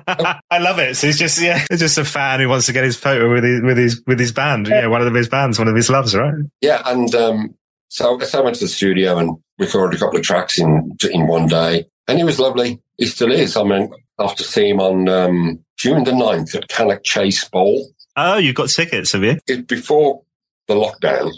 I 0.50 0.60
love 0.60 0.80
it. 0.80 0.96
So 0.96 1.08
he's 1.08 1.20
just, 1.20 1.42
yeah, 1.42 1.66
he's 1.70 1.80
just 1.80 1.98
a 1.98 2.06
fan 2.06 2.40
who 2.40 2.48
wants 2.48 2.68
to 2.68 2.74
get 2.74 2.86
his 2.86 2.96
photo 2.96 3.34
with 3.34 3.44
his, 3.44 3.62
with 3.62 3.78
his, 3.78 4.02
with 4.08 4.20
his 4.20 4.32
band. 4.32 4.68
Yeah, 4.68 4.88
one 4.88 5.02
of 5.02 5.14
his 5.14 5.28
bands, 5.28 5.60
one 5.60 5.68
of 5.68 5.76
his 5.76 5.90
loves, 5.90 6.16
right? 6.16 6.34
Yeah, 6.62 6.84
and 6.86 7.14
um, 7.16 7.56
so, 7.90 8.18
so 8.20 8.40
I 8.40 8.44
went 8.44 8.56
to 8.58 8.64
the 8.64 8.70
studio 8.70 9.18
and 9.18 9.38
recorded 9.60 9.98
a 9.98 10.00
couple 10.00 10.20
of 10.20 10.24
tracks 10.24 10.60
in 10.60 10.96
in 11.12 11.28
one 11.28 11.48
day, 11.48 11.88
and 12.08 12.18
he 12.18 12.24
was 12.24 12.40
lovely. 12.40 12.82
He 12.98 13.06
still 13.06 13.32
is. 13.32 13.58
I 13.58 13.64
mean, 13.64 13.92
after 14.20 14.44
seeing 14.44 14.76
him 14.76 14.80
on 14.80 15.10
um, 15.10 15.66
June 15.78 16.04
the 16.04 16.12
9th 16.12 16.56
at 16.56 16.68
Cannock 16.68 17.04
Chase 17.04 17.48
Bowl, 17.48 17.88
Oh, 18.16 18.38
you've 18.38 18.56
got 18.56 18.70
tickets, 18.70 19.12
have 19.12 19.24
you? 19.24 19.38
it, 19.48 19.68
before 19.68 20.24
the 20.68 20.74
lockdown, 20.74 21.32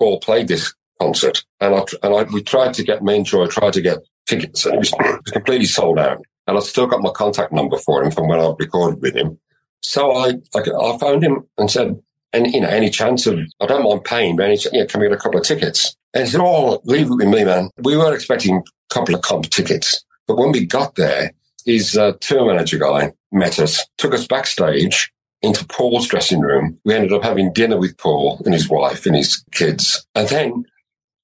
Paul 0.00 0.18
played 0.20 0.48
this 0.48 0.74
concert, 1.00 1.44
and 1.60 1.74
I 1.74 1.84
and 2.02 2.14
I 2.14 2.22
we 2.32 2.42
tried 2.42 2.74
to 2.74 2.82
get 2.82 3.02
me 3.02 3.16
and 3.16 3.24
Joy 3.26 3.46
tried 3.46 3.74
to 3.74 3.80
get 3.80 3.98
tickets, 4.26 4.66
and 4.66 4.74
it 4.74 4.78
was, 4.78 4.92
it 4.92 4.98
was 5.24 5.30
completely 5.32 5.66
sold 5.66 5.98
out. 5.98 6.18
And 6.48 6.56
I 6.56 6.60
still 6.60 6.86
got 6.86 7.00
my 7.02 7.10
contact 7.10 7.52
number 7.52 7.76
for 7.78 8.02
him 8.02 8.10
from 8.10 8.28
when 8.28 8.40
I 8.40 8.52
recorded 8.58 9.00
with 9.02 9.14
him. 9.14 9.38
So 9.82 10.12
I 10.12 10.30
I, 10.54 10.58
I 10.60 10.98
phoned 10.98 11.22
him 11.22 11.44
and 11.58 11.70
said, 11.70 11.96
"And 12.32 12.52
you 12.52 12.60
know, 12.60 12.68
any 12.68 12.90
chance 12.90 13.26
of 13.28 13.38
I 13.60 13.66
don't 13.66 13.84
mind 13.84 14.04
paying, 14.04 14.34
but 14.36 14.46
any 14.46 14.56
ch- 14.56 14.66
yeah, 14.72 14.84
can 14.86 15.00
we 15.00 15.06
get 15.08 15.16
a 15.16 15.20
couple 15.20 15.38
of 15.40 15.46
tickets?" 15.46 15.96
And 16.12 16.24
he 16.24 16.30
said, 16.30 16.40
"Oh, 16.42 16.80
leave 16.84 17.06
it 17.06 17.14
with 17.14 17.28
me, 17.28 17.44
man. 17.44 17.70
We 17.78 17.96
weren't 17.96 18.14
expecting 18.16 18.56
a 18.56 18.94
couple 18.94 19.14
of 19.14 19.22
comp 19.22 19.46
tickets, 19.50 20.04
but 20.26 20.36
when 20.38 20.50
we 20.50 20.66
got 20.66 20.96
there, 20.96 21.30
his 21.66 21.96
uh, 21.96 22.12
tour 22.20 22.46
manager 22.46 22.78
guy 22.78 23.12
met 23.30 23.58
us, 23.58 23.84
took 23.98 24.14
us 24.14 24.26
backstage." 24.26 25.12
Into 25.42 25.66
Paul's 25.66 26.08
dressing 26.08 26.40
room. 26.40 26.80
We 26.86 26.94
ended 26.94 27.12
up 27.12 27.22
having 27.22 27.52
dinner 27.52 27.76
with 27.76 27.98
Paul 27.98 28.40
and 28.46 28.54
his 28.54 28.70
wife 28.70 29.04
and 29.04 29.14
his 29.14 29.44
kids. 29.52 30.04
And 30.14 30.26
then 30.28 30.64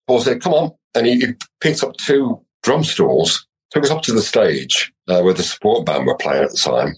Paul 0.06 0.20
said, 0.20 0.42
come 0.42 0.52
on. 0.52 0.72
And 0.94 1.06
he, 1.06 1.18
he 1.18 1.32
picked 1.60 1.82
up 1.82 1.96
two 1.96 2.40
drum 2.62 2.84
stools, 2.84 3.46
took 3.70 3.84
us 3.84 3.90
up 3.90 4.02
to 4.02 4.12
the 4.12 4.22
stage 4.22 4.92
uh, 5.08 5.22
where 5.22 5.34
the 5.34 5.42
support 5.42 5.86
band 5.86 6.06
were 6.06 6.16
playing 6.16 6.44
at 6.44 6.50
the 6.50 6.56
time, 6.56 6.94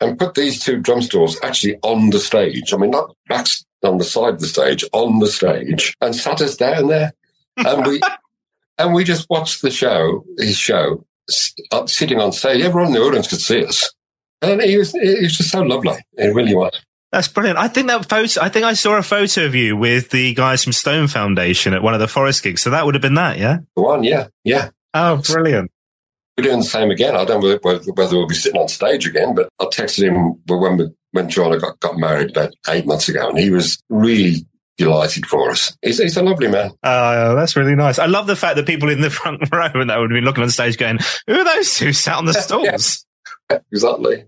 and 0.00 0.18
put 0.18 0.34
these 0.34 0.62
two 0.62 0.78
drum 0.78 1.02
stools 1.02 1.38
actually 1.42 1.76
on 1.82 2.10
the 2.10 2.18
stage. 2.18 2.72
I 2.72 2.76
mean, 2.76 2.90
not 2.90 3.14
back 3.28 3.46
on 3.82 3.98
the 3.98 4.04
side 4.04 4.34
of 4.34 4.40
the 4.40 4.46
stage, 4.46 4.84
on 4.92 5.18
the 5.18 5.28
stage, 5.28 5.94
and 6.00 6.14
sat 6.14 6.40
us 6.40 6.56
down 6.56 6.88
there. 6.88 7.12
And 7.56 7.86
we, 7.86 8.00
and 8.78 8.94
we 8.94 9.04
just 9.04 9.28
watched 9.30 9.62
the 9.62 9.70
show, 9.70 10.24
his 10.36 10.56
show, 10.56 11.04
s- 11.28 11.54
uh, 11.72 11.86
sitting 11.86 12.20
on 12.20 12.32
stage. 12.32 12.62
Everyone 12.62 12.88
in 12.88 12.94
the 12.94 13.00
audience 13.00 13.28
could 13.28 13.40
see 13.40 13.64
us. 13.64 13.92
And 14.42 14.62
he 14.62 14.76
was, 14.78 14.92
he 14.92 15.22
was 15.22 15.36
just 15.36 15.50
so 15.50 15.62
lovely. 15.62 15.96
It 16.14 16.34
really 16.34 16.54
was. 16.54 16.80
That's 17.10 17.26
brilliant. 17.28 17.58
I 17.58 17.68
think 17.68 17.86
that 17.88 18.08
photo, 18.08 18.40
I 18.42 18.48
think 18.50 18.64
I 18.66 18.74
saw 18.74 18.96
a 18.98 19.02
photo 19.02 19.46
of 19.46 19.54
you 19.54 19.76
with 19.76 20.10
the 20.10 20.34
guys 20.34 20.62
from 20.62 20.72
Stone 20.74 21.08
Foundation 21.08 21.72
at 21.74 21.82
one 21.82 21.94
of 21.94 22.00
the 22.00 22.08
Forest 22.08 22.42
gigs. 22.42 22.62
So 22.62 22.70
that 22.70 22.84
would 22.84 22.94
have 22.94 23.02
been 23.02 23.14
that, 23.14 23.38
yeah? 23.38 23.58
The 23.76 23.82
one, 23.82 24.04
yeah, 24.04 24.28
yeah. 24.44 24.70
Oh, 24.94 25.16
brilliant. 25.26 25.70
we're 26.36 26.44
doing 26.44 26.58
the 26.58 26.64
same 26.64 26.90
again. 26.90 27.16
I 27.16 27.24
don't 27.24 27.42
know 27.42 27.58
whether, 27.62 27.80
whether 27.92 28.14
we'll 28.16 28.26
be 28.26 28.34
sitting 28.34 28.60
on 28.60 28.68
stage 28.68 29.06
again, 29.06 29.34
but 29.34 29.48
I 29.58 29.64
texted 29.64 30.04
him 30.04 30.34
when 30.46 30.76
we 30.76 30.88
when 31.12 31.30
Joanna 31.30 31.58
got, 31.58 31.80
got 31.80 31.96
married 31.96 32.30
about 32.30 32.52
eight 32.68 32.84
months 32.86 33.08
ago, 33.08 33.30
and 33.30 33.38
he 33.38 33.50
was 33.50 33.82
really 33.88 34.44
delighted 34.78 35.26
for 35.26 35.50
us. 35.50 35.76
He's, 35.82 35.98
he's 35.98 36.16
a 36.16 36.22
lovely 36.22 36.48
man. 36.48 36.70
Oh, 36.82 37.34
that's 37.34 37.56
really 37.56 37.74
nice. 37.74 37.98
I 37.98 38.06
love 38.06 38.26
the 38.26 38.36
fact 38.36 38.56
that 38.56 38.66
people 38.66 38.88
in 38.88 39.00
the 39.02 39.10
front 39.18 39.42
row 39.52 39.68
and 39.74 39.90
that 39.90 39.98
would 39.98 40.10
have 40.10 40.16
been 40.16 40.24
looking 40.24 40.44
on 40.44 40.50
stage 40.50 40.78
going, 40.78 40.98
who 41.26 41.34
are 41.34 41.44
those 41.44 41.74
two 41.74 41.92
sat 41.92 42.16
on 42.16 42.24
the 42.24 42.32
stalls? 42.34 43.04
exactly. 43.70 44.24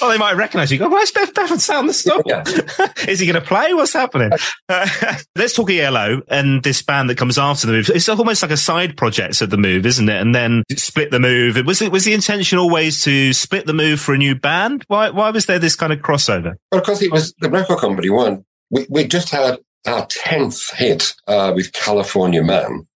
Well, 0.00 0.10
they 0.10 0.18
might 0.18 0.36
recognise 0.36 0.70
you. 0.70 0.78
Go, 0.78 0.90
where's 0.90 1.10
Bev 1.12 1.32
Bevan 1.32 1.58
sat 1.58 1.76
on 1.76 1.86
the 1.86 1.94
stool? 1.94 2.20
Yeah. 2.26 2.44
Is 3.08 3.20
he 3.20 3.26
going 3.26 3.40
to 3.40 3.46
play? 3.46 3.72
What's 3.72 3.94
happening? 3.94 4.30
Uh, 4.68 4.86
let's 5.34 5.54
talk 5.54 5.70
ELO 5.70 6.20
and 6.28 6.62
this 6.62 6.82
band 6.82 7.08
that 7.08 7.16
comes 7.16 7.38
after 7.38 7.66
the 7.66 7.72
move. 7.72 7.88
It's 7.88 8.08
almost 8.08 8.42
like 8.42 8.50
a 8.50 8.56
side 8.58 8.98
project 8.98 9.40
of 9.40 9.48
the 9.48 9.56
move, 9.56 9.86
isn't 9.86 10.08
it? 10.08 10.20
And 10.20 10.34
then 10.34 10.64
split 10.76 11.10
the 11.10 11.20
move. 11.20 11.56
Was 11.64 11.80
it 11.80 11.90
was 11.90 12.04
the 12.04 12.12
intention 12.12 12.58
always 12.58 13.02
to 13.04 13.32
split 13.32 13.66
the 13.66 13.72
move 13.72 13.98
for 13.98 14.14
a 14.14 14.18
new 14.18 14.34
band? 14.34 14.84
Why 14.88 15.08
why 15.08 15.30
was 15.30 15.46
there 15.46 15.58
this 15.58 15.74
kind 15.74 15.92
of 15.92 16.00
crossover? 16.00 16.54
Well, 16.70 16.82
because 16.82 17.00
it 17.00 17.10
was 17.10 17.32
the 17.38 17.48
record 17.48 17.78
company 17.78 18.10
one. 18.10 18.44
We 18.70 18.86
we 18.90 19.04
just 19.06 19.30
had 19.30 19.58
our 19.86 20.06
tenth 20.06 20.70
hit 20.74 21.14
uh, 21.26 21.52
with 21.54 21.72
California 21.72 22.42
Man, 22.42 22.86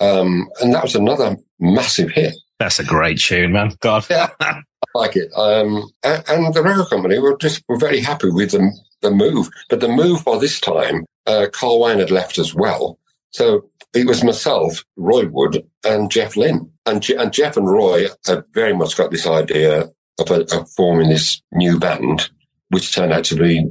um, 0.00 0.48
and 0.60 0.74
that 0.74 0.82
was 0.82 0.94
another 0.94 1.36
massive 1.58 2.10
hit. 2.10 2.34
That's 2.58 2.78
a 2.78 2.84
great 2.84 3.18
tune, 3.18 3.52
man. 3.52 3.72
God. 3.80 4.06
Yeah, 4.10 4.30
I 4.40 4.62
like 4.94 5.16
it. 5.16 5.30
Um, 5.34 5.90
and, 6.02 6.24
and 6.28 6.54
the 6.54 6.62
record 6.62 6.88
company 6.90 7.18
were 7.18 7.36
just 7.36 7.62
were 7.68 7.78
very 7.78 8.00
happy 8.00 8.30
with 8.30 8.52
the 8.52 8.70
the 9.02 9.10
move. 9.10 9.48
But 9.68 9.80
the 9.80 9.88
move 9.88 10.24
by 10.24 10.38
this 10.38 10.60
time, 10.60 11.06
uh, 11.26 11.46
Carl 11.52 11.80
Wayne 11.80 11.98
had 11.98 12.10
left 12.10 12.38
as 12.38 12.54
well, 12.54 12.98
so 13.30 13.70
it 13.94 14.06
was 14.06 14.22
myself, 14.22 14.84
Roy 14.96 15.26
Wood, 15.26 15.66
and 15.84 16.10
Jeff 16.10 16.36
Lynne. 16.36 16.70
And, 16.86 17.02
Je- 17.02 17.16
and 17.16 17.32
Jeff 17.32 17.56
and 17.56 17.68
Roy 17.68 18.06
had 18.26 18.44
very 18.52 18.72
much 18.74 18.96
got 18.96 19.10
this 19.10 19.26
idea 19.26 19.88
of, 20.18 20.30
a, 20.30 20.42
of 20.56 20.70
forming 20.70 21.08
this 21.08 21.42
new 21.52 21.78
band, 21.78 22.30
which 22.68 22.94
turned 22.94 23.12
out 23.12 23.24
to 23.24 23.36
be 23.36 23.64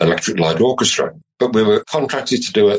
Electric 0.00 0.38
Light 0.38 0.60
Orchestra. 0.60 1.14
But 1.42 1.54
we 1.54 1.62
were 1.64 1.82
contracted 1.84 2.42
to 2.44 2.52
do 2.52 2.70
a, 2.70 2.78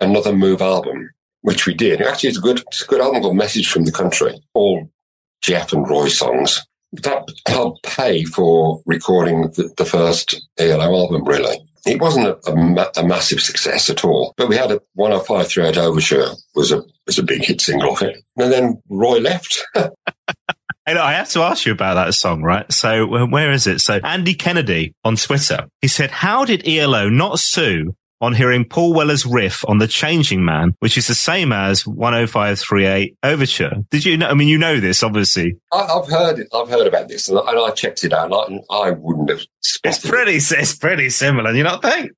another 0.00 0.32
Move 0.32 0.62
album, 0.62 1.10
which 1.40 1.66
we 1.66 1.74
did. 1.74 2.00
Actually, 2.00 2.28
it's 2.30 2.38
a 2.38 2.42
good, 2.42 2.62
it's 2.68 2.82
a 2.82 2.86
good 2.86 3.00
album 3.00 3.22
called 3.22 3.36
Message 3.36 3.70
from 3.70 3.84
the 3.84 3.92
Country, 3.92 4.40
all 4.54 4.88
Jeff 5.42 5.72
and 5.72 5.88
Roy 5.88 6.08
songs. 6.08 6.62
That 6.92 7.28
helped 7.48 7.82
pay 7.82 8.22
for 8.22 8.80
recording 8.86 9.50
the, 9.56 9.72
the 9.76 9.84
first 9.84 10.46
ELO 10.58 10.94
album, 10.94 11.24
really. 11.24 11.58
It 11.86 12.00
wasn't 12.00 12.28
a, 12.28 12.50
a, 12.50 12.56
ma- 12.56 12.86
a 12.96 13.04
massive 13.04 13.40
success 13.40 13.90
at 13.90 14.04
all, 14.04 14.32
but 14.36 14.48
we 14.48 14.56
had 14.56 14.70
a 14.70 14.80
10538 14.96 15.76
Overture 15.76 16.28
was 16.54 16.70
a, 16.70 16.82
was 17.06 17.18
a 17.18 17.24
big 17.24 17.44
hit 17.44 17.60
single 17.60 17.94
of 17.94 18.02
it. 18.02 18.16
And 18.36 18.52
then 18.52 18.80
Roy 18.88 19.18
left. 19.18 19.66
Look, 20.86 20.98
I 20.98 21.14
have 21.14 21.30
to 21.30 21.40
ask 21.40 21.64
you 21.64 21.72
about 21.72 21.94
that 21.94 22.12
song, 22.14 22.42
right? 22.42 22.70
So 22.70 23.26
where 23.26 23.52
is 23.52 23.66
it? 23.66 23.80
So 23.80 24.00
Andy 24.04 24.34
Kennedy 24.34 24.94
on 25.02 25.16
Twitter, 25.16 25.66
he 25.80 25.88
said, 25.88 26.10
how 26.10 26.44
did 26.44 26.68
ELO 26.68 27.08
not 27.08 27.38
sue 27.38 27.96
on 28.24 28.34
hearing 28.34 28.64
Paul 28.64 28.94
Weller's 28.94 29.24
riff 29.24 29.64
on 29.68 29.78
The 29.78 29.86
Changing 29.88 30.44
Man, 30.44 30.74
which 30.80 30.98
is 30.98 31.06
the 31.06 31.14
same 31.14 31.52
as 31.52 31.82
10538 31.82 33.16
Overture? 33.22 33.72
Did 33.90 34.04
you 34.04 34.16
know? 34.16 34.28
I 34.28 34.34
mean, 34.34 34.48
you 34.48 34.58
know 34.58 34.80
this, 34.80 35.02
obviously. 35.02 35.56
I, 35.72 35.78
I've 35.80 36.08
heard 36.08 36.38
it. 36.40 36.48
I've 36.54 36.68
heard 36.68 36.86
about 36.86 37.08
this 37.08 37.28
and 37.28 37.38
I, 37.38 37.50
and 37.50 37.58
I 37.60 37.70
checked 37.70 38.04
it 38.04 38.12
out 38.12 38.32
and 38.50 38.60
I, 38.70 38.74
I 38.74 38.90
wouldn't 38.90 39.30
have 39.30 39.38
It's 39.40 39.76
expected 39.76 40.08
it. 40.08 40.10
pretty, 40.10 40.36
it's 40.36 40.74
pretty 40.76 41.10
similar. 41.10 41.52
You 41.52 41.62
not 41.62 41.82
think? 41.82 42.12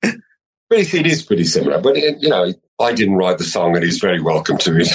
Pretty, 0.68 0.98
it 0.98 1.06
is 1.06 1.22
pretty 1.22 1.44
similar, 1.44 1.80
but 1.80 1.96
it, 1.96 2.16
you 2.20 2.28
know, 2.28 2.52
I 2.78 2.92
didn't 2.92 3.14
write 3.14 3.38
the 3.38 3.44
song 3.44 3.74
and 3.74 3.82
he's 3.82 3.98
very 3.98 4.20
welcome 4.20 4.58
to 4.58 4.76
it. 4.78 4.88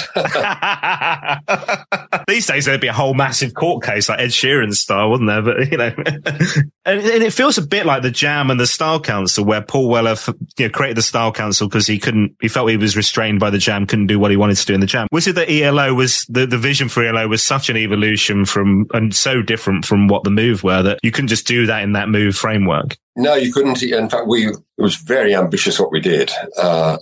These 2.28 2.46
days 2.46 2.64
there'd 2.64 2.80
be 2.80 2.86
a 2.86 2.92
whole 2.92 3.14
massive 3.14 3.54
court 3.54 3.82
case 3.82 4.08
like 4.08 4.20
Ed 4.20 4.28
Sheeran 4.30 4.72
style, 4.72 5.10
wouldn't 5.10 5.28
there? 5.28 5.42
But 5.42 5.70
you 5.72 5.78
know, 5.78 5.92
and, 6.84 7.00
and 7.00 7.22
it 7.24 7.32
feels 7.32 7.58
a 7.58 7.66
bit 7.66 7.84
like 7.84 8.02
the 8.02 8.12
Jam 8.12 8.50
and 8.50 8.60
the 8.60 8.68
Style 8.68 9.00
Council, 9.00 9.44
where 9.44 9.62
Paul 9.62 9.88
Weller 9.88 10.12
f- 10.12 10.28
you 10.58 10.66
know, 10.66 10.70
created 10.70 10.96
the 10.96 11.02
Style 11.02 11.32
Council 11.32 11.68
because 11.68 11.88
he 11.88 11.98
couldn't, 11.98 12.36
he 12.40 12.46
felt 12.46 12.70
he 12.70 12.76
was 12.76 12.96
restrained 12.96 13.40
by 13.40 13.50
the 13.50 13.58
Jam, 13.58 13.86
couldn't 13.86 14.06
do 14.06 14.20
what 14.20 14.30
he 14.30 14.36
wanted 14.36 14.58
to 14.58 14.66
do 14.66 14.74
in 14.74 14.80
the 14.80 14.86
Jam. 14.86 15.08
Was 15.10 15.26
it 15.26 15.34
that 15.34 15.50
ELO 15.50 15.92
was 15.94 16.24
the 16.28 16.46
the 16.46 16.58
vision 16.58 16.88
for 16.88 17.04
ELO 17.04 17.26
was 17.26 17.42
such 17.42 17.68
an 17.68 17.76
evolution 17.76 18.44
from 18.44 18.86
and 18.92 19.14
so 19.14 19.42
different 19.42 19.84
from 19.84 20.06
what 20.06 20.22
the 20.22 20.30
Move 20.30 20.62
were 20.62 20.82
that 20.82 21.00
you 21.02 21.10
couldn't 21.10 21.28
just 21.28 21.48
do 21.48 21.66
that 21.66 21.82
in 21.82 21.92
that 21.92 22.08
Move 22.08 22.36
framework? 22.36 22.96
No, 23.16 23.34
you 23.34 23.52
couldn't. 23.52 23.82
In 23.82 24.08
fact, 24.08 24.28
we 24.28 24.46
it 24.46 24.56
was 24.78 24.96
very 24.96 25.34
ambitious 25.34 25.80
what 25.80 25.90
we 25.90 26.00
did. 26.00 26.30
Uh, 26.56 26.98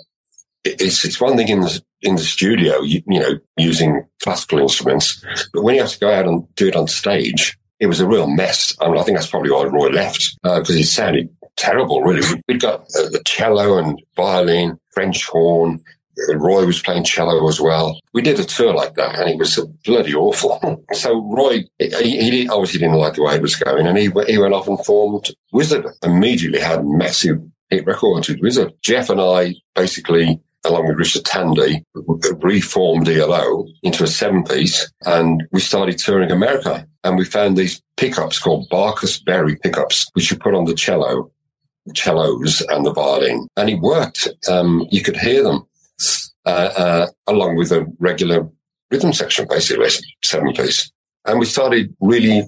it's 0.64 1.04
it's 1.04 1.20
one 1.20 1.36
thing 1.36 1.48
in 1.48 1.60
the 1.60 1.82
in 2.02 2.16
the 2.16 2.22
studio, 2.22 2.80
you, 2.80 3.02
you 3.06 3.20
know, 3.20 3.38
using 3.56 4.06
classical 4.22 4.58
instruments, 4.58 5.24
but 5.52 5.62
when 5.62 5.74
you 5.74 5.82
have 5.82 5.92
to 5.92 5.98
go 5.98 6.10
out 6.10 6.26
and 6.26 6.52
do 6.54 6.68
it 6.68 6.76
on 6.76 6.88
stage, 6.88 7.58
it 7.78 7.86
was 7.86 8.00
a 8.00 8.06
real 8.06 8.26
mess. 8.26 8.76
I 8.80 8.88
mean, 8.88 8.98
I 8.98 9.02
think 9.02 9.18
that's 9.18 9.30
probably 9.30 9.50
why 9.50 9.64
Roy 9.64 9.88
left 9.88 10.38
because 10.42 10.76
it 10.76 10.84
sounded 10.84 11.28
terrible. 11.56 12.02
Really, 12.02 12.26
we'd 12.48 12.60
got 12.60 12.80
uh, 12.80 13.08
the 13.10 13.22
cello 13.24 13.78
and 13.78 14.00
violin, 14.16 14.78
French 14.92 15.24
horn. 15.26 15.80
Uh, 16.28 16.36
Roy 16.36 16.66
was 16.66 16.82
playing 16.82 17.04
cello 17.04 17.48
as 17.48 17.60
well. 17.60 17.98
We 18.12 18.20
did 18.20 18.38
a 18.38 18.44
tour 18.44 18.74
like 18.74 18.94
that, 18.94 19.18
and 19.18 19.30
it 19.30 19.38
was 19.38 19.58
bloody 19.84 20.14
awful. 20.14 20.84
so 20.92 21.22
Roy, 21.34 21.64
he, 21.78 22.30
he 22.30 22.48
obviously 22.48 22.80
didn't 22.80 22.96
like 22.96 23.14
the 23.14 23.22
way 23.22 23.36
it 23.36 23.42
was 23.42 23.56
going, 23.56 23.86
and 23.86 23.96
he 23.96 24.10
he 24.26 24.38
went 24.38 24.54
off 24.54 24.68
and 24.68 24.84
formed 24.84 25.30
Wizzard. 25.52 25.86
Immediately 26.02 26.60
had 26.60 26.84
massive 26.84 27.40
hit 27.70 27.86
records 27.86 28.28
with 28.28 28.40
Wizzard. 28.40 28.72
Jeff 28.82 29.08
and 29.08 29.20
I 29.20 29.54
basically, 29.74 30.40
along 30.64 30.88
with 30.88 30.98
Richard 30.98 31.24
Tandy, 31.24 31.84
reformed 31.94 33.08
ELO 33.08 33.66
into 33.82 34.04
a 34.04 34.06
seven 34.06 34.44
piece, 34.44 34.90
and 35.04 35.42
we 35.52 35.60
started 35.60 35.98
touring 35.98 36.30
America. 36.30 36.86
And 37.02 37.16
we 37.16 37.24
found 37.24 37.56
these 37.56 37.80
pickups 37.96 38.38
called 38.38 38.68
Barcus 38.70 39.24
Berry 39.24 39.56
pickups, 39.56 40.06
which 40.12 40.30
you 40.30 40.36
put 40.36 40.54
on 40.54 40.66
the 40.66 40.74
cello, 40.74 41.30
cellos, 41.94 42.60
and 42.68 42.84
the 42.84 42.92
violin, 42.92 43.48
and 43.56 43.70
it 43.70 43.80
worked. 43.80 44.28
Um, 44.48 44.86
you 44.90 45.02
could 45.02 45.16
hear 45.16 45.42
them 45.42 45.66
uh, 46.46 46.70
uh, 46.76 47.06
along 47.26 47.56
with 47.56 47.72
a 47.72 47.86
regular 47.98 48.48
rhythm 48.90 49.12
section, 49.12 49.46
basically, 49.48 49.88
seven 50.22 50.52
piece. 50.52 50.90
And 51.26 51.38
we 51.38 51.46
started 51.46 51.94
really 52.00 52.44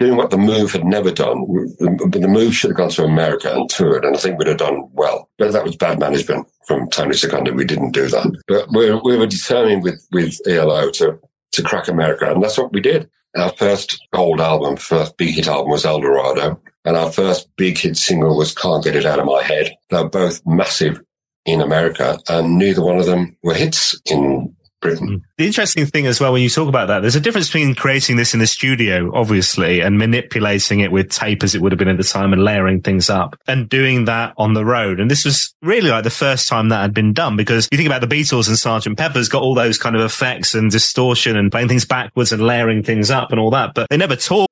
doing 0.00 0.16
what 0.16 0.30
the 0.30 0.38
move 0.38 0.72
had 0.72 0.84
never 0.84 1.12
done. 1.12 1.42
The, 1.78 2.26
move 2.26 2.56
should 2.56 2.70
have 2.70 2.76
gone 2.76 2.88
to 2.90 3.04
America 3.04 3.54
and 3.54 3.68
toured, 3.68 4.04
and 4.04 4.16
I 4.16 4.18
think 4.18 4.38
we'd 4.38 4.48
have 4.48 4.56
done 4.56 4.88
well. 4.92 5.28
But 5.38 5.52
that 5.52 5.62
was 5.62 5.76
bad 5.76 6.00
management 6.00 6.48
from 6.66 6.88
Tony 6.88 7.14
Secunda. 7.14 7.52
We 7.52 7.66
didn't 7.66 7.92
do 7.92 8.08
that. 8.08 8.42
But 8.48 8.68
we 8.72 8.90
we 8.92 9.18
were 9.18 9.26
determined 9.26 9.82
with, 9.82 10.04
with 10.10 10.40
ELO 10.48 10.90
to, 10.92 11.20
to 11.52 11.62
crack 11.62 11.86
America, 11.88 12.32
and 12.32 12.42
that's 12.42 12.56
what 12.56 12.72
we 12.72 12.80
did. 12.80 13.08
Our 13.36 13.52
first 13.52 14.00
gold 14.12 14.40
album, 14.40 14.76
first 14.76 15.16
big 15.18 15.34
hit 15.34 15.46
album 15.46 15.70
was 15.70 15.84
Eldorado, 15.84 16.60
and 16.86 16.96
our 16.96 17.12
first 17.12 17.48
big 17.56 17.76
hit 17.76 17.96
single 17.96 18.36
was 18.36 18.54
Can't 18.54 18.82
Get 18.82 18.96
It 18.96 19.06
Out 19.06 19.20
of 19.20 19.26
My 19.26 19.42
Head. 19.42 19.76
They're 19.90 20.08
both 20.08 20.40
massive 20.46 21.00
in 21.44 21.60
America, 21.60 22.18
and 22.28 22.58
neither 22.58 22.82
one 22.82 22.98
of 22.98 23.06
them 23.06 23.36
were 23.42 23.54
hits 23.54 24.00
in 24.06 24.56
Britain. 24.80 25.08
Mm. 25.08 25.22
The 25.38 25.46
interesting 25.46 25.86
thing 25.86 26.06
as 26.06 26.20
well, 26.20 26.32
when 26.32 26.42
you 26.42 26.48
talk 26.48 26.68
about 26.68 26.88
that, 26.88 27.00
there's 27.00 27.16
a 27.16 27.20
difference 27.20 27.48
between 27.48 27.74
creating 27.74 28.16
this 28.16 28.34
in 28.34 28.40
the 28.40 28.46
studio, 28.46 29.10
obviously, 29.14 29.80
and 29.80 29.98
manipulating 29.98 30.80
it 30.80 30.92
with 30.92 31.10
tape 31.10 31.42
as 31.42 31.54
it 31.54 31.60
would 31.60 31.72
have 31.72 31.78
been 31.78 31.88
at 31.88 31.96
the 31.96 32.04
time 32.04 32.32
and 32.32 32.42
layering 32.42 32.80
things 32.80 33.10
up 33.10 33.36
and 33.46 33.68
doing 33.68 34.06
that 34.06 34.34
on 34.36 34.54
the 34.54 34.64
road. 34.64 35.00
And 35.00 35.10
this 35.10 35.24
was 35.24 35.54
really 35.62 35.90
like 35.90 36.04
the 36.04 36.10
first 36.10 36.48
time 36.48 36.68
that 36.70 36.82
had 36.82 36.94
been 36.94 37.12
done 37.12 37.36
because 37.36 37.68
you 37.70 37.76
think 37.76 37.88
about 37.88 38.00
the 38.00 38.06
Beatles 38.06 38.48
and 38.48 38.56
Sgt. 38.56 38.96
Pepper's 38.96 39.28
got 39.28 39.42
all 39.42 39.54
those 39.54 39.78
kind 39.78 39.96
of 39.96 40.02
effects 40.02 40.54
and 40.54 40.70
distortion 40.70 41.36
and 41.36 41.50
playing 41.50 41.68
things 41.68 41.84
backwards 41.84 42.32
and 42.32 42.42
layering 42.42 42.82
things 42.82 43.10
up 43.10 43.30
and 43.30 43.40
all 43.40 43.50
that, 43.50 43.74
but 43.74 43.88
they 43.90 43.96
never 43.96 44.16
talk. 44.16 44.48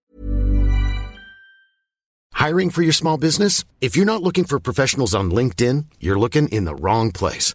Hiring 2.39 2.71
for 2.71 2.83
your 2.83 2.93
small 2.93 3.19
business? 3.19 3.65
If 3.81 3.97
you're 3.97 4.07
not 4.07 4.23
looking 4.23 4.45
for 4.45 4.61
professionals 4.61 5.13
on 5.13 5.33
LinkedIn, 5.33 5.87
you're 5.99 6.19
looking 6.19 6.47
in 6.49 6.67
the 6.67 6.75
wrong 6.77 7.11
place. 7.11 7.55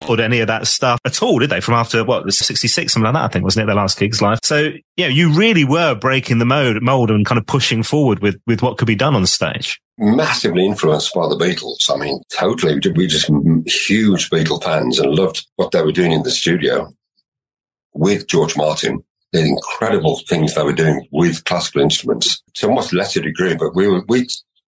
Record 0.00 0.20
any 0.20 0.40
of 0.40 0.46
that 0.48 0.66
stuff 0.66 1.00
at 1.04 1.22
all, 1.22 1.38
did 1.38 1.50
they? 1.50 1.60
From 1.60 1.74
after 1.74 2.04
what 2.04 2.24
the 2.24 2.32
66, 2.32 2.92
something 2.92 3.04
like 3.04 3.14
that, 3.14 3.24
I 3.24 3.28
think, 3.28 3.44
wasn't 3.44 3.64
it? 3.64 3.66
Their 3.66 3.76
last 3.76 3.98
gigs 3.98 4.22
live. 4.22 4.38
So, 4.42 4.70
yeah, 4.96 5.08
you 5.08 5.32
really 5.32 5.64
were 5.64 5.94
breaking 5.94 6.38
the 6.38 6.44
mold, 6.44 6.82
mold 6.82 7.10
and 7.10 7.26
kind 7.26 7.38
of 7.38 7.46
pushing 7.46 7.82
forward 7.82 8.20
with, 8.20 8.40
with 8.46 8.62
what 8.62 8.78
could 8.78 8.88
be 8.88 8.96
done 8.96 9.14
on 9.14 9.26
stage 9.26 9.80
massively 9.98 10.64
influenced 10.64 11.12
by 11.12 11.28
the 11.28 11.36
Beatles. 11.36 11.92
I 11.92 11.98
mean, 11.98 12.22
totally. 12.32 12.74
We 12.74 13.04
were 13.04 13.08
just 13.08 13.26
huge 13.66 14.30
Beatle 14.30 14.62
fans 14.62 14.98
and 14.98 15.14
loved 15.14 15.44
what 15.56 15.72
they 15.72 15.82
were 15.82 15.92
doing 15.92 16.12
in 16.12 16.22
the 16.22 16.30
studio 16.30 16.88
with 17.94 18.28
George 18.28 18.56
Martin. 18.56 19.02
The 19.32 19.40
incredible 19.40 20.20
things 20.28 20.54
they 20.54 20.62
were 20.62 20.72
doing 20.72 21.06
with 21.10 21.44
classical 21.44 21.82
instruments 21.82 22.42
to 22.54 22.68
a 22.68 22.72
much 22.72 22.92
lesser 22.92 23.20
degree, 23.20 23.56
but 23.56 23.74
we 23.74 23.86
were, 23.86 24.02
we 24.08 24.26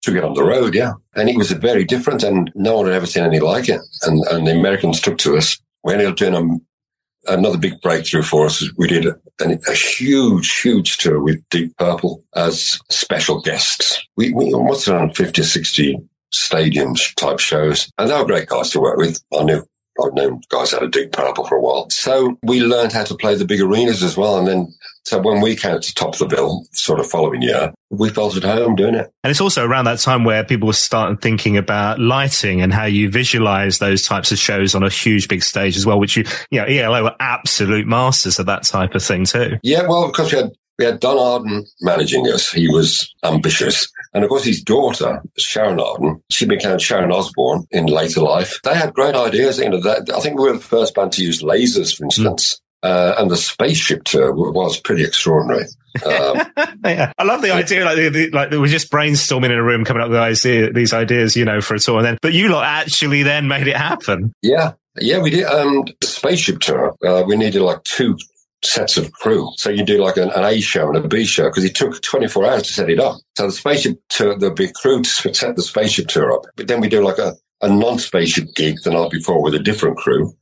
took 0.02 0.14
it 0.14 0.24
on 0.24 0.34
the 0.34 0.44
road, 0.44 0.74
yeah. 0.74 0.92
And 1.14 1.28
it 1.28 1.36
was 1.36 1.50
very 1.52 1.84
different 1.84 2.22
and 2.22 2.50
no 2.54 2.76
one 2.76 2.86
had 2.86 2.94
ever 2.94 3.06
seen 3.06 3.24
anything 3.24 3.46
like 3.46 3.68
it. 3.68 3.80
And, 4.02 4.24
and 4.28 4.46
the 4.46 4.52
Americans 4.52 5.00
took 5.00 5.18
to 5.18 5.36
us. 5.36 5.58
We 5.84 5.92
ended 5.92 6.08
up 6.08 6.16
doing 6.16 6.34
a, 6.34 7.32
another 7.32 7.58
big 7.58 7.80
breakthrough 7.80 8.22
for 8.22 8.46
us. 8.46 8.64
We 8.76 8.88
did 8.88 9.06
a, 9.06 9.16
a, 9.40 9.72
huge, 9.72 10.60
huge 10.60 10.98
tour 10.98 11.20
with 11.20 11.42
Deep 11.50 11.76
Purple 11.76 12.24
as 12.34 12.78
special 12.90 13.40
guests. 13.40 14.06
We, 14.16 14.32
we 14.32 14.54
what's 14.54 14.88
around 14.88 15.16
50 15.16 15.40
or 15.40 15.44
60 15.44 15.98
stadiums 16.32 17.14
type 17.16 17.40
shows. 17.40 17.90
And 17.98 18.10
they 18.10 18.14
were 18.14 18.26
great 18.26 18.48
guys 18.48 18.70
to 18.70 18.80
work 18.80 18.98
with. 18.98 19.22
I 19.36 19.42
knew 19.44 19.64
I've 20.02 20.14
known 20.14 20.40
guys 20.48 20.72
out 20.72 20.82
of 20.82 20.90
Deep 20.90 21.12
Purple 21.12 21.46
for 21.46 21.56
a 21.56 21.60
while. 21.60 21.88
So 21.90 22.38
we 22.42 22.60
learned 22.60 22.92
how 22.92 23.04
to 23.04 23.16
play 23.16 23.34
the 23.34 23.44
big 23.44 23.60
arenas 23.60 24.02
as 24.02 24.16
well. 24.16 24.38
And 24.38 24.46
then, 24.46 24.74
so 25.08 25.18
when 25.18 25.40
we 25.40 25.56
came 25.56 25.80
to 25.80 25.94
top 25.94 26.12
of 26.12 26.18
the 26.18 26.26
bill, 26.26 26.66
sort 26.72 27.00
of 27.00 27.06
following 27.06 27.40
year, 27.40 27.72
we 27.88 28.10
felt 28.10 28.36
at 28.36 28.42
home 28.42 28.76
doing 28.76 28.94
it. 28.94 29.10
And 29.24 29.30
it's 29.30 29.40
also 29.40 29.64
around 29.66 29.86
that 29.86 30.00
time 30.00 30.24
where 30.24 30.44
people 30.44 30.66
were 30.66 30.74
starting 30.74 31.16
thinking 31.16 31.56
about 31.56 31.98
lighting 31.98 32.60
and 32.60 32.74
how 32.74 32.84
you 32.84 33.10
visualize 33.10 33.78
those 33.78 34.02
types 34.02 34.32
of 34.32 34.38
shows 34.38 34.74
on 34.74 34.82
a 34.82 34.90
huge 34.90 35.26
big 35.26 35.42
stage 35.42 35.78
as 35.78 35.86
well, 35.86 35.98
which 35.98 36.14
you, 36.14 36.24
you 36.50 36.60
know, 36.60 36.66
ELO 36.66 37.04
were 37.04 37.16
absolute 37.20 37.86
masters 37.86 38.38
of 38.38 38.44
that 38.44 38.64
type 38.64 38.94
of 38.94 39.02
thing 39.02 39.24
too. 39.24 39.56
Yeah. 39.62 39.88
Well, 39.88 40.08
because 40.08 40.30
we 40.30 40.40
had 40.40 40.52
we 40.78 40.84
had 40.84 41.00
Don 41.00 41.18
Arden 41.18 41.64
managing 41.80 42.28
us. 42.28 42.52
He 42.52 42.68
was 42.68 43.12
ambitious. 43.24 43.90
And 44.14 44.22
of 44.22 44.28
course, 44.28 44.44
his 44.44 44.62
daughter, 44.62 45.22
Sharon 45.36 45.80
Arden, 45.80 46.22
she 46.30 46.46
became 46.46 46.78
Sharon 46.78 47.10
Osbourne 47.10 47.66
in 47.70 47.86
later 47.86 48.20
life. 48.20 48.60
They 48.62 48.74
had 48.74 48.94
great 48.94 49.14
ideas. 49.14 49.58
You 49.58 49.70
know, 49.70 49.80
that, 49.80 50.12
I 50.14 50.20
think 50.20 50.38
we 50.38 50.44
were 50.44 50.58
the 50.58 50.62
first 50.62 50.94
band 50.94 51.12
to 51.12 51.24
use 51.24 51.42
lasers, 51.42 51.96
for 51.96 52.04
instance. 52.04 52.54
Mm. 52.54 52.58
Uh, 52.82 53.14
and 53.18 53.30
the 53.30 53.36
spaceship 53.36 54.04
tour 54.04 54.32
was 54.32 54.80
pretty 54.80 55.04
extraordinary. 55.04 55.64
Um, 56.06 56.40
yeah. 56.84 57.12
I 57.18 57.24
love 57.24 57.42
the 57.42 57.52
idea, 57.52 57.84
like, 57.84 57.96
the, 57.96 58.08
the, 58.08 58.30
like 58.30 58.50
we're 58.50 58.66
just 58.66 58.90
brainstorming 58.90 59.46
in 59.46 59.52
a 59.52 59.62
room, 59.62 59.84
coming 59.84 60.02
up 60.02 60.10
with 60.10 60.18
idea, 60.18 60.72
these 60.72 60.92
ideas, 60.92 61.36
you 61.36 61.44
know, 61.44 61.60
for 61.60 61.74
a 61.74 61.78
tour. 61.80 61.98
And 61.98 62.06
then, 62.06 62.18
but 62.22 62.32
you 62.32 62.48
lot 62.48 62.64
actually 62.64 63.22
then 63.22 63.48
made 63.48 63.66
it 63.66 63.76
happen. 63.76 64.32
Yeah, 64.42 64.72
yeah, 65.00 65.18
we 65.18 65.30
did. 65.30 65.44
Um, 65.44 65.86
the 66.00 66.06
spaceship 66.06 66.60
tour, 66.60 66.94
uh, 67.04 67.24
we 67.26 67.36
needed 67.36 67.62
like 67.62 67.82
two 67.84 68.16
sets 68.64 68.96
of 68.96 69.12
crew. 69.12 69.50
So 69.56 69.70
you 69.70 69.84
do 69.84 70.02
like 70.02 70.16
an, 70.16 70.30
an 70.30 70.44
A 70.44 70.60
show 70.60 70.88
and 70.88 70.96
a 70.96 71.06
B 71.06 71.24
show 71.24 71.44
because 71.44 71.64
it 71.64 71.74
took 71.74 72.00
24 72.02 72.46
hours 72.46 72.62
to 72.64 72.72
set 72.72 72.90
it 72.90 72.98
up. 72.98 73.16
So 73.36 73.46
the 73.46 73.52
spaceship 73.52 74.00
tour, 74.08 74.38
there'd 74.38 74.54
be 74.54 74.70
crew 74.80 75.02
to 75.02 75.34
set 75.34 75.56
the 75.56 75.62
spaceship 75.62 76.08
tour 76.08 76.32
up. 76.32 76.42
But 76.56 76.68
then 76.68 76.80
we 76.80 76.88
do 76.88 77.04
like 77.04 77.18
a, 77.18 77.34
a 77.62 77.68
non-spaceship 77.68 78.54
gig 78.54 78.76
the 78.84 78.90
night 78.90 79.10
before 79.10 79.42
with 79.42 79.54
a 79.54 79.58
different 79.60 79.96
crew. 79.96 80.34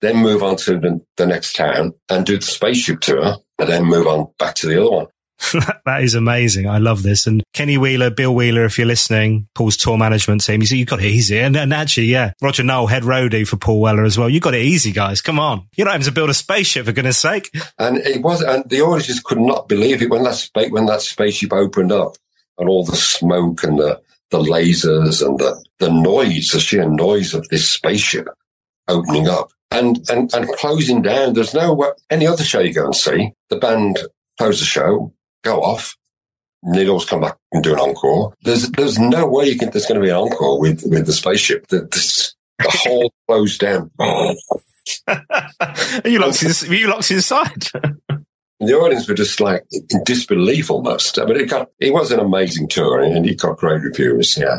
Then 0.00 0.16
move 0.16 0.42
on 0.42 0.56
to 0.56 0.78
the, 0.78 1.00
the 1.16 1.26
next 1.26 1.56
town 1.56 1.94
and 2.08 2.24
do 2.24 2.36
the 2.36 2.44
spaceship 2.44 3.00
tour 3.00 3.36
and 3.58 3.68
then 3.68 3.84
move 3.84 4.06
on 4.06 4.28
back 4.38 4.54
to 4.56 4.66
the 4.66 4.80
other 4.80 4.90
one. 4.90 5.06
that 5.84 6.02
is 6.02 6.14
amazing. 6.14 6.68
I 6.68 6.78
love 6.78 7.02
this. 7.02 7.26
And 7.26 7.42
Kenny 7.52 7.78
Wheeler, 7.78 8.10
Bill 8.10 8.34
Wheeler, 8.34 8.64
if 8.64 8.78
you're 8.78 8.86
listening, 8.86 9.48
Paul's 9.54 9.76
tour 9.76 9.96
management 9.96 10.44
team, 10.44 10.60
you 10.60 10.66
see, 10.66 10.78
you've 10.78 10.88
got 10.88 11.00
it 11.00 11.06
easy. 11.06 11.38
And, 11.38 11.56
and 11.56 11.72
actually, 11.72 12.06
yeah, 12.06 12.32
Roger 12.42 12.62
Noel, 12.62 12.86
head 12.86 13.04
roadie 13.04 13.46
for 13.46 13.56
Paul 13.56 13.80
Weller 13.80 14.04
as 14.04 14.18
well. 14.18 14.28
You 14.28 14.40
got 14.40 14.54
it 14.54 14.62
easy, 14.62 14.92
guys. 14.92 15.20
Come 15.20 15.38
on. 15.38 15.66
You're 15.76 15.86
not 15.86 15.92
having 15.92 16.06
to 16.06 16.12
build 16.12 16.30
a 16.30 16.34
spaceship 16.34 16.86
for 16.86 16.92
goodness 16.92 17.18
sake. 17.18 17.50
And 17.78 17.98
it 17.98 18.22
was, 18.22 18.42
and 18.42 18.68
the 18.68 18.82
audiences 18.82 19.20
could 19.20 19.40
not 19.40 19.68
believe 19.68 20.02
it 20.02 20.10
when 20.10 20.24
that, 20.24 20.34
spa- 20.34 20.68
when 20.70 20.86
that 20.86 21.02
spaceship 21.02 21.52
opened 21.52 21.92
up 21.92 22.16
and 22.58 22.68
all 22.68 22.84
the 22.84 22.96
smoke 22.96 23.62
and 23.62 23.78
the, 23.78 24.00
the 24.30 24.38
lasers 24.38 25.24
and 25.24 25.38
the, 25.38 25.64
the 25.78 25.90
noise, 25.90 26.50
the 26.50 26.60
sheer 26.60 26.88
noise 26.88 27.34
of 27.34 27.48
this 27.48 27.68
spaceship 27.68 28.28
opening 28.88 29.28
up 29.28 29.50
and, 29.70 30.08
and, 30.10 30.32
and 30.34 30.48
closing 30.56 31.02
down. 31.02 31.34
There's 31.34 31.54
no, 31.54 31.94
any 32.10 32.26
other 32.26 32.42
show 32.42 32.60
you 32.60 32.72
go 32.72 32.86
and 32.86 32.96
see, 32.96 33.32
the 33.50 33.56
band 33.56 33.98
close 34.38 34.60
the 34.60 34.66
show, 34.66 35.12
go 35.42 35.62
off. 35.62 35.96
They'd 36.74 36.88
always 36.88 37.04
come 37.04 37.20
back 37.20 37.36
and 37.52 37.62
do 37.62 37.72
an 37.72 37.78
encore. 37.78 38.34
There's 38.42 38.68
there's 38.70 38.98
no 38.98 39.26
way 39.26 39.46
you 39.46 39.56
can, 39.56 39.70
there's 39.70 39.86
going 39.86 40.00
to 40.00 40.04
be 40.04 40.10
an 40.10 40.16
encore 40.16 40.60
with 40.60 40.82
with 40.86 41.06
the 41.06 41.12
spaceship. 41.12 41.68
The, 41.68 41.82
this, 41.82 42.34
the 42.58 42.68
whole 42.68 43.12
closed 43.28 43.60
down. 43.60 43.92
Are 44.00 44.34
you 46.04 46.18
locked, 46.18 46.42
in, 46.42 46.72
you 46.72 46.88
locked 46.88 47.12
inside? 47.12 47.68
the 48.60 48.74
audience 48.74 49.08
were 49.08 49.14
just 49.14 49.40
like 49.40 49.64
in 49.70 50.02
disbelief 50.02 50.68
almost. 50.68 51.14
But 51.14 51.36
it 51.36 51.48
got 51.48 51.70
it 51.78 51.92
was 51.92 52.10
an 52.10 52.18
amazing 52.18 52.66
tour 52.66 53.00
and 53.00 53.24
it 53.24 53.38
got 53.38 53.58
great 53.58 53.82
reviews. 53.82 54.36
Yeah 54.36 54.58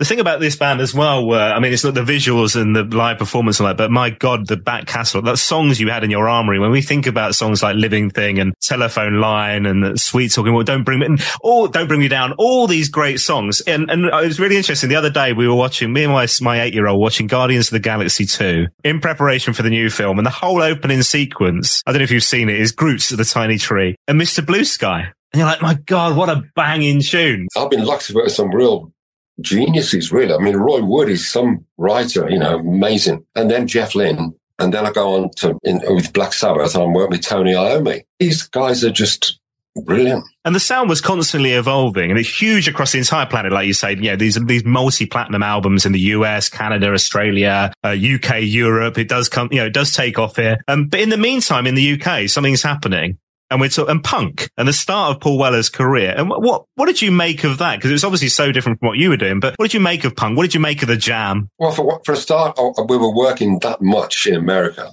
the 0.00 0.04
thing 0.04 0.18
about 0.18 0.40
this 0.40 0.56
band 0.56 0.80
as 0.80 0.92
well 0.92 1.26
were, 1.26 1.38
I 1.38 1.60
mean, 1.60 1.72
it's 1.72 1.84
not 1.84 1.94
the 1.94 2.02
visuals 2.02 2.60
and 2.60 2.74
the 2.74 2.82
live 2.82 3.18
performance 3.18 3.60
and 3.60 3.68
that, 3.68 3.76
but 3.76 3.92
my 3.92 4.10
God, 4.10 4.48
the 4.48 4.56
back 4.56 4.86
catalog, 4.86 5.24
that 5.26 5.38
songs 5.38 5.80
you 5.80 5.88
had 5.88 6.02
in 6.02 6.10
your 6.10 6.28
armory. 6.28 6.58
When 6.58 6.72
we 6.72 6.82
think 6.82 7.06
about 7.06 7.36
songs 7.36 7.62
like 7.62 7.76
Living 7.76 8.10
Thing 8.10 8.40
and 8.40 8.54
Telephone 8.60 9.20
Line 9.20 9.66
and 9.66 10.00
Sweet 10.00 10.32
Talking, 10.32 10.52
well, 10.52 10.64
Don't 10.64 10.82
Bring 10.82 10.98
Me, 10.98 11.16
all, 11.42 11.68
Don't 11.68 11.86
Bring 11.86 12.00
Me 12.00 12.08
Down, 12.08 12.32
all 12.38 12.66
these 12.66 12.88
great 12.88 13.20
songs. 13.20 13.60
And, 13.62 13.88
and 13.88 14.06
it 14.06 14.12
was 14.12 14.40
really 14.40 14.56
interesting. 14.56 14.88
The 14.88 14.96
other 14.96 15.10
day 15.10 15.32
we 15.32 15.46
were 15.46 15.54
watching, 15.54 15.92
me 15.92 16.02
and 16.02 16.12
my, 16.12 16.26
my 16.40 16.62
eight 16.62 16.74
year 16.74 16.88
old 16.88 17.00
watching 17.00 17.28
Guardians 17.28 17.68
of 17.68 17.72
the 17.72 17.78
Galaxy 17.78 18.26
2 18.26 18.66
in 18.82 19.00
preparation 19.00 19.52
for 19.52 19.62
the 19.62 19.70
new 19.70 19.90
film. 19.90 20.18
And 20.18 20.26
the 20.26 20.30
whole 20.30 20.60
opening 20.60 21.02
sequence, 21.02 21.82
I 21.86 21.92
don't 21.92 22.00
know 22.00 22.04
if 22.04 22.10
you've 22.10 22.24
seen 22.24 22.48
it, 22.48 22.60
is 22.60 22.72
Groot's 22.72 23.12
at 23.12 23.18
the 23.18 23.24
tiny 23.24 23.58
tree 23.58 23.94
and 24.08 24.20
Mr. 24.20 24.44
Blue 24.44 24.64
Sky. 24.64 25.12
And 25.32 25.40
you're 25.40 25.48
like, 25.48 25.62
my 25.62 25.74
God, 25.74 26.16
what 26.16 26.28
a 26.28 26.44
banging 26.54 27.00
tune. 27.00 27.48
I've 27.56 27.68
been 27.68 27.84
lucky 27.84 28.14
with 28.14 28.30
some 28.30 28.54
real 28.54 28.93
geniuses, 29.40 30.12
really. 30.12 30.34
I 30.34 30.38
mean, 30.38 30.56
Roy 30.56 30.82
Wood 30.82 31.08
is 31.08 31.28
some 31.28 31.64
writer, 31.76 32.28
you 32.30 32.38
know, 32.38 32.58
amazing. 32.58 33.24
And 33.34 33.50
then 33.50 33.66
Jeff 33.66 33.94
Lynne. 33.94 34.34
And 34.58 34.72
then 34.72 34.86
I 34.86 34.92
go 34.92 35.14
on 35.14 35.30
to 35.36 35.58
in, 35.64 35.80
with 35.86 36.12
Black 36.12 36.32
Sabbath 36.32 36.74
and 36.74 36.84
I'm 36.84 36.92
working 36.92 37.16
with 37.16 37.26
Tony 37.26 37.54
Iommi. 37.54 38.02
These 38.20 38.44
guys 38.44 38.84
are 38.84 38.90
just 38.90 39.40
brilliant. 39.84 40.24
And 40.44 40.54
the 40.54 40.60
sound 40.60 40.88
was 40.88 41.00
constantly 41.00 41.52
evolving 41.52 42.10
and 42.10 42.20
it's 42.20 42.40
huge 42.40 42.68
across 42.68 42.92
the 42.92 42.98
entire 42.98 43.26
planet. 43.26 43.50
Like 43.50 43.66
you 43.66 43.72
say, 43.72 43.96
yeah, 43.96 44.14
these, 44.14 44.38
these 44.46 44.64
multi-platinum 44.64 45.42
albums 45.42 45.84
in 45.84 45.90
the 45.90 46.00
US, 46.00 46.48
Canada, 46.48 46.92
Australia, 46.92 47.72
uh, 47.82 47.88
UK, 47.88 48.42
Europe. 48.42 48.96
It 48.96 49.08
does 49.08 49.28
come, 49.28 49.48
you 49.50 49.58
know, 49.58 49.66
it 49.66 49.72
does 49.72 49.90
take 49.90 50.20
off 50.20 50.36
here. 50.36 50.58
Um, 50.68 50.86
but 50.86 51.00
in 51.00 51.08
the 51.08 51.16
meantime, 51.16 51.66
in 51.66 51.74
the 51.74 52.00
UK, 52.00 52.28
something's 52.28 52.62
happening 52.62 53.18
and 53.50 53.60
we're 53.60 53.68
talking, 53.68 53.90
and 53.90 54.04
punk 54.04 54.50
and 54.56 54.66
the 54.66 54.72
start 54.72 55.14
of 55.14 55.20
Paul 55.20 55.38
Weller's 55.38 55.68
career. 55.68 56.14
And 56.16 56.28
what, 56.28 56.64
what 56.74 56.86
did 56.86 57.02
you 57.02 57.10
make 57.10 57.44
of 57.44 57.58
that? 57.58 57.76
Because 57.76 57.90
it 57.90 57.94
was 57.94 58.04
obviously 58.04 58.28
so 58.28 58.52
different 58.52 58.80
from 58.80 58.88
what 58.88 58.98
you 58.98 59.10
were 59.10 59.16
doing, 59.16 59.40
but 59.40 59.54
what 59.56 59.66
did 59.66 59.74
you 59.74 59.80
make 59.80 60.04
of 60.04 60.16
punk? 60.16 60.36
What 60.36 60.44
did 60.44 60.54
you 60.54 60.60
make 60.60 60.82
of 60.82 60.88
the 60.88 60.96
jam? 60.96 61.48
Well, 61.58 61.72
for, 61.72 62.00
for 62.04 62.12
a 62.12 62.16
start, 62.16 62.58
we 62.88 62.96
were 62.96 63.14
working 63.14 63.58
that 63.60 63.80
much 63.80 64.26
in 64.26 64.34
America 64.34 64.92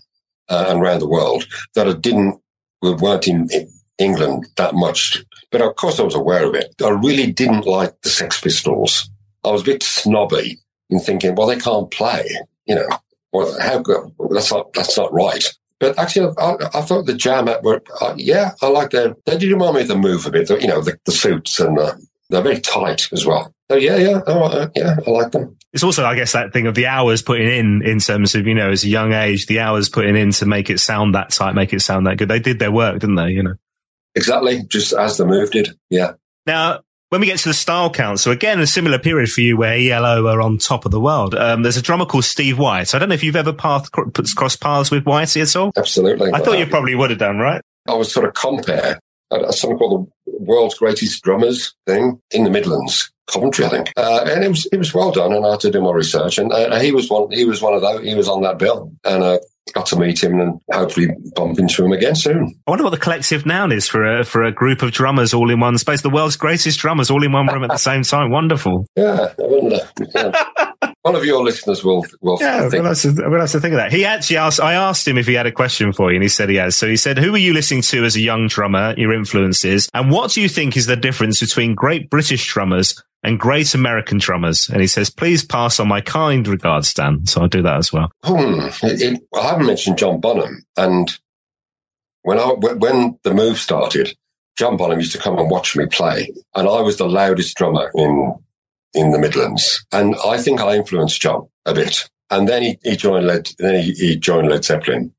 uh, 0.49 0.65
and 0.67 0.81
around 0.81 0.99
the 0.99 1.09
world 1.09 1.47
that 1.75 1.87
I 1.87 1.93
didn't, 1.93 2.39
we 2.81 2.93
weren't 2.93 3.27
in 3.27 3.47
England 3.97 4.47
that 4.57 4.75
much. 4.75 5.23
But 5.51 5.61
of 5.61 5.75
course 5.75 5.99
I 5.99 6.03
was 6.03 6.15
aware 6.15 6.45
of 6.45 6.55
it. 6.55 6.73
I 6.83 6.89
really 6.89 7.31
didn't 7.31 7.65
like 7.65 8.01
the 8.01 8.09
Sex 8.09 8.41
Pistols. 8.41 9.09
I 9.43 9.49
was 9.49 9.61
a 9.61 9.65
bit 9.65 9.83
snobby 9.83 10.59
in 10.89 10.99
thinking, 10.99 11.35
well, 11.35 11.47
they 11.47 11.57
can't 11.57 11.89
play, 11.89 12.27
you 12.65 12.75
know. 12.75 12.87
Well, 13.33 13.57
how 13.61 13.81
that's 14.29 14.51
not 14.51 14.73
that's 14.73 14.97
not 14.97 15.13
right. 15.13 15.45
But 15.81 15.97
actually, 15.97 16.31
I, 16.37 16.55
I 16.75 16.81
thought 16.81 17.07
the 17.07 17.15
Jam 17.15 17.47
at 17.47 17.63
were, 17.63 17.81
uh, 17.99 18.13
yeah, 18.15 18.51
I 18.61 18.67
like 18.67 18.91
them. 18.91 19.15
They 19.25 19.35
did 19.35 19.51
remind 19.51 19.75
me 19.75 19.81
of 19.81 19.87
the 19.87 19.97
move 19.97 20.27
a 20.27 20.29
bit, 20.29 20.47
you 20.51 20.67
know, 20.67 20.79
the, 20.79 20.97
the 21.05 21.11
suits 21.11 21.59
and 21.59 21.77
uh, 21.77 21.95
they're 22.29 22.43
very 22.43 22.61
tight 22.61 23.11
as 23.11 23.25
well. 23.25 23.51
So 23.71 23.77
yeah, 23.77 23.97
yeah, 23.97 24.21
oh, 24.27 24.43
uh, 24.43 24.69
yeah, 24.75 24.97
I 25.05 25.09
like 25.09 25.31
them. 25.31 25.57
It's 25.73 25.83
also, 25.83 26.05
I 26.05 26.13
guess, 26.13 26.33
that 26.33 26.53
thing 26.53 26.67
of 26.67 26.75
the 26.75 26.85
hours 26.85 27.23
putting 27.23 27.47
in, 27.47 27.81
in 27.83 27.99
terms 27.99 28.35
of, 28.35 28.45
you 28.45 28.53
know, 28.53 28.69
as 28.69 28.83
a 28.83 28.89
young 28.89 29.11
age, 29.13 29.47
the 29.47 29.59
hours 29.59 29.89
putting 29.89 30.15
in 30.15 30.29
to 30.33 30.45
make 30.45 30.69
it 30.69 30.79
sound 30.79 31.15
that 31.15 31.31
tight, 31.31 31.55
make 31.55 31.73
it 31.73 31.81
sound 31.81 32.05
that 32.05 32.17
good. 32.17 32.29
They 32.29 32.39
did 32.39 32.59
their 32.59 32.71
work, 32.71 32.99
didn't 32.99 33.15
they? 33.15 33.29
You 33.29 33.41
know? 33.41 33.55
Exactly. 34.13 34.61
Just 34.67 34.93
as 34.93 35.17
the 35.17 35.25
move 35.25 35.49
did. 35.49 35.69
Yeah. 35.89 36.13
Now, 36.45 36.81
when 37.11 37.19
we 37.19 37.27
get 37.27 37.39
to 37.39 37.49
the 37.49 37.53
Style 37.53 37.89
Council, 37.89 38.31
again, 38.31 38.61
a 38.61 38.65
similar 38.65 38.97
period 38.97 39.29
for 39.29 39.41
you 39.41 39.57
where 39.57 39.73
ELO 39.73 40.27
are 40.27 40.39
on 40.39 40.57
top 40.57 40.85
of 40.85 40.91
the 40.91 40.99
world. 40.99 41.35
Um, 41.35 41.61
there's 41.61 41.75
a 41.75 41.81
drummer 41.81 42.05
called 42.05 42.23
Steve 42.23 42.57
White. 42.57 42.95
I 42.95 42.99
don't 42.99 43.09
know 43.09 43.15
if 43.15 43.21
you've 43.21 43.35
ever 43.35 43.51
path, 43.51 43.91
crossed 43.91 44.61
paths 44.61 44.89
with 44.89 45.03
Whitey 45.03 45.41
at 45.41 45.53
all. 45.57 45.73
Absolutely. 45.75 46.31
I 46.31 46.39
thought 46.39 46.57
you 46.57 46.65
probably 46.65 46.95
would 46.95 47.09
have 47.09 47.19
done, 47.19 47.37
right? 47.37 47.61
I 47.85 47.95
was 47.95 48.13
sort 48.13 48.25
of 48.25 48.33
compare 48.33 48.97
uh, 49.29 49.51
something 49.51 49.77
called 49.77 50.09
the 50.25 50.37
World's 50.39 50.75
Greatest 50.75 51.21
Drummers 51.21 51.75
thing 51.85 52.21
in 52.31 52.45
the 52.45 52.49
Midlands. 52.49 53.11
Coventry, 53.27 53.65
I 53.65 53.69
think, 53.69 53.93
uh, 53.95 54.25
and 54.27 54.43
it 54.43 54.49
was 54.49 54.67
it 54.73 54.77
was 54.77 54.93
well 54.93 55.11
done, 55.11 55.31
and 55.31 55.45
I 55.45 55.51
had 55.51 55.61
to 55.61 55.71
do 55.71 55.79
my 55.79 55.91
research, 55.91 56.37
and 56.37 56.51
uh, 56.51 56.77
he 56.79 56.91
was 56.91 57.09
one 57.09 57.31
he 57.31 57.45
was 57.45 57.61
one 57.61 57.73
of 57.73 57.81
those 57.81 58.03
he 58.03 58.13
was 58.13 58.27
on 58.27 58.41
that 58.41 58.57
bill, 58.57 58.91
and 59.05 59.23
uh, 59.23 59.39
got 59.71 59.85
to 59.87 59.95
meet 59.97 60.23
him 60.23 60.39
and 60.39 60.59
hopefully 60.71 61.07
bump 61.35 61.59
into 61.59 61.83
him 61.85 61.91
again 61.91 62.15
soon. 62.15 62.53
I 62.67 62.71
wonder 62.71 62.83
what 62.83 62.91
the 62.91 62.97
collective 62.97 63.45
noun 63.45 63.71
is 63.71 63.87
for 63.87 64.19
a 64.19 64.23
for 64.23 64.43
a 64.43 64.51
group 64.51 64.81
of 64.81 64.91
drummers 64.91 65.33
all 65.33 65.49
in 65.51 65.59
one 65.59 65.77
space. 65.77 66.01
The 66.01 66.09
world's 66.09 66.35
greatest 66.35 66.79
drummers 66.79 67.09
all 67.11 67.23
in 67.23 67.31
one 67.31 67.47
room 67.47 67.63
at 67.63 67.69
the 67.69 67.77
same 67.77 68.03
time. 68.03 68.31
Wonderful. 68.31 68.85
Yeah, 68.95 69.27
I 69.29 69.33
wonder. 69.39 69.79
Yeah. 70.15 70.43
one 71.01 71.15
of 71.15 71.25
your 71.25 71.43
listeners 71.43 71.83
will 71.83 72.05
will 72.21 72.37
Yeah, 72.39 72.61
think. 72.69 72.73
we'll 72.83 72.85
have, 72.85 72.99
to, 73.01 73.13
we'll 73.29 73.39
have 73.39 73.51
to 73.51 73.59
think 73.59 73.73
of 73.73 73.77
that. 73.77 73.91
He 73.91 74.05
actually 74.05 74.37
asked, 74.37 74.59
I 74.59 74.73
asked 74.73 75.07
him 75.07 75.17
if 75.17 75.25
he 75.27 75.33
had 75.33 75.47
a 75.47 75.51
question 75.51 75.91
for 75.93 76.11
you 76.11 76.15
and 76.17 76.23
he 76.23 76.29
said 76.29 76.49
he 76.49 76.55
has. 76.57 76.75
So 76.75 76.87
he 76.87 76.97
said, 76.97 77.17
who 77.17 77.31
were 77.31 77.37
you 77.37 77.53
listening 77.53 77.81
to 77.83 78.03
as 78.03 78.15
a 78.15 78.21
young 78.21 78.47
drummer, 78.47 78.93
your 78.97 79.13
influences? 79.13 79.89
And 79.93 80.11
what 80.11 80.31
do 80.31 80.41
you 80.41 80.49
think 80.49 80.77
is 80.77 80.85
the 80.85 80.95
difference 80.95 81.39
between 81.39 81.73
great 81.75 82.09
British 82.09 82.47
drummers 82.47 83.01
and 83.23 83.39
great 83.39 83.73
American 83.73 84.17
drummers? 84.17 84.69
And 84.69 84.81
he 84.81 84.87
says, 84.87 85.09
please 85.09 85.43
pass 85.43 85.79
on 85.79 85.87
my 85.87 86.01
kind 86.01 86.47
regards, 86.47 86.93
Dan. 86.93 87.25
So 87.25 87.41
I'll 87.41 87.47
do 87.47 87.61
that 87.61 87.77
as 87.77 87.91
well. 87.91 88.11
Hmm. 88.23 88.67
It, 88.83 89.01
it, 89.01 89.21
I 89.35 89.49
haven't 89.49 89.67
mentioned 89.67 89.97
John 89.97 90.19
Bonham, 90.19 90.65
and 90.77 91.11
when 92.23 92.39
I 92.39 92.47
when 92.53 93.19
the 93.23 93.33
move 93.33 93.57
started, 93.57 94.15
John 94.57 94.77
Bonham 94.77 94.99
used 94.99 95.13
to 95.13 95.19
come 95.19 95.37
and 95.37 95.49
watch 95.49 95.75
me 95.75 95.85
play, 95.85 96.31
and 96.55 96.67
I 96.67 96.81
was 96.81 96.97
the 96.97 97.09
loudest 97.09 97.57
drummer 97.57 97.91
in 97.95 98.35
in 98.93 99.11
the 99.11 99.19
Midlands, 99.19 99.85
and 99.91 100.15
I 100.25 100.37
think 100.37 100.59
I 100.59 100.75
influenced 100.75 101.21
John 101.21 101.47
a 101.65 101.73
bit. 101.73 102.09
And 102.29 102.47
then 102.47 102.61
he, 102.61 102.79
he 102.83 102.95
joined 102.95 103.27
Led, 103.27 103.49
then 103.59 103.83
he, 103.83 103.91
he 103.91 104.15
joined 104.15 104.47
Led 104.47 104.63
Zeppelin, 104.63 105.13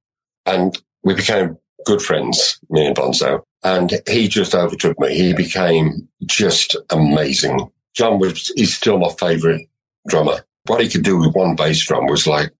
and 0.46 0.80
we 1.02 1.14
became 1.14 1.58
good 1.84 2.02
friends, 2.02 2.58
me 2.70 2.86
and 2.86 2.96
Bonzo. 2.96 3.42
And 3.64 4.00
he 4.08 4.28
just 4.28 4.54
overtook 4.54 4.98
me. 4.98 5.14
He 5.14 5.34
became 5.34 6.08
just 6.26 6.76
amazing. 6.90 7.70
John 7.94 8.18
was 8.18 8.52
he's 8.56 8.74
still 8.74 8.98
my 8.98 9.10
favourite 9.18 9.68
drummer. 10.08 10.44
What 10.66 10.80
he 10.80 10.88
could 10.88 11.02
do 11.02 11.18
with 11.18 11.34
one 11.34 11.56
bass 11.56 11.84
drum 11.84 12.06
was 12.06 12.26
like 12.26 12.50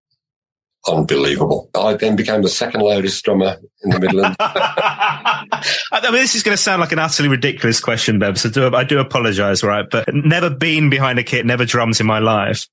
unbelievable. 0.87 1.71
I 1.75 1.95
then 1.95 2.17
became 2.17 2.43
the 2.43 2.49
second 2.49 2.81
loudest 2.81 3.25
drummer 3.25 3.57
in 3.85 3.91
the 3.91 4.01
Midlands. 4.01 4.37
I 4.41 5.47
mean, 6.03 6.13
this 6.13 6.35
is 6.35 6.43
going 6.43 6.57
to 6.57 6.63
sound 6.63 6.81
like 6.81 6.93
an 6.93 6.99
utterly 6.99 7.29
ridiculous 7.29 7.81
question, 7.81 8.19
Bev. 8.19 8.39
So 8.39 8.51
do, 8.51 8.75
I 8.75 8.85
do 8.85 8.99
apologize, 8.99 9.63
right? 9.63 9.89
But 9.89 10.13
never 10.13 10.51
been 10.51 10.91
behind 10.91 11.19
a 11.19 11.23
kit, 11.23 11.47
never 11.47 11.65
drums 11.65 12.01
in 12.01 12.07
my 12.07 12.19
life. 12.19 12.67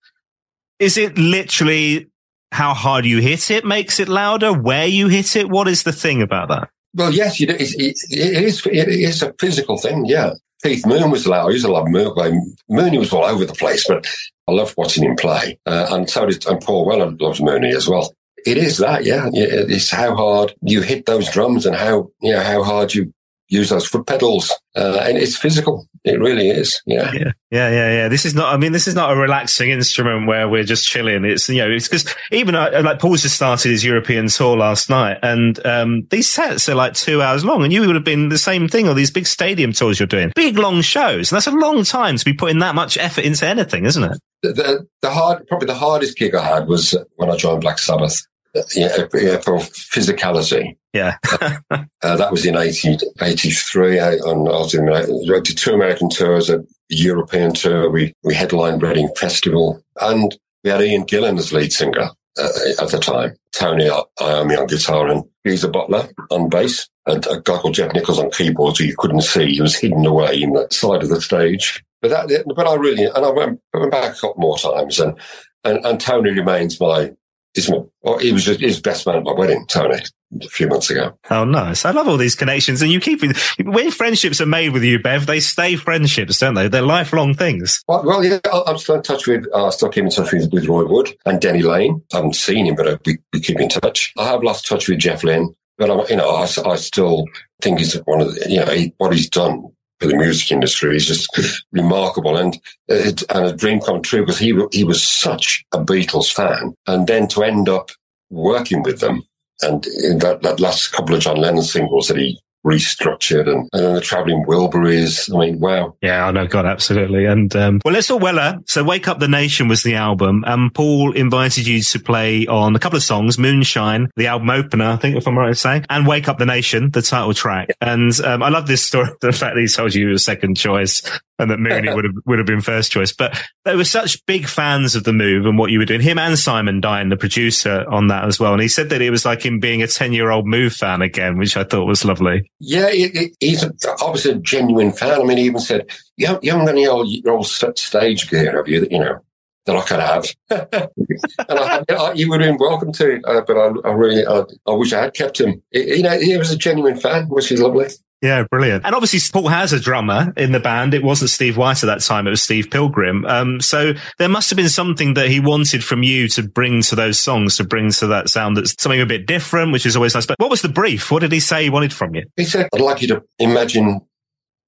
Is 0.80 0.98
it 0.98 1.18
literally 1.18 2.10
how 2.52 2.74
hard 2.74 3.06
you 3.06 3.20
hit 3.20 3.52
it 3.52 3.66
makes 3.66 4.00
it 4.00 4.10
louder? 4.10 4.54
Where 4.54 4.88
you 4.88 5.08
hit 5.08 5.36
it? 5.36 5.50
What 5.50 5.68
is 5.68 5.84
the 5.84 5.92
thing 5.92 6.22
about 6.22 6.50
that? 6.50 6.70
Well, 6.94 7.12
yes, 7.14 7.40
do. 7.48 7.56
It's, 7.58 7.74
it, 7.76 7.96
it 8.12 8.44
is. 8.44 8.66
It 8.66 8.88
is 8.90 9.22
a 9.22 9.34
physical 9.40 9.78
thing. 9.78 10.06
Yeah. 10.06 10.34
Keith 10.64 10.86
Moon 10.86 11.10
was 11.10 11.26
loud. 11.26 11.50
He 11.50 11.54
was 11.54 11.64
a 11.64 11.72
lot 11.72 11.84
of 11.84 11.90
Moon. 11.90 12.56
Mooney 12.68 12.98
was 12.98 13.14
all 13.14 13.24
over 13.24 13.46
the 13.46 13.54
place, 13.54 13.88
but 13.88 14.06
I 14.48 14.52
loved 14.52 14.76
watching 14.78 15.06
him 15.06 15.16
play. 15.16 15.58
Uh, 15.66 15.88
and 15.92 16.10
so 16.10 16.26
did 16.26 16.46
and 16.48 16.60
Paul 16.60 16.86
Weller 16.86 17.16
loves 17.20 17.40
Mooney 17.40 17.70
as 17.74 17.88
well. 17.88 18.14
It 18.46 18.58
is 18.58 18.78
that. 18.78 19.06
Yeah, 19.06 19.30
It's 19.34 19.90
how 19.90 20.16
hard 20.16 20.54
you 20.62 20.82
hit 20.82 21.06
those 21.06 21.30
drums 21.30 21.66
and 21.66 21.76
how 21.76 22.10
you 22.22 22.34
know 22.34 22.42
how 22.42 22.64
hard 22.64 22.94
you 22.94 23.14
use 23.50 23.70
those 23.70 23.88
foot 23.88 24.08
pedals, 24.08 24.54
uh, 24.76 25.00
and 25.02 25.18
it's 25.18 25.36
physical. 25.36 25.88
It 26.06 26.20
really 26.20 26.50
is. 26.50 26.82
Yeah. 26.86 27.12
Yeah, 27.14 27.32
yeah, 27.52 27.70
yeah, 27.70 27.92
yeah. 27.92 28.08
This 28.08 28.26
is 28.26 28.34
not. 28.34 28.54
I 28.54 28.58
mean, 28.58 28.72
this 28.72 28.88
is 28.88 28.96
not 28.96 29.12
a 29.12 29.16
relaxing 29.16 29.70
instrument 29.72 30.28
where 30.28 30.48
we're 30.48 30.64
just 30.64 30.88
chilling. 30.88 31.26
It's 31.26 31.50
you 31.50 31.58
know, 31.58 31.70
it's 31.70 31.88
because 31.88 32.14
even 32.32 32.56
uh, 32.56 32.82
like 32.84 33.00
Paul's 33.00 33.24
just 33.24 33.36
started 33.36 33.70
his 33.70 33.84
European 33.84 34.28
tour 34.28 34.56
last 34.56 34.90
night, 34.90 35.18
and 35.24 35.64
um, 35.66 36.08
these 36.10 36.30
sets 36.30 36.70
are 36.70 36.76
like 36.76 36.94
two 36.94 37.22
hours 37.22 37.44
long, 37.44 37.64
and 37.64 37.74
you 37.74 37.86
would 37.86 37.96
have 37.96 38.06
been 38.06 38.30
the 38.30 38.38
same 38.38 38.68
thing. 38.68 38.88
Or 38.88 38.94
these 38.94 39.12
big 39.12 39.28
stadium 39.28 39.74
tours 39.74 40.00
you're 40.00 40.08
doing, 40.08 40.32
big 40.36 40.58
long 40.58 40.82
shows, 40.82 41.32
and 41.32 41.36
that's 41.36 41.48
a 41.48 41.52
long 41.52 41.84
time 41.84 42.18
to 42.18 42.26
be 42.26 42.34
putting 42.34 42.60
that 42.60 42.76
much 42.76 42.98
effort 42.98 43.26
into 43.26 43.46
anything, 43.46 43.86
isn't 43.86 44.04
it? 44.04 44.20
The, 44.42 44.54
the, 44.54 44.88
the 45.02 45.10
hard, 45.10 45.46
probably 45.48 45.66
the 45.66 45.76
hardest 45.76 46.18
gig 46.18 46.34
I 46.34 46.46
had 46.46 46.68
was 46.68 46.96
when 47.16 47.30
I 47.30 47.36
joined 47.36 47.62
Black 47.62 47.80
Sabbath. 47.80 48.22
Uh, 48.56 48.62
Yeah, 48.74 49.06
yeah, 49.14 49.38
for 49.40 49.58
physicality. 49.58 50.78
Yeah, 50.94 51.18
Uh, 52.02 52.16
that 52.16 52.32
was 52.32 52.46
in 52.46 52.56
80, 52.56 52.98
83. 53.22 54.00
I, 54.00 54.12
I 54.12 54.16
was 54.16 54.74
in, 54.74 54.88
I 54.90 55.04
to 55.04 55.42
two 55.42 55.74
American 55.74 56.10
tours, 56.10 56.50
a 56.50 56.64
European 56.88 57.54
tour. 57.54 57.90
We, 57.90 58.14
we 58.24 58.34
headlined 58.34 58.82
Reading 58.82 59.10
Festival 59.18 59.84
and 60.00 60.38
we 60.64 60.70
had 60.70 60.82
Ian 60.82 61.06
Gillan 61.06 61.38
as 61.38 61.52
lead 61.52 61.74
singer 61.74 62.10
uh, 62.38 62.50
at 62.82 62.90
the 62.90 63.00
time. 63.00 63.36
Tony 63.52 63.90
Iommi 63.90 64.58
on 64.58 64.68
guitar 64.68 65.08
and 65.10 65.26
Geezer 65.46 65.68
Butler 65.68 66.08
on 66.30 66.50
bass 66.50 66.88
and 67.06 67.26
a 67.28 67.42
guy 67.42 67.58
called 67.58 67.74
Geoff 67.74 67.94
Nicholls 67.94 68.20
on 68.20 68.32
keyboards 68.32 68.80
who 68.80 68.86
you 68.86 68.96
couldn't 68.98 69.22
see. 69.22 69.56
He 69.56 69.62
was 69.62 69.76
hidden 69.76 70.06
away 70.06 70.42
in 70.42 70.54
the 70.54 70.68
side 70.72 71.04
of 71.04 71.10
the 71.10 71.22
stage. 71.22 71.84
But 72.02 72.12
that, 72.12 72.46
but 72.56 72.66
I 72.66 72.76
really, 72.76 73.04
and 73.04 73.26
I 73.26 73.30
went, 73.30 73.60
went 73.74 73.92
back 73.92 74.16
a 74.16 74.20
couple 74.20 74.36
more 74.38 74.58
times 74.58 75.02
and, 75.02 75.20
and, 75.66 75.86
and 75.86 76.00
Tony 76.00 76.32
remains 76.32 76.80
my, 76.80 77.12
he's 77.54 77.70
well, 77.70 78.18
he 78.20 78.32
was 78.32 78.46
just 78.46 78.60
his 78.60 78.82
best 78.82 79.06
man 79.06 79.18
at 79.18 79.24
my 79.24 79.34
wedding, 79.34 79.66
Tony, 79.68 80.00
a 80.42 80.48
few 80.48 80.68
months 80.68 80.90
ago. 80.90 81.18
Oh, 81.30 81.44
nice. 81.44 81.86
I 81.86 81.92
love 81.92 82.08
all 82.08 82.18
these 82.18 82.36
connections. 82.36 82.82
And 82.82 82.92
you 82.92 83.00
keep, 83.00 83.24
in, 83.24 83.34
when 83.66 83.92
friendships 83.92 84.40
are 84.40 84.46
made 84.46 84.70
with 84.70 84.84
you, 84.84 85.00
Bev, 85.00 85.26
they 85.26 85.40
stay 85.40 85.76
friendships, 85.76 86.40
don't 86.40 86.54
they? 86.54 86.68
They're 86.68 86.82
lifelong 86.82 87.34
things. 87.34 87.84
Well, 87.88 88.04
well 88.06 88.24
yeah, 88.24 88.40
I- 88.52 88.64
I'm 88.68 88.78
still 88.78 88.96
in 88.96 89.04
touch 89.04 89.28
with, 89.28 89.46
uh, 89.54 89.72
still 89.72 89.90
keep 89.90 90.04
in 90.06 90.10
touch 90.10 90.32
with, 90.32 90.52
with 90.54 90.68
Roy 90.68 90.86
Wood 90.86 91.16
and 91.26 91.42
Denny 91.42 91.62
Laine. 91.62 92.02
I 92.14 92.18
haven't 92.18 92.36
seen 92.36 92.66
him, 92.66 92.76
but 92.76 92.88
uh, 92.88 92.98
we, 93.06 93.18
we 93.34 93.42
keep 93.42 93.60
in 93.60 93.70
touch. 93.70 94.14
I 94.18 94.26
have 94.26 94.44
lost 94.44 94.68
touch 94.68 94.88
with 94.88 95.00
Jeff 95.00 95.24
Lynne, 95.24 95.56
but 95.78 95.90
I'm, 95.90 96.06
you 96.10 96.16
know, 96.16 96.30
I, 96.30 96.44
I 96.66 96.76
still 96.76 97.26
think 97.62 97.80
he's 97.80 97.96
one 98.06 98.22
of 98.22 98.34
the, 98.34 98.50
you 98.50 98.60
know, 98.60 98.72
he, 98.72 98.94
what 98.98 99.14
he's 99.14 99.30
done 99.30 99.66
for 100.00 100.08
the 100.08 100.16
music 100.16 100.52
industry 100.52 100.96
is 100.96 101.06
just 101.06 101.64
remarkable. 101.72 102.38
And 102.38 102.58
it, 102.88 103.24
and 103.30 103.46
a 103.46 103.54
dream 103.54 103.80
come 103.80 104.02
true 104.02 104.22
because 104.22 104.40
he 104.40 104.60
he 104.72 104.84
was 104.84 105.04
such 105.04 105.66
a 105.74 105.80
Beatles 105.80 106.34
fan, 106.34 106.74
and 106.88 107.08
then 107.08 107.28
to 107.30 107.44
end 107.44 107.70
up 107.70 107.92
working 108.30 108.84
with 108.84 109.00
them 109.00 109.24
and 109.62 109.86
in 110.04 110.20
that, 110.20 110.42
that 110.42 110.60
last 110.60 110.92
couple 110.92 111.16
of 111.16 111.22
John 111.22 111.38
Lennon 111.38 111.64
singles 111.64 112.08
that 112.08 112.18
he 112.18 112.40
restructured 112.66 113.48
and, 113.48 113.70
and 113.74 113.84
then 113.84 113.96
the 113.96 114.02
traveling 114.02 114.46
Wilburys. 114.46 115.34
I 115.34 115.40
mean, 115.40 115.60
wow. 115.60 115.96
Yeah, 116.02 116.28
I 116.28 116.32
know, 116.32 116.48
God, 116.48 116.66
absolutely. 116.66 117.26
And, 117.26 117.56
um, 117.56 117.80
well, 117.84 117.94
let's 117.94 118.08
talk 118.08 118.22
Weller. 118.22 118.60
So 118.66 118.84
Wake 118.84 119.08
Up 119.08 119.20
the 119.20 119.28
Nation 119.28 119.68
was 119.68 119.84
the 119.84 119.96
album. 119.96 120.44
Um, 120.46 120.72
Paul 120.74 121.14
invited 121.14 121.68
you 121.68 121.82
to 121.82 122.00
play 122.00 122.46
on 122.48 122.76
a 122.76 122.80
couple 122.80 122.98
of 122.98 123.04
songs, 123.04 123.38
Moonshine, 123.38 124.10
the 124.16 124.28
album 124.28 124.50
opener, 124.50 124.86
I 124.86 124.96
think, 124.98 125.16
if 125.16 125.28
I'm 125.28 125.38
right 125.38 125.50
in 125.50 125.56
saying, 125.56 125.86
and 125.90 126.08
Wake 126.08 126.28
Up 126.28 126.38
the 126.38 126.46
Nation, 126.46 126.92
the 126.92 127.02
title 127.02 127.34
track. 127.34 127.70
And, 127.82 128.18
um, 128.22 128.44
I 128.44 128.50
love 128.50 128.68
this 128.68 128.86
story, 128.86 129.10
the 129.22 129.32
fact 129.32 129.56
that 129.56 129.62
he 129.62 129.68
told 129.68 129.94
you 129.94 130.08
you 130.08 130.12
were 130.12 130.18
second 130.18 130.56
choice 130.56 131.02
and 131.40 131.50
that 131.50 131.60
Mooney 131.60 131.94
would 131.94 132.06
have, 132.06 132.14
would 132.26 132.38
have 132.38 132.46
been 132.46 132.62
first 132.62 132.92
choice. 132.92 133.14
But 133.14 133.42
they 133.66 133.76
were 133.76 133.86
such 133.86 134.24
big 134.26 134.48
fans 134.48 134.96
of 134.96 135.06
the 135.06 135.14
move 135.14 135.46
and 135.46 135.58
what 135.58 135.72
you 135.72 135.80
were 135.80 135.86
doing. 135.86 136.02
Him 136.02 136.20
and 136.20 136.38
Simon 136.38 136.82
Dine, 136.82 137.10
the 137.10 137.18
producer 137.18 137.86
on 137.90 138.08
that 138.08 138.26
as 138.26 138.40
well. 138.40 138.54
And 138.54 138.62
he 138.62 138.68
said 138.68 138.90
that 138.90 139.02
it 139.02 139.10
was 139.10 139.26
like 139.26 139.44
him 139.44 139.60
being 139.60 139.82
a 139.82 139.88
10 139.88 140.14
year 140.14 140.30
old 140.30 140.46
move 140.46 140.74
fan 140.74 141.02
again, 141.02 141.38
which 141.38 141.58
I 141.58 141.64
thought 141.64 141.86
was 141.86 142.06
lovely. 142.06 142.52
Yeah, 142.60 142.90
it, 142.90 143.16
it, 143.16 143.38
he's 143.40 143.64
a, 143.64 143.74
obviously 144.02 144.32
a 144.32 144.36
genuine 144.36 144.92
fan. 144.92 145.22
I 145.22 145.24
mean, 145.24 145.38
he 145.38 145.46
even 145.46 145.62
said, 145.62 145.90
you 146.18 146.28
haven't, 146.28 146.44
you 146.44 146.54
any 146.54 146.88
old, 146.88 147.10
your 147.10 147.34
old 147.34 147.48
stage 147.48 148.30
gear, 148.30 148.58
have 148.58 148.68
you, 148.68 148.82
that, 148.82 148.92
you 148.92 149.00
know, 149.00 149.20
that 149.66 149.76
I 149.76 149.82
could 149.82 150.00
have? 150.00 150.26
and 151.50 151.60
I, 151.60 151.84
I, 151.90 152.14
you 152.14 152.30
would 152.30 152.42
have 152.42 152.50
been 152.50 152.68
welcome 152.68 152.92
to, 152.94 153.22
uh, 153.26 153.42
but 153.42 153.58
I, 153.58 153.90
I 153.90 153.94
really, 153.94 154.26
I, 154.26 154.44
I 154.68 154.74
wish 154.74 154.94
I 154.94 155.04
had 155.04 155.14
kept 155.14 155.40
him. 155.40 155.62
It, 155.72 155.98
you 155.98 156.04
know, 156.04 156.20
he 156.20 156.38
was 156.38 156.52
a 156.52 156.58
genuine 156.58 156.98
fan, 156.98 157.28
which 157.30 157.52
is 157.52 157.62
lovely. 157.62 157.88
Yeah, 158.22 158.44
brilliant. 158.44 158.86
And 158.86 158.94
obviously, 158.94 159.20
Paul 159.32 159.48
has 159.48 159.72
a 159.72 159.80
drummer 159.80 160.34
in 160.36 160.52
the 160.52 160.60
band. 160.60 160.94
It 160.94 161.04
wasn't 161.04 161.30
Steve 161.30 161.56
White 161.56 161.84
at 161.84 161.88
that 161.88 162.02
time. 162.02 162.28
It 162.28 162.32
was 162.32 162.42
Steve 162.42 162.70
Pilgrim. 162.70 163.26
Um, 163.26 163.62
so 163.62 163.94
there 164.18 164.28
must 164.28 164.50
have 164.50 164.58
been 164.58 164.68
something 164.68 165.14
that 165.14 165.30
he 165.30 165.40
wanted 165.40 165.84
from 165.84 166.04
you 166.04 166.28
to 166.30 166.44
bring 166.44 166.82
to 166.84 166.96
those 166.96 167.20
songs, 167.20 167.56
to 167.58 167.64
bring 167.64 167.92
to 167.92 168.08
that 168.08 168.28
sound 168.28 168.58
that's 168.58 168.76
something 168.78 169.00
a 169.00 169.06
bit 169.06 169.26
different, 169.26 169.72
which 169.72 169.86
is 169.86 169.96
always 169.96 170.16
nice. 170.16 170.26
But 170.26 170.38
what 170.40 170.50
was 170.50 170.62
the 170.62 170.70
brief? 170.70 171.12
What 171.12 171.20
did 171.20 171.32
he 171.32 171.40
say 171.40 171.64
he 171.64 171.70
wanted 171.70 171.94
from 171.94 172.14
you? 172.14 172.26
He 172.36 172.44
said, 172.44 172.68
I'd 172.74 172.82
like 172.82 173.02
you 173.02 173.08
to 173.10 173.24
imagine 173.38 174.02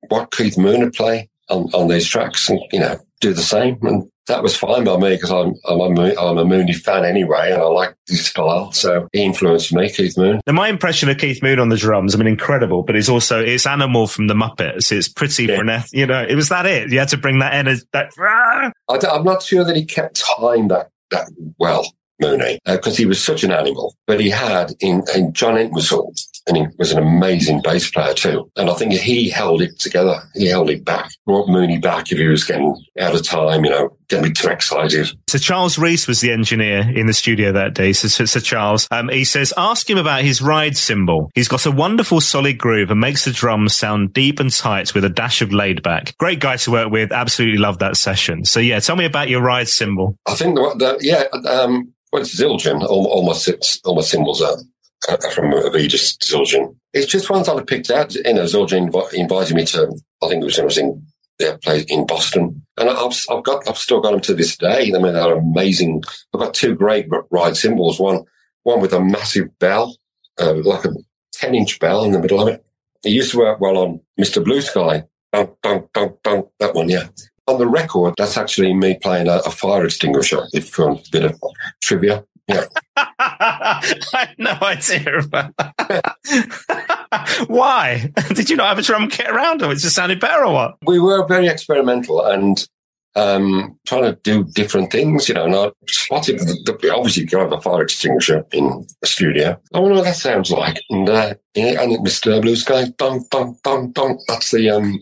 what 0.07 0.31
Keith 0.31 0.57
Moon 0.57 0.79
would 0.79 0.93
play 0.93 1.29
on, 1.49 1.63
on 1.73 1.89
these 1.89 2.07
tracks 2.07 2.49
and, 2.49 2.59
you 2.71 2.79
know, 2.79 2.99
do 3.19 3.33
the 3.33 3.41
same. 3.41 3.77
And 3.81 4.10
that 4.27 4.43
was 4.43 4.55
fine 4.55 4.83
by 4.83 4.97
me 4.97 5.15
because 5.15 5.31
I'm, 5.31 5.53
I'm, 5.67 5.97
a, 5.97 6.15
I'm 6.15 6.37
a 6.37 6.45
Mooney 6.45 6.73
fan 6.73 7.05
anyway 7.05 7.51
and 7.51 7.61
I 7.61 7.65
like 7.65 7.95
his 8.07 8.25
style. 8.25 8.71
So 8.71 9.07
he 9.13 9.23
influenced 9.23 9.73
me, 9.73 9.89
Keith 9.89 10.17
Moon. 10.17 10.41
Now, 10.45 10.53
my 10.53 10.69
impression 10.69 11.09
of 11.09 11.17
Keith 11.17 11.41
Moon 11.41 11.59
on 11.59 11.69
the 11.69 11.77
drums, 11.77 12.13
I 12.13 12.17
mean, 12.17 12.27
incredible, 12.27 12.83
but 12.83 12.95
it's 12.95 13.09
also, 13.09 13.43
it's 13.43 13.65
Animal 13.65 14.07
from 14.07 14.27
the 14.27 14.33
Muppets. 14.33 14.91
It's 14.91 15.07
pretty 15.07 15.45
Yeah. 15.45 15.83
you 15.91 16.05
know, 16.05 16.23
it 16.27 16.35
was 16.35 16.49
that 16.49 16.65
it. 16.65 16.91
You 16.91 16.99
had 16.99 17.09
to 17.09 17.17
bring 17.17 17.39
that 17.39 17.53
energy, 17.53 17.81
that, 17.93 18.11
I, 18.19 18.71
am 18.89 19.23
not 19.23 19.43
sure 19.43 19.63
that 19.63 19.75
he 19.75 19.85
kept 19.85 20.23
time 20.39 20.67
that, 20.67 20.89
that 21.09 21.27
well, 21.57 21.85
Mooney, 22.19 22.59
uh, 22.65 22.75
because 22.75 22.97
he 22.97 23.05
was 23.05 23.21
such 23.21 23.43
an 23.43 23.51
animal. 23.51 23.95
But 24.05 24.19
he 24.19 24.29
had 24.29 24.73
in, 24.79 25.03
in 25.15 25.33
John 25.33 25.57
Entwistle, 25.57 26.13
and 26.51 26.57
he 26.57 26.75
was 26.77 26.91
an 26.91 27.01
amazing 27.01 27.61
bass 27.61 27.89
player 27.89 28.13
too. 28.13 28.49
And 28.57 28.69
I 28.69 28.73
think 28.73 28.91
he 28.91 29.29
held 29.29 29.61
it 29.61 29.79
together. 29.79 30.21
He 30.33 30.47
held 30.47 30.69
it 30.69 30.83
back, 30.83 31.11
brought 31.25 31.47
Mooney 31.47 31.77
back 31.77 32.11
if 32.11 32.17
he 32.17 32.27
was 32.27 32.43
getting 32.43 32.75
out 32.99 33.15
of 33.15 33.23
time, 33.23 33.63
you 33.63 33.71
know, 33.71 33.95
getting 34.09 34.33
too 34.33 34.49
excited. 34.49 35.07
So 35.27 35.37
Charles 35.37 35.77
Rees 35.77 36.07
was 36.07 36.19
the 36.19 36.31
engineer 36.31 36.79
in 36.93 37.07
the 37.07 37.13
studio 37.13 37.53
that 37.53 37.73
day. 37.73 37.93
So, 37.93 38.09
so, 38.09 38.25
so 38.25 38.39
Charles, 38.41 38.87
um, 38.91 39.07
he 39.07 39.23
says, 39.23 39.53
ask 39.55 39.89
him 39.89 39.97
about 39.97 40.23
his 40.23 40.41
ride 40.41 40.75
cymbal. 40.75 41.31
He's 41.35 41.47
got 41.47 41.65
a 41.65 41.71
wonderful 41.71 42.19
solid 42.19 42.57
groove 42.57 42.91
and 42.91 42.99
makes 42.99 43.23
the 43.23 43.31
drums 43.31 43.75
sound 43.75 44.13
deep 44.13 44.39
and 44.41 44.51
tight 44.51 44.93
with 44.93 45.05
a 45.05 45.09
dash 45.09 45.41
of 45.41 45.53
laid 45.53 45.81
back. 45.83 46.17
Great 46.17 46.39
guy 46.39 46.57
to 46.57 46.71
work 46.71 46.91
with. 46.91 47.13
Absolutely 47.13 47.59
loved 47.59 47.79
that 47.79 47.95
session. 47.95 48.43
So 48.43 48.59
yeah, 48.59 48.79
tell 48.81 48.97
me 48.97 49.05
about 49.05 49.29
your 49.29 49.41
ride 49.41 49.69
cymbal. 49.69 50.17
I 50.25 50.35
think 50.35 50.55
the, 50.55 50.75
the 50.77 50.97
yeah, 50.99 51.49
um, 51.49 51.93
well, 52.11 52.21
it's 52.21 52.37
Zildjian. 52.37 52.83
All, 52.83 53.07
all 53.07 53.25
my 53.25 53.33
all 53.85 53.95
my 53.95 54.01
symbols 54.01 54.41
are 54.41 54.57
from 55.33 55.51
Avedis 55.51 56.17
Zildjian. 56.19 56.75
It's 56.93 57.07
just 57.07 57.29
ones 57.29 57.49
I 57.49 57.61
picked 57.63 57.89
out. 57.89 58.13
You 58.13 58.33
know, 58.33 58.43
Zildjian 58.43 58.89
invi- 58.89 59.13
invited 59.13 59.55
me 59.55 59.65
to. 59.65 59.91
I 60.23 60.27
think 60.27 60.41
it 60.41 60.45
was 60.45 60.57
when 60.57 60.63
I 60.63 60.65
was 60.65 60.77
in 60.77 61.05
They 61.39 61.57
play 61.57 61.85
in 61.87 62.05
Boston, 62.05 62.61
and 62.77 62.89
I've, 62.89 63.19
I've 63.29 63.43
got 63.43 63.67
I've 63.67 63.77
still 63.77 64.01
got 64.01 64.11
them 64.11 64.21
to 64.21 64.33
this 64.33 64.57
day. 64.57 64.91
I 64.93 64.99
mean, 64.99 65.13
they're 65.13 65.37
amazing. 65.37 66.03
I've 66.33 66.41
got 66.41 66.53
two 66.53 66.75
great 66.75 67.07
ride 67.31 67.57
cymbals. 67.57 67.99
One 67.99 68.23
one 68.63 68.79
with 68.79 68.93
a 68.93 68.99
massive 68.99 69.47
bell, 69.59 69.95
uh, 70.39 70.53
like 70.53 70.85
a 70.85 70.89
ten 71.33 71.55
inch 71.55 71.79
bell 71.79 72.03
in 72.03 72.11
the 72.11 72.19
middle 72.19 72.41
of 72.41 72.47
it. 72.47 72.63
It 73.03 73.09
used 73.09 73.31
to 73.31 73.39
work 73.39 73.59
well 73.59 73.77
on 73.77 73.99
Mr. 74.19 74.43
Blue 74.43 74.61
Sky. 74.61 75.03
Bunk, 75.31 75.51
bunk, 75.63 75.91
bunk, 75.93 76.21
bunk. 76.23 76.47
That 76.59 76.75
one, 76.75 76.89
yeah. 76.89 77.07
On 77.47 77.57
the 77.57 77.67
record, 77.67 78.13
that's 78.17 78.37
actually 78.37 78.73
me 78.73 78.99
playing 79.01 79.27
a, 79.27 79.37
a 79.45 79.49
fire 79.49 79.83
extinguisher. 79.85 80.43
If 80.53 80.77
you 80.77 80.85
want 80.85 81.07
a 81.07 81.11
bit 81.11 81.23
of 81.23 81.39
trivia, 81.81 82.23
yeah. 82.53 82.65
I 82.97 83.95
had 84.13 84.35
no 84.37 84.57
idea 84.61 85.19
about 85.19 85.53
that. 85.57 86.15
Why? 87.47 88.11
Did 88.33 88.49
you 88.49 88.55
not 88.55 88.69
have 88.69 88.79
a 88.79 88.81
drum 88.81 89.09
kit 89.09 89.29
around 89.29 89.61
or 89.61 89.71
it 89.71 89.77
just 89.77 89.95
sounded 89.95 90.19
better 90.19 90.45
or 90.45 90.53
what? 90.53 90.77
We 90.85 90.99
were 90.99 91.25
very 91.27 91.47
experimental 91.47 92.25
and 92.25 92.65
um, 93.15 93.77
trying 93.85 94.03
to 94.03 94.13
do 94.23 94.43
different 94.43 94.91
things, 94.91 95.27
you 95.27 95.35
know, 95.35 95.45
and 95.45 95.55
I 95.55 95.71
spotted, 95.87 96.39
the, 96.39 96.77
the, 96.81 96.95
obviously, 96.95 97.27
you 97.29 97.39
have 97.39 97.51
a 97.51 97.59
fire 97.59 97.81
extinguisher 97.81 98.45
in 98.53 98.87
the 99.01 99.07
studio. 99.07 99.59
I 99.73 99.79
wonder 99.79 99.95
what 99.95 100.05
that 100.05 100.15
sounds 100.15 100.49
like. 100.49 100.81
And, 100.89 101.09
uh, 101.09 101.33
yeah, 101.53 101.81
and 101.81 102.05
Mr. 102.05 102.41
Blue 102.41 102.55
Sky, 102.55 102.85
dun, 102.97 103.25
dun, 103.29 103.57
dun. 103.91 104.17
That's 104.27 104.51
the, 104.51 104.69
um, 104.69 104.99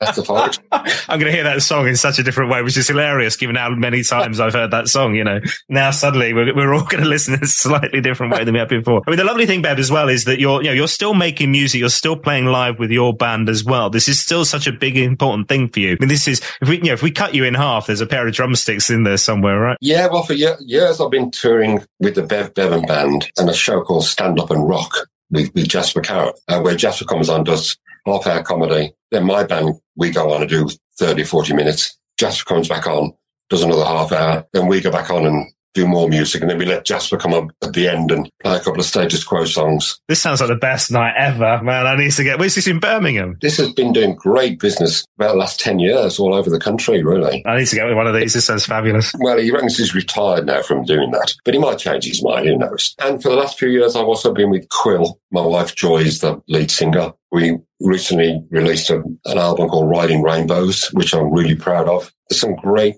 that's 0.00 0.16
the 0.16 0.24
fault. 0.24 0.58
I'm 0.72 1.20
going 1.20 1.30
to 1.30 1.32
hear 1.32 1.44
that 1.44 1.60
song 1.62 1.86
in 1.86 1.94
such 1.94 2.18
a 2.18 2.22
different 2.22 2.50
way, 2.50 2.62
which 2.62 2.76
is 2.76 2.88
hilarious 2.88 3.36
given 3.36 3.54
how 3.56 3.68
many 3.70 4.02
times 4.02 4.40
I've 4.40 4.54
heard 4.54 4.70
that 4.70 4.88
song, 4.88 5.14
you 5.14 5.24
know. 5.24 5.40
Now 5.68 5.90
suddenly 5.90 6.32
we're, 6.32 6.54
we're 6.54 6.72
all 6.72 6.84
going 6.88 7.02
to 7.02 7.08
listen 7.08 7.34
in 7.34 7.42
a 7.42 7.46
slightly 7.46 8.00
different 8.00 8.32
way 8.32 8.44
than 8.44 8.54
we 8.54 8.60
have 8.60 8.70
before. 8.70 9.02
I 9.06 9.10
mean, 9.10 9.18
the 9.18 9.24
lovely 9.24 9.44
thing, 9.44 9.60
Bev, 9.60 9.78
as 9.78 9.90
well, 9.90 10.08
is 10.08 10.24
that 10.24 10.40
you're, 10.40 10.62
you 10.62 10.68
know, 10.68 10.74
you're 10.74 10.88
still 10.88 11.12
making 11.12 11.52
music. 11.52 11.80
You're 11.80 11.90
still 11.90 12.16
playing 12.16 12.46
live 12.46 12.78
with 12.78 12.90
your 12.90 13.14
band 13.14 13.50
as 13.50 13.62
well. 13.62 13.90
This 13.90 14.08
is 14.08 14.18
still 14.18 14.46
such 14.46 14.66
a 14.66 14.72
big, 14.72 14.96
important 14.96 15.48
thing 15.48 15.68
for 15.68 15.80
you. 15.80 15.92
I 15.92 15.96
mean, 16.00 16.08
this 16.08 16.26
is, 16.26 16.40
if 16.62 16.68
we, 16.68 16.78
you 16.78 16.84
know, 16.84 16.92
if 16.94 17.02
we 17.02 17.10
cut 17.10 17.34
you 17.34 17.44
in 17.44 17.54
half, 17.54 17.86
there's 17.86 18.00
a 18.00 18.06
pair 18.06 18.26
of 18.26 18.32
drumsticks 18.32 18.88
in 18.88 19.04
there 19.04 19.18
somewhere, 19.18 19.60
right? 19.60 19.76
Yeah. 19.82 20.08
Well, 20.10 20.22
for 20.22 20.32
years 20.32 21.00
I've 21.00 21.10
been 21.10 21.30
touring 21.30 21.84
with 21.98 22.14
the 22.14 22.22
Bev 22.22 22.54
Bevan 22.54 22.86
band 22.86 23.30
and 23.38 23.50
a 23.50 23.54
show 23.54 23.82
called 23.82 24.04
Stand 24.04 24.40
Up 24.40 24.50
and 24.50 24.66
Rock 24.66 24.94
with, 25.30 25.52
with 25.54 25.68
Jasper 25.68 26.00
Carrott, 26.00 26.38
uh, 26.48 26.60
where 26.60 26.74
Jasper 26.74 27.04
comes 27.04 27.28
on, 27.28 27.44
does 27.44 27.76
half 28.06 28.26
hour 28.26 28.42
comedy. 28.42 28.92
Then 29.10 29.24
my 29.24 29.44
band, 29.44 29.74
we 29.96 30.10
go 30.10 30.32
on 30.32 30.42
and 30.42 30.50
do 30.50 30.68
30, 30.98 31.24
40 31.24 31.54
minutes. 31.54 31.98
Jasper 32.18 32.44
comes 32.54 32.68
back 32.68 32.86
on, 32.86 33.12
does 33.48 33.62
another 33.62 33.84
half 33.84 34.12
hour. 34.12 34.46
Then 34.52 34.66
we 34.66 34.80
go 34.80 34.90
back 34.90 35.10
on 35.10 35.26
and 35.26 35.50
do 35.74 35.86
more 35.86 36.08
music. 36.08 36.40
And 36.42 36.50
then 36.50 36.58
we 36.58 36.64
let 36.64 36.84
Jasper 36.84 37.16
come 37.16 37.32
up 37.32 37.50
at 37.62 37.72
the 37.72 37.88
end 37.88 38.10
and 38.10 38.28
play 38.42 38.56
a 38.56 38.60
couple 38.60 38.80
of 38.80 38.86
status 38.86 39.24
quo 39.24 39.44
songs. 39.44 40.00
This 40.08 40.20
sounds 40.20 40.40
like 40.40 40.48
the 40.48 40.56
best 40.56 40.90
night 40.90 41.14
ever, 41.16 41.62
man. 41.62 41.86
I 41.86 41.96
need 41.96 42.12
to 42.12 42.24
get, 42.24 42.38
where's 42.38 42.54
this 42.54 42.66
in 42.66 42.80
Birmingham? 42.80 43.36
This 43.40 43.56
has 43.58 43.72
been 43.72 43.92
doing 43.92 44.14
great 44.14 44.58
business 44.58 45.04
about 45.18 45.32
the 45.32 45.38
last 45.38 45.60
10 45.60 45.78
years 45.78 46.18
all 46.18 46.34
over 46.34 46.50
the 46.50 46.60
country, 46.60 47.02
really. 47.02 47.44
I 47.46 47.58
need 47.58 47.66
to 47.66 47.76
get 47.76 47.94
one 47.94 48.06
of 48.06 48.14
these. 48.14 48.34
This 48.34 48.46
sounds 48.46 48.66
fabulous. 48.66 49.12
Well, 49.18 49.38
he 49.38 49.50
reckons 49.50 49.76
he's 49.76 49.94
retired 49.94 50.46
now 50.46 50.62
from 50.62 50.84
doing 50.84 51.10
that, 51.12 51.34
but 51.44 51.54
he 51.54 51.60
might 51.60 51.78
change 51.78 52.04
his 52.04 52.22
mind. 52.22 52.46
Who 52.48 52.56
knows? 52.56 52.94
And 53.00 53.22
for 53.22 53.28
the 53.28 53.36
last 53.36 53.58
few 53.58 53.68
years, 53.68 53.96
I've 53.96 54.06
also 54.06 54.32
been 54.32 54.50
with 54.50 54.68
Quill. 54.68 55.18
My 55.30 55.42
wife 55.42 55.74
Joy 55.74 55.98
is 55.98 56.20
the 56.20 56.42
lead 56.48 56.70
singer. 56.70 57.12
We 57.30 57.58
recently 57.80 58.44
released 58.50 58.90
a, 58.90 59.02
an 59.24 59.38
album 59.38 59.68
called 59.68 59.90
Riding 59.90 60.22
Rainbows, 60.22 60.88
which 60.92 61.14
I'm 61.14 61.32
really 61.32 61.54
proud 61.54 61.88
of. 61.88 62.12
There's 62.28 62.40
some 62.40 62.56
great, 62.56 62.96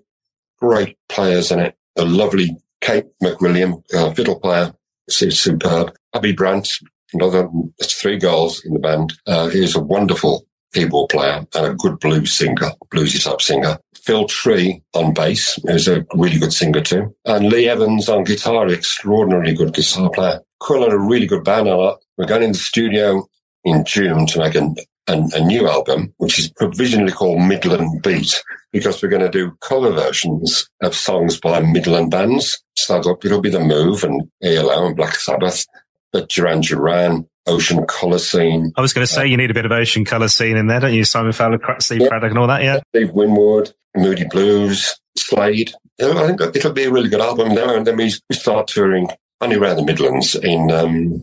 great 0.60 0.96
players 1.08 1.50
in 1.52 1.60
it. 1.60 1.76
A 1.98 2.04
lovely 2.06 2.56
Kate 2.82 3.06
McWilliam, 3.22 3.82
uh, 3.94 4.12
fiddle 4.12 4.38
player, 4.38 4.72
she's 5.08 5.40
superb. 5.40 5.94
Abby 6.14 6.32
Brandt, 6.32 6.68
another, 7.14 7.48
three 7.82 8.18
girls 8.18 8.62
in 8.64 8.74
the 8.74 8.80
band. 8.80 9.14
Uh, 9.26 9.48
he's 9.48 9.74
a 9.74 9.80
wonderful 9.80 10.44
keyboard 10.74 11.10
player 11.10 11.46
and 11.54 11.66
a 11.66 11.74
good 11.74 11.98
blues 12.00 12.34
singer, 12.34 12.72
bluesy 12.92 13.22
type 13.22 13.40
singer. 13.40 13.78
Phil 13.94 14.26
Tree 14.26 14.82
on 14.94 15.14
bass, 15.14 15.58
who's 15.64 15.86
a 15.86 16.04
really 16.14 16.38
good 16.38 16.52
singer 16.52 16.80
too. 16.80 17.14
And 17.24 17.48
Lee 17.48 17.68
Evans 17.68 18.08
on 18.08 18.24
guitar, 18.24 18.68
extraordinarily 18.68 19.54
good 19.54 19.74
guitar 19.74 20.10
player. 20.10 20.40
Quill 20.60 20.82
had 20.82 20.92
a 20.92 20.98
really 20.98 21.26
good 21.26 21.44
band. 21.44 21.66
We're 21.66 22.26
going 22.26 22.42
in 22.42 22.52
the 22.52 22.58
studio 22.58 23.26
in 23.64 23.84
June 23.84 24.26
to 24.26 24.38
make 24.40 24.56
a, 24.56 24.74
a, 25.08 25.22
a 25.34 25.44
new 25.44 25.68
album, 25.68 26.14
which 26.18 26.38
is 26.38 26.48
provisionally 26.50 27.12
called 27.12 27.40
Midland 27.42 28.02
Beat, 28.02 28.42
because 28.72 29.02
we're 29.02 29.08
going 29.08 29.22
to 29.22 29.30
do 29.30 29.56
cover 29.60 29.90
versions 29.90 30.68
of 30.82 30.94
songs 30.94 31.38
by 31.38 31.60
Midland 31.60 32.10
bands. 32.10 32.62
So 32.76 32.98
it'll 32.98 33.40
be 33.40 33.50
The 33.50 33.60
Move 33.60 34.04
and 34.04 34.30
ELO 34.42 34.86
and 34.86 34.96
Black 34.96 35.14
Sabbath, 35.14 35.66
but 36.12 36.28
Duran 36.28 36.60
Duran, 36.60 37.28
Ocean 37.46 37.84
Colour 37.86 38.18
Scene. 38.18 38.72
I 38.76 38.80
was 38.80 38.92
going 38.92 39.06
to 39.06 39.12
say, 39.12 39.22
uh, 39.22 39.24
you 39.24 39.36
need 39.36 39.50
a 39.50 39.54
bit 39.54 39.66
of 39.66 39.72
Ocean 39.72 40.04
Colour 40.04 40.28
Scene 40.28 40.56
in 40.56 40.68
there, 40.68 40.80
don't 40.80 40.94
you? 40.94 41.04
Simon 41.04 41.32
Fowler, 41.32 41.58
Steve 41.80 42.02
yeah. 42.02 42.08
Craddock 42.08 42.30
and 42.30 42.38
all 42.38 42.46
that, 42.46 42.62
yeah? 42.62 42.80
Steve 42.94 43.10
Winwood, 43.10 43.72
Moody 43.96 44.24
Blues, 44.24 44.98
Slade. 45.16 45.72
I 46.00 46.26
think 46.26 46.40
it'll 46.56 46.72
be 46.72 46.84
a 46.84 46.90
really 46.90 47.08
good 47.08 47.20
album 47.20 47.54
now. 47.54 47.74
And 47.74 47.86
then 47.86 47.96
we, 47.96 48.12
we 48.28 48.36
start 48.36 48.68
touring 48.68 49.08
only 49.40 49.56
around 49.56 49.76
the 49.76 49.84
Midlands 49.84 50.34
in 50.34 50.70
um, 50.70 51.22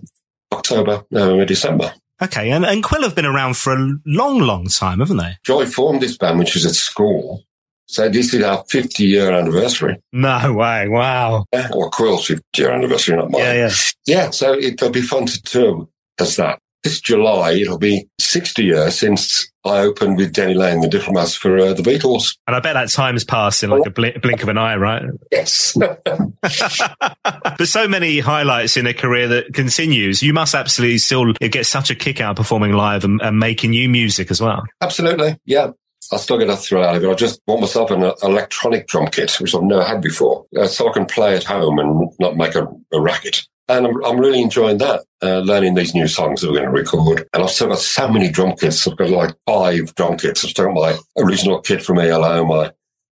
October, 0.52 1.04
November, 1.12 1.46
December. 1.46 1.94
Okay, 2.22 2.52
and, 2.52 2.66
and 2.66 2.84
Quill 2.84 3.04
have 3.04 3.16
been 3.16 3.26
around 3.26 3.56
for 3.56 3.74
a 3.74 3.94
long, 4.06 4.40
long 4.40 4.66
time, 4.68 5.00
haven't 5.00 5.18
they? 5.18 5.38
Joy 5.44 5.66
formed 5.66 6.02
this 6.02 6.18
band, 6.18 6.40
which 6.40 6.54
was 6.54 6.66
at 6.66 6.74
school. 6.74 7.44
So 7.88 8.08
this 8.08 8.34
is 8.34 8.44
our 8.44 8.64
50 8.70 9.04
year 9.04 9.32
anniversary. 9.32 9.98
No 10.12 10.54
way. 10.54 10.88
Wow. 10.88 11.46
Yeah, 11.52 11.70
or 11.74 11.90
Quill's 11.90 12.28
50 12.28 12.44
year 12.58 12.72
anniversary, 12.72 13.16
not 13.18 13.32
mine. 13.32 13.42
Yeah, 13.42 13.54
yeah. 13.54 13.72
Yeah, 14.06 14.30
so 14.30 14.54
it'll 14.54 14.92
be 14.92 15.02
fun 15.02 15.26
to 15.26 15.42
tour 15.42 15.88
as 16.20 16.36
that 16.36 16.60
this 16.84 17.02
July, 17.02 17.54
it'll 17.54 17.78
be 17.78 18.08
60 18.20 18.64
years 18.64 18.98
since 18.98 19.52
I 19.66 19.80
opened 19.80 20.18
with 20.18 20.34
Danny 20.34 20.54
Laine, 20.54 20.80
the 20.80 20.88
diplomats 20.88 21.36
for 21.36 21.58
uh, 21.58 21.74
the 21.74 21.82
Beatles. 21.82 22.38
And 22.48 22.56
I 22.56 22.60
bet 22.60 22.74
that 22.76 22.90
time's 22.90 23.26
passed 23.26 23.64
in 23.64 23.70
like 23.70 23.86
a 23.86 23.90
blink, 23.90 24.22
blink 24.22 24.42
of 24.42 24.50
an 24.50 24.58
eye, 24.58 24.78
right? 24.78 25.04
Yes. 25.32 25.78
There's 27.58 27.72
so 27.72 27.88
many 27.88 28.20
highlights 28.20 28.78
in 28.78 28.88
a 28.88 28.94
career 28.94 29.28
that 29.28 29.54
continues. 29.54 30.24
You 30.24 30.34
must 30.34 30.56
absolutely 30.56 31.00
still 31.00 31.34
get 31.34 31.66
such 31.66 31.90
a 31.90 31.96
kick 31.96 32.22
out 32.22 32.38
performing 32.38 32.72
live 32.72 33.04
and, 33.04 33.22
and 33.22 33.40
making 33.40 33.72
new 33.72 33.90
music 33.90 34.32
as 34.32 34.42
well. 34.42 34.64
Absolutely. 34.82 35.38
Yeah. 35.46 35.72
I 36.12 36.18
still 36.18 36.40
get 36.40 36.50
a 36.50 36.56
thrill 36.56 36.84
out 36.84 36.96
of 36.96 37.04
it. 37.04 37.10
I 37.10 37.14
just 37.14 37.46
bought 37.46 37.60
myself 37.60 37.92
an 37.92 38.12
electronic 38.24 38.88
drum 38.88 39.08
kit, 39.08 39.32
which 39.40 39.54
I've 39.54 39.62
never 39.62 39.84
had 39.84 40.02
before, 40.02 40.46
uh, 40.58 40.66
so 40.66 40.90
I 40.90 40.94
can 40.94 41.06
play 41.06 41.36
at 41.36 41.44
home 41.44 41.78
and 41.78 42.10
not 42.20 42.36
make 42.36 42.56
a, 42.56 42.68
a 42.92 43.00
racket. 43.00 43.46
And 43.70 43.86
I'm, 43.86 44.04
I'm 44.04 44.20
really 44.20 44.42
enjoying 44.42 44.80
that, 44.80 45.04
uh, 45.22 45.40
learning 45.40 45.76
these 45.76 45.94
new 45.94 46.08
songs 46.08 46.42
that 46.42 46.48
we're 46.50 46.58
going 46.58 46.66
to 46.66 46.82
record. 46.82 47.30
And 47.34 47.44
I've 47.44 47.52
still 47.52 47.68
got 47.68 47.78
so 47.78 48.08
many 48.08 48.30
drum 48.30 48.56
kits. 48.58 48.88
I've 48.88 48.98
got 48.98 49.12
like 49.12 49.36
five 49.46 49.94
drum 49.96 50.18
kits. 50.18 50.44
I've 50.44 50.50
still 50.50 50.66
got 50.66 50.74
my 50.74 50.98
original 51.24 51.62
kit 51.62 51.84
from 51.84 52.00
ELO, 52.00 52.46
my 52.46 52.72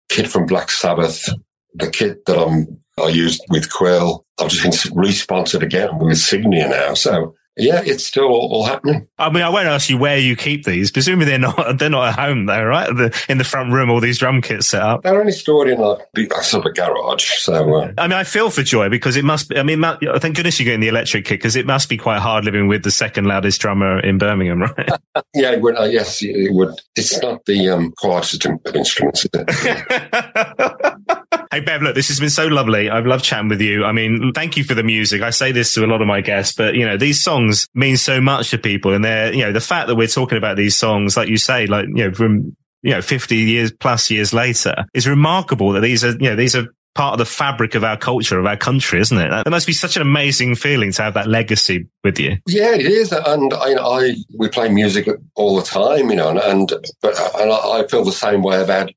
kit 0.09 0.29
from 0.29 0.47
Black 0.47 0.71
Sabbath, 0.71 1.29
the 1.75 1.91
kit 1.91 2.25
that 2.27 2.39
I'm, 2.39 2.79
I 3.03 3.09
used 3.09 3.43
with 3.51 3.71
Quill. 3.73 4.25
I've 4.41 4.49
just 4.49 4.91
been 4.91 4.97
re-sponsored 4.97 5.65
again 5.65 5.99
with 5.99 6.19
Signia 6.19 6.71
now. 6.71 6.95
So 6.95 7.35
yeah, 7.57 7.83
it's 7.85 8.05
still 8.05 8.25
all, 8.25 8.53
all, 8.53 8.65
happening. 8.65 9.07
I 9.19 9.31
mean, 9.31 9.43
I 9.43 9.49
won't 9.49 9.67
ask 9.67 9.89
you 9.89 9.97
where 9.97 10.19
you 10.19 10.35
keep 10.35 10.65
these. 10.65 10.91
Presumably 10.91 11.27
they're 11.27 11.39
not 11.39 11.79
they're 11.79 11.91
not 11.91 12.09
at 12.09 12.19
home 12.19 12.47
though, 12.47 12.65
right? 12.65 12.89
The, 12.89 13.25
in 13.29 13.39
the 13.39 13.45
front 13.45 13.73
room, 13.73 13.91
all 13.91 14.01
these 14.01 14.19
drum 14.19 14.43
kits 14.43 14.69
set 14.69 14.83
up. 14.83 15.03
They're 15.03 15.19
only 15.19 15.33
stored 15.33 15.69
in 15.69 15.81
a, 15.81 15.93
a 15.93 16.43
sort 16.43 16.67
of 16.67 16.71
a 16.71 16.73
garage. 16.73 17.31
So 17.39 17.77
uh, 17.77 17.93
I 17.97 18.09
mean, 18.09 18.19
I 18.19 18.25
feel 18.25 18.51
for 18.51 18.63
Joy 18.63 18.89
because 18.89 19.17
it 19.17 19.25
must. 19.25 19.49
Be, 19.51 19.59
I 19.59 19.63
mean, 19.63 19.81
thank 19.83 20.37
goodness 20.37 20.59
you're 20.59 20.65
getting 20.65 20.81
the 20.81 20.89
electric 20.89 21.27
kit 21.27 21.39
because 21.39 21.55
it 21.55 21.67
must 21.67 21.89
be 21.89 21.97
quite 21.97 22.19
hard 22.19 22.45
living 22.45 22.67
with 22.67 22.83
the 22.83 22.91
second 22.91 23.27
loudest 23.27 23.61
drummer 23.61 24.01
in 24.01 24.19
Birmingham, 24.19 24.63
right? 24.63 24.91
yeah, 25.35 25.53
it 25.53 25.61
would, 25.61 25.79
uh, 25.79 25.85
yes, 25.85 26.23
it 26.23 26.53
would. 26.53 26.81
It's 26.97 27.21
not 27.23 27.45
the 27.45 27.69
um, 27.69 27.93
quietest 27.97 28.47
of 28.47 28.75
instruments. 28.75 29.27
Hey, 31.55 31.61
Bev, 31.61 31.83
look, 31.83 31.95
this 31.95 32.09
has 32.09 32.19
been 32.19 32.31
so 32.31 32.49
lovely. 32.49 32.91
I've 32.91 33.07
loved 33.07 33.25
chatting 33.25 33.49
with 33.49 33.61
you. 33.61 33.85
I 33.85 33.93
mean, 33.93 34.33
thank 34.35 34.57
you 34.57 34.65
for 34.65 34.75
the 34.75 34.83
music. 34.83 35.23
I 35.23 35.31
say 35.31 35.53
this 35.53 35.73
to 35.75 35.85
a 35.85 35.87
lot 35.87 36.01
of 36.01 36.09
my 36.09 36.21
guests, 36.21 36.53
but 36.53 36.75
you 36.75 36.85
know, 36.85 36.97
these 36.97 37.23
songs 37.23 37.69
mean 37.75 37.97
so 37.97 38.21
much 38.21 38.51
to 38.51 38.59
people 38.59 38.93
and 38.93 39.05
they're, 39.05 39.33
you 39.33 39.45
know, 39.45 39.53
the 39.53 39.61
fact 39.61 39.87
that 39.87 39.95
we're 39.95 40.09
talking 40.09 40.37
about 40.37 40.57
these 40.57 40.77
songs, 40.77 41.17
like 41.17 41.29
you 41.29 41.37
say, 41.37 41.67
like, 41.67 41.87
you 41.87 42.09
know, 42.09 42.13
from, 42.13 42.57
you 42.83 42.91
know, 42.91 43.01
50 43.01 43.37
years 43.37 43.71
plus 43.71 44.11
years 44.11 44.35
later 44.35 44.75
is 44.95 45.07
remarkable 45.07 45.71
that 45.75 45.83
these 45.83 46.03
are, 46.03 46.11
you 46.11 46.31
know, 46.31 46.35
these 46.35 46.57
are 46.57 46.67
part 46.97 47.13
of 47.13 47.19
the 47.19 47.25
fabric 47.25 47.77
of 47.77 47.85
our 47.85 47.97
culture, 47.97 48.41
of 48.41 48.47
our 48.47 48.57
country, 48.57 49.01
isn't 49.01 49.17
it? 49.17 49.31
That 49.31 49.49
must 49.49 49.69
be 49.69 49.73
such 49.73 49.95
an 49.95 50.03
amazing 50.03 50.57
feeling 50.57 50.91
to 50.91 51.03
have 51.03 51.15
that 51.15 51.29
legacy 51.29 51.87
with 52.03 52.19
you. 52.19 52.37
Yeah, 52.49 52.75
it 52.75 52.87
is. 52.87 53.13
And 53.13 53.55
I, 53.55 53.75
I 53.75 54.17
we 54.37 54.49
play 54.49 54.71
music 54.71 55.09
all 55.37 55.55
the 55.55 55.63
time, 55.63 56.11
you 56.11 56.17
know, 56.17 56.31
and, 56.31 56.41
and 56.41 56.73
but 57.01 57.17
and 57.37 57.53
I 57.53 57.87
feel 57.87 58.05
the 58.05 58.11
same 58.11 58.43
way 58.43 58.61
about 58.61 58.91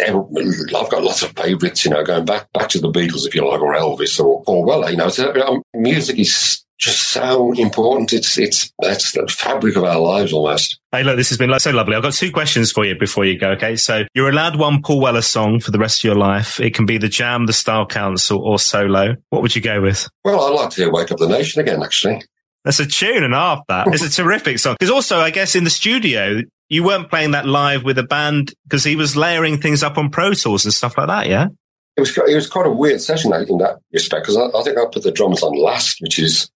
I've 0.00 0.90
got 0.90 1.02
lots 1.02 1.22
of 1.22 1.32
favourites, 1.32 1.84
you 1.84 1.90
know, 1.90 2.04
going 2.04 2.24
back 2.24 2.52
back 2.52 2.68
to 2.70 2.80
the 2.80 2.90
Beatles, 2.90 3.26
if 3.26 3.34
you 3.34 3.48
like, 3.48 3.60
or 3.60 3.74
Elvis 3.74 4.22
or 4.22 4.42
Paul 4.44 4.64
Weller. 4.64 4.90
You 4.90 4.96
know, 4.96 5.08
so, 5.08 5.32
um, 5.42 5.62
music 5.74 6.18
is 6.18 6.64
just 6.78 7.08
so 7.08 7.52
important. 7.54 8.12
It's 8.12 8.38
it's 8.38 8.72
that's 8.78 9.12
the 9.12 9.26
fabric 9.26 9.76
of 9.76 9.84
our 9.84 9.98
lives 9.98 10.32
almost. 10.32 10.78
Hey, 10.92 11.02
look, 11.02 11.16
this 11.16 11.28
has 11.30 11.38
been 11.38 11.58
so 11.58 11.72
lovely. 11.72 11.96
I've 11.96 12.02
got 12.02 12.14
two 12.14 12.30
questions 12.30 12.70
for 12.70 12.84
you 12.84 12.96
before 12.98 13.24
you 13.24 13.38
go. 13.38 13.50
Okay, 13.50 13.76
so 13.76 14.04
you're 14.14 14.28
allowed 14.28 14.56
one 14.56 14.82
Paul 14.82 15.00
Weller 15.00 15.22
song 15.22 15.60
for 15.60 15.70
the 15.70 15.78
rest 15.78 16.00
of 16.00 16.04
your 16.04 16.14
life. 16.14 16.60
It 16.60 16.74
can 16.74 16.86
be 16.86 16.98
the 16.98 17.08
Jam, 17.08 17.46
the 17.46 17.52
Style 17.52 17.86
Council, 17.86 18.40
or 18.40 18.58
solo. 18.58 19.16
What 19.30 19.42
would 19.42 19.56
you 19.56 19.62
go 19.62 19.80
with? 19.82 20.08
Well, 20.24 20.40
I'd 20.40 20.54
like 20.54 20.70
to 20.70 20.82
hear 20.82 20.92
"Wake 20.92 21.10
Up 21.10 21.18
the 21.18 21.28
Nation" 21.28 21.60
again. 21.60 21.82
Actually, 21.82 22.22
that's 22.64 22.78
a 22.80 22.86
tune 22.86 23.24
and 23.24 23.34
a 23.34 23.38
half. 23.38 23.60
That 23.68 23.88
it's 23.88 24.04
a 24.04 24.10
terrific 24.22 24.58
song. 24.60 24.76
Because 24.78 24.92
also, 24.92 25.18
I 25.18 25.30
guess 25.30 25.56
in 25.56 25.64
the 25.64 25.70
studio, 25.70 26.42
you 26.68 26.84
weren't 26.84 27.10
playing 27.10 27.32
that 27.32 27.46
live 27.46 27.84
with 27.84 27.98
a 27.98 28.02
band 28.02 28.54
because 28.64 28.84
he 28.84 28.96
was 28.96 29.16
layering 29.16 29.60
things 29.60 29.82
up 29.82 29.98
on 29.98 30.10
Pro 30.10 30.32
Tools 30.32 30.64
and 30.64 30.74
stuff 30.74 30.96
like 30.98 31.08
that. 31.08 31.26
Yeah. 31.26 31.48
It 31.96 32.00
was 32.00 32.16
it 32.16 32.34
was 32.34 32.46
quite 32.46 32.66
a 32.66 32.70
weird 32.70 33.00
session 33.00 33.32
in 33.34 33.58
that 33.58 33.78
respect 33.92 34.24
because 34.24 34.36
I, 34.36 34.56
I, 34.56 34.62
think 34.62 34.78
I 34.78 34.84
put 34.92 35.02
the 35.02 35.10
drums 35.10 35.42
on 35.42 35.52
last, 35.58 36.00
which 36.00 36.18
is 36.18 36.48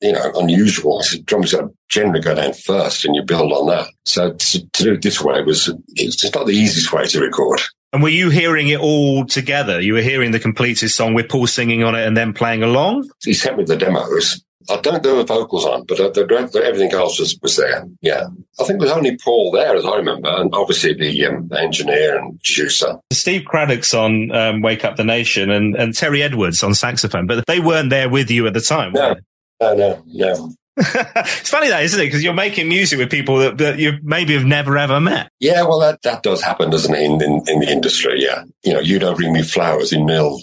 you 0.00 0.12
know 0.12 0.30
unusual. 0.36 1.02
Drums 1.24 1.54
generally 1.88 2.20
go 2.20 2.36
down 2.36 2.52
first, 2.52 3.04
and 3.04 3.16
you 3.16 3.22
build 3.22 3.52
on 3.52 3.66
that. 3.66 3.88
So 4.04 4.34
to, 4.34 4.70
to 4.70 4.82
do 4.84 4.92
it 4.92 5.02
this 5.02 5.20
way 5.20 5.42
was 5.42 5.72
it's 5.96 6.32
not 6.32 6.46
the 6.46 6.52
easiest 6.52 6.92
way 6.92 7.06
to 7.06 7.20
record. 7.20 7.60
And 7.92 8.02
were 8.02 8.10
you 8.10 8.28
hearing 8.28 8.68
it 8.68 8.78
all 8.78 9.24
together? 9.24 9.80
You 9.80 9.94
were 9.94 10.02
hearing 10.02 10.30
the 10.30 10.38
completed 10.38 10.90
song 10.90 11.14
with 11.14 11.28
Paul 11.28 11.46
singing 11.46 11.82
on 11.82 11.94
it 11.94 12.06
and 12.06 12.16
then 12.16 12.34
playing 12.34 12.62
along? 12.62 13.10
He 13.24 13.32
sent 13.32 13.56
me 13.56 13.64
the 13.64 13.76
demos. 13.76 14.44
I 14.70 14.76
don't 14.80 15.02
know 15.02 15.16
the 15.16 15.24
vocals 15.24 15.64
on, 15.64 15.84
but 15.84 15.98
the, 15.98 16.10
the, 16.10 16.62
everything 16.64 16.92
else 16.92 17.18
was, 17.18 17.38
was 17.42 17.56
there. 17.56 17.86
Yeah. 18.00 18.26
I 18.60 18.64
think 18.64 18.80
there 18.80 18.88
was 18.88 18.96
only 18.96 19.16
Paul 19.16 19.50
there, 19.50 19.74
as 19.74 19.84
I 19.84 19.96
remember, 19.96 20.28
and 20.28 20.54
obviously 20.54 20.94
the, 20.94 21.26
um, 21.26 21.50
engineer 21.56 22.18
and 22.18 22.38
producer. 22.42 22.98
Steve 23.12 23.44
Craddock's 23.44 23.94
on 23.94 24.30
um, 24.32 24.62
Wake 24.62 24.84
Up 24.84 24.96
the 24.96 25.04
Nation 25.04 25.50
and, 25.50 25.74
and 25.76 25.94
Terry 25.94 26.22
Edwards 26.22 26.62
on 26.62 26.74
saxophone, 26.74 27.26
but 27.26 27.46
they 27.46 27.60
weren't 27.60 27.90
there 27.90 28.08
with 28.08 28.30
you 28.30 28.46
at 28.46 28.54
the 28.54 28.60
time. 28.60 28.92
No, 28.92 29.16
no, 29.60 29.74
no, 29.74 30.02
no. 30.06 30.52
it's 30.76 31.50
funny 31.50 31.68
that, 31.68 31.82
isn't 31.82 32.00
it? 32.00 32.04
Because 32.04 32.22
you're 32.22 32.34
making 32.34 32.68
music 32.68 33.00
with 33.00 33.10
people 33.10 33.38
that, 33.38 33.58
that, 33.58 33.78
you 33.78 33.94
maybe 34.02 34.34
have 34.34 34.44
never 34.44 34.78
ever 34.78 35.00
met. 35.00 35.28
Yeah, 35.40 35.62
well, 35.62 35.80
that, 35.80 36.02
that 36.02 36.22
does 36.22 36.40
happen, 36.40 36.70
doesn't 36.70 36.94
it, 36.94 37.02
in, 37.02 37.20
in, 37.20 37.42
in 37.48 37.60
the 37.60 37.68
industry? 37.68 38.22
Yeah. 38.22 38.44
You 38.62 38.74
know, 38.74 38.80
you 38.80 39.00
don't 39.00 39.16
bring 39.16 39.32
me 39.32 39.42
flowers 39.42 39.92
in 39.92 40.06
Neil 40.06 40.38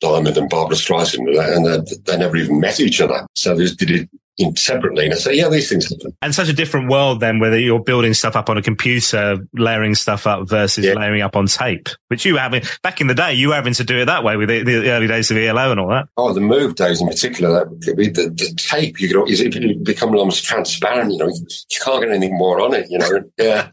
Diamond 0.00 0.36
and 0.36 0.48
Barbra 0.48 0.76
Streisand, 0.76 1.26
and 1.56 1.66
they, 1.66 1.96
they 2.04 2.18
never 2.18 2.36
even 2.36 2.60
met 2.60 2.80
each 2.80 3.00
other. 3.00 3.26
So 3.34 3.54
they 3.54 3.66
did 3.66 3.90
it 3.90 4.10
separately. 4.56 5.04
And 5.04 5.14
I 5.14 5.16
say, 5.16 5.34
yeah, 5.34 5.48
these 5.48 5.68
things 5.68 5.88
happen. 5.88 6.16
And 6.22 6.34
such 6.34 6.48
a 6.48 6.52
different 6.52 6.90
world 6.90 7.20
then, 7.20 7.38
whether 7.38 7.58
you're 7.58 7.82
building 7.82 8.14
stuff 8.14 8.36
up 8.36 8.50
on 8.50 8.58
a 8.58 8.62
computer, 8.62 9.38
layering 9.54 9.94
stuff 9.94 10.26
up 10.26 10.48
versus 10.48 10.84
yeah. 10.84 10.92
layering 10.92 11.22
up 11.22 11.36
on 11.36 11.46
tape, 11.46 11.88
which 12.08 12.24
you 12.24 12.36
having 12.36 12.62
back 12.82 13.00
in 13.00 13.06
the 13.06 13.14
day, 13.14 13.34
you 13.34 13.48
were 13.48 13.54
having 13.54 13.74
to 13.74 13.84
do 13.84 13.98
it 13.98 14.06
that 14.06 14.24
way 14.24 14.36
with 14.36 14.48
the, 14.48 14.62
the 14.62 14.90
early 14.90 15.06
days 15.06 15.30
of 15.30 15.36
ELO 15.36 15.70
and 15.70 15.80
all 15.80 15.88
that. 15.88 16.08
Oh, 16.16 16.32
the 16.32 16.40
move 16.40 16.74
days 16.74 17.00
in 17.00 17.08
particular, 17.08 17.64
that 17.64 17.80
the, 17.80 17.94
the 17.94 18.54
tape, 18.56 19.00
you 19.00 19.08
could, 19.08 19.28
it 19.28 19.84
become 19.84 20.14
almost 20.14 20.44
transparent, 20.44 21.12
you 21.12 21.18
know, 21.18 21.28
you 21.28 21.80
can't 21.82 22.02
get 22.02 22.10
anything 22.10 22.36
more 22.36 22.60
on 22.60 22.74
it, 22.74 22.90
you 22.90 22.98
know. 22.98 23.06
Yeah. 23.38 23.68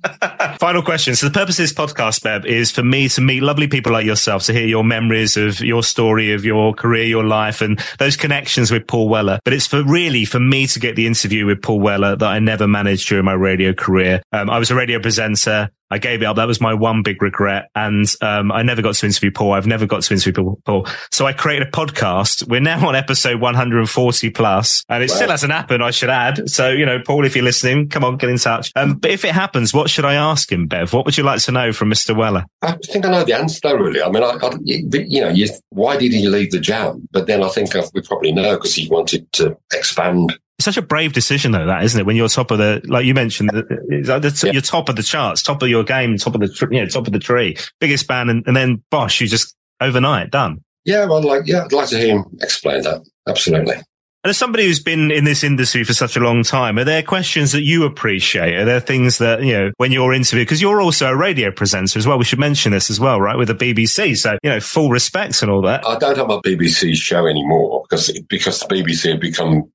Final 0.60 0.82
question. 0.82 1.16
So 1.16 1.28
the 1.28 1.34
purpose 1.34 1.58
of 1.58 1.64
this 1.64 1.74
podcast, 1.74 2.22
Bev, 2.24 2.46
is 2.46 2.70
for 2.70 2.84
me 2.84 3.08
to 3.10 3.22
meet 3.22 3.42
lovely 3.42 3.68
people 3.68 3.92
like 3.92 4.06
yourself, 4.06 4.44
to 4.44 4.54
hear 4.54 4.68
your 4.68 4.84
memories 4.84 5.38
of 5.38 5.62
your 5.62 5.84
story, 5.84 6.34
of 6.34 6.44
your 6.44 6.74
career, 6.74 7.06
your 7.06 7.24
life, 7.24 7.62
and 7.62 7.80
those 7.98 8.18
connections 8.18 8.72
with 8.72 8.86
Paul 8.86 9.10
Weller. 9.10 9.40
But 9.44 9.54
it's 9.54 9.68
for 9.68 9.84
really 9.84 10.26
for 10.26 10.40
me 10.40 10.53
me 10.54 10.68
to 10.68 10.80
get 10.80 10.96
the 10.96 11.08
interview 11.08 11.48
with 11.48 11.64
Paul 11.64 11.80
Weller 11.80 12.16
that 12.16 12.28
I 12.28 12.38
never 12.38 12.68
managed 12.68 13.10
during 13.10 13.26
my 13.26 13.34
radio 13.34 13.74
career. 13.74 14.22
Um, 14.32 14.52
I 14.52 14.60
was 14.60 14.70
a 14.70 14.76
radio 14.76 15.00
presenter. 15.00 15.72
I 15.90 15.98
gave 15.98 16.22
it 16.22 16.26
up. 16.26 16.36
That 16.36 16.48
was 16.48 16.62
my 16.62 16.76
one 16.76 17.02
big 17.02 17.22
regret. 17.24 17.70
And 17.74 18.06
um, 18.22 18.52
I 18.52 18.62
never 18.62 18.82
got 18.82 18.94
to 18.96 19.06
interview 19.06 19.32
Paul. 19.32 19.54
I've 19.54 19.68
never 19.68 19.88
got 19.88 20.04
to 20.04 20.14
interview 20.14 20.56
Paul. 20.66 20.88
So 21.12 21.26
I 21.26 21.34
created 21.34 21.68
a 21.68 21.72
podcast. 21.72 22.48
We're 22.48 22.62
now 22.62 22.88
on 22.88 22.96
episode 22.96 23.42
140 23.42 24.30
plus, 24.30 24.84
and 24.90 25.04
it 25.04 25.10
wow. 25.10 25.16
still 25.16 25.30
hasn't 25.30 25.52
happened, 25.52 25.84
I 25.84 25.92
should 25.92 26.10
add. 26.10 26.50
So, 26.50 26.70
you 26.70 26.86
know, 26.86 27.00
Paul, 27.04 27.26
if 27.26 27.36
you're 27.36 27.46
listening, 27.46 27.90
come 27.90 28.04
on, 28.04 28.18
get 28.18 28.30
in 28.30 28.38
touch. 28.38 28.72
Um, 28.76 28.96
but 28.96 29.10
if 29.10 29.26
it 29.26 29.32
happens, 29.32 29.74
what 29.74 29.90
should 29.90 30.06
I 30.06 30.16
ask 30.16 30.52
him, 30.52 30.68
Bev? 30.68 30.94
What 30.94 31.06
would 31.06 31.18
you 31.18 31.24
like 31.24 31.42
to 31.42 31.52
know 31.52 31.72
from 31.74 31.90
Mr. 31.90 32.16
Weller? 32.16 32.46
I 32.62 32.78
think 32.86 33.06
I 33.06 33.12
know 33.12 33.24
the 33.24 33.34
answer, 33.34 33.60
though, 33.64 33.76
really. 33.76 34.02
I 34.02 34.10
mean, 34.10 34.24
I, 34.24 34.38
I, 34.42 34.52
you 34.64 35.22
know, 35.22 35.30
you, 35.30 35.48
why 35.70 35.98
did 35.98 36.12
he 36.12 36.28
leave 36.28 36.52
the 36.52 36.60
jam? 36.60 37.08
But 37.12 37.28
then 37.28 37.44
I 37.44 37.50
think 37.50 37.72
we 37.94 38.02
probably 38.02 38.32
know 38.32 38.56
because 38.56 38.76
he 38.76 38.88
wanted 38.88 39.32
to 39.34 39.58
expand 39.72 40.38
it's 40.58 40.66
such 40.66 40.78
a 40.78 40.82
brave 40.82 41.14
decision, 41.14 41.52
though, 41.52 41.66
that 41.66 41.84
isn't 41.84 42.00
it? 42.00 42.06
When 42.06 42.16
you're 42.16 42.28
top 42.28 42.52
of 42.52 42.60
the, 42.60 42.82
like 42.86 43.06
you 43.06 43.14
mentioned, 43.14 43.50
the, 43.50 43.64
the, 43.64 44.42
yeah. 44.46 44.52
you're 44.52 44.62
top 44.62 44.90
of 44.90 44.96
the 44.96 45.04
charts, 45.04 45.42
top 45.42 45.62
of 45.62 45.70
your 45.70 45.84
game, 45.84 46.18
top 46.18 46.36
of 46.36 46.42
the, 46.42 46.68
you 46.72 46.80
know, 46.80 46.88
top 46.88 47.08
of 47.08 47.14
the 47.14 47.20
tree, 47.20 47.58
biggest 47.80 48.08
band, 48.08 48.30
and, 48.30 48.44
and 48.46 48.56
then 48.56 48.84
bosh, 48.90 49.20
you 49.20 49.28
just 49.28 49.56
overnight 49.82 50.32
done. 50.32 50.64
Yeah, 50.86 51.06
well, 51.06 51.22
like, 51.22 51.44
yeah, 51.46 51.64
I'd 51.64 51.72
like 51.72 51.90
to 51.90 51.98
hear 51.98 52.18
him 52.18 52.26
explain 52.42 52.84
that. 52.84 53.02
Absolutely. 53.28 53.76
And 53.76 54.30
as 54.30 54.38
somebody 54.38 54.66
who's 54.66 54.80
been 54.80 55.12
in 55.12 55.26
this 55.26 55.44
industry 55.44 55.84
for 55.84 55.94
such 55.94 56.16
a 56.16 56.22
long 56.22 56.44
time, 56.44 56.78
are 56.78 56.86
there 56.86 57.04
questions 57.04 57.52
that 57.52 57.64
you 57.64 57.84
appreciate? 57.84 58.56
Are 58.56 58.64
there 58.64 58.80
things 58.80 59.18
that, 59.18 59.44
you 59.44 59.52
know, 59.52 59.72
when 59.78 59.92
you're 59.92 60.14
interviewed, 60.14 60.48
because 60.48 60.62
you're 60.62 60.80
also 60.80 61.08
a 61.08 61.16
radio 61.16 61.52
presenter 61.52 62.00
as 62.00 62.08
well. 62.08 62.18
We 62.18 62.24
should 62.24 62.40
mention 62.40 62.72
this 62.72 62.90
as 62.90 63.02
well, 63.02 63.20
right? 63.20 63.38
With 63.38 63.50
the 63.50 63.56
BBC. 63.56 64.18
So, 64.18 64.38
you 64.42 64.50
know, 64.50 64.62
full 64.62 64.90
respects 64.90 65.42
and 65.42 65.52
all 65.52 65.62
that. 65.64 65.86
I 65.86 65.98
don't 65.98 66.18
have 66.18 66.30
a 66.30 66.40
BBC 66.42 66.96
show 66.96 67.28
anymore 67.28 67.84
because, 67.90 68.18
because 68.30 68.62
the 68.62 68.68
BBC 68.68 69.12
have 69.12 69.20
become 69.20 69.70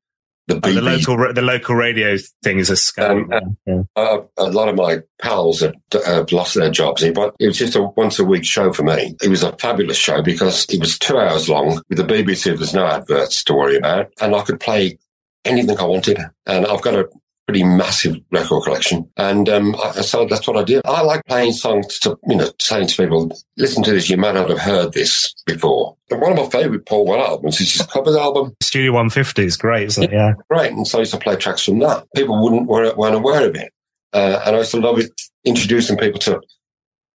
the, 0.49 0.61
oh, 0.63 0.73
the 0.73 0.81
local 0.81 1.33
the 1.35 1.43
local 1.43 1.75
radio 1.75 2.17
thing 2.43 2.59
is 2.59 2.71
a 2.71 2.75
scam. 2.75 3.31
Um, 3.33 3.57
yeah. 3.67 3.83
uh, 3.97 4.23
a 4.39 4.51
lot 4.51 4.69
of 4.69 4.77
my 4.77 5.03
pals 5.21 5.61
have, 5.61 5.75
have 6.07 6.33
lost 6.33 6.55
their 6.55 6.71
jobs. 6.71 7.03
It 7.03 7.15
was 7.15 7.59
just 7.59 7.77
a 7.77 7.83
once 7.83 8.19
a 8.19 8.25
week 8.25 8.47
show 8.47 8.73
for 8.73 8.83
me. 8.83 9.15
It 9.23 9.29
was 9.29 9.43
a 9.43 9.53
fabulous 9.59 9.99
show 9.99 10.23
because 10.23 10.65
it 10.71 10.81
was 10.81 10.99
two 10.99 11.19
hours 11.19 11.51
long 11.51 11.83
with 11.91 11.99
the 11.99 12.05
BBC. 12.05 12.45
There's 12.57 12.73
no 12.73 12.87
adverts 12.87 13.45
to 13.45 13.55
worry 13.55 13.77
about, 13.77 14.11
and 14.23 14.35
I 14.35 14.43
could 14.43 14.59
play 14.59 14.99
anything 15.45 15.79
I 15.79 15.85
wanted. 15.85 16.19
And 16.47 16.67
I've 16.67 16.83
got 16.83 16.95
a 16.95 17.09
pretty 17.49 17.65
massive 17.65 18.15
record 18.31 18.63
collection. 18.63 19.11
And 19.17 19.49
um, 19.49 19.75
I, 19.83 20.03
so 20.03 20.27
that's 20.27 20.47
what 20.47 20.59
I 20.59 20.65
did. 20.65 20.83
I 20.85 21.01
like 21.01 21.25
playing 21.25 21.53
songs 21.53 21.99
to, 22.01 22.19
you 22.29 22.37
know, 22.37 22.51
saying 22.61 22.89
to 22.89 22.97
people, 22.97 23.33
listen 23.57 23.83
to 23.85 23.91
this, 23.91 24.11
you 24.11 24.19
might 24.19 24.35
not 24.35 24.51
have 24.51 24.59
heard 24.59 24.93
this 24.93 25.35
before. 25.47 25.97
But 26.11 26.21
one 26.21 26.33
of 26.33 26.39
my 26.39 26.51
favourite 26.51 26.85
Paul 26.85 27.07
Weller 27.07 27.25
albums 27.25 27.59
is 27.59 27.73
his 27.73 27.87
covers 27.87 28.17
album. 28.17 28.55
Studio 28.63 28.93
150 28.93 29.45
is 29.45 29.57
great, 29.57 29.85
isn't 29.85 30.05
it? 30.05 30.13
Yeah. 30.13 30.35
Great. 30.51 30.73
And 30.73 30.87
so 30.87 30.99
I 30.99 31.01
used 31.01 31.15
to 31.15 31.19
play 31.19 31.37
tracks 31.37 31.65
from 31.65 31.79
that. 31.79 32.07
People 32.15 32.43
wouldn't, 32.43 32.67
weren't, 32.67 32.99
weren't 32.99 33.17
aware 33.17 33.49
of 33.49 33.57
it. 33.57 33.73
Uh, 34.13 34.43
and 34.45 34.55
I 34.55 34.59
used 34.59 34.73
to 34.73 34.81
love 34.81 34.99
it, 34.99 35.11
introducing 35.47 35.97
people 35.97 36.21
to 36.21 36.43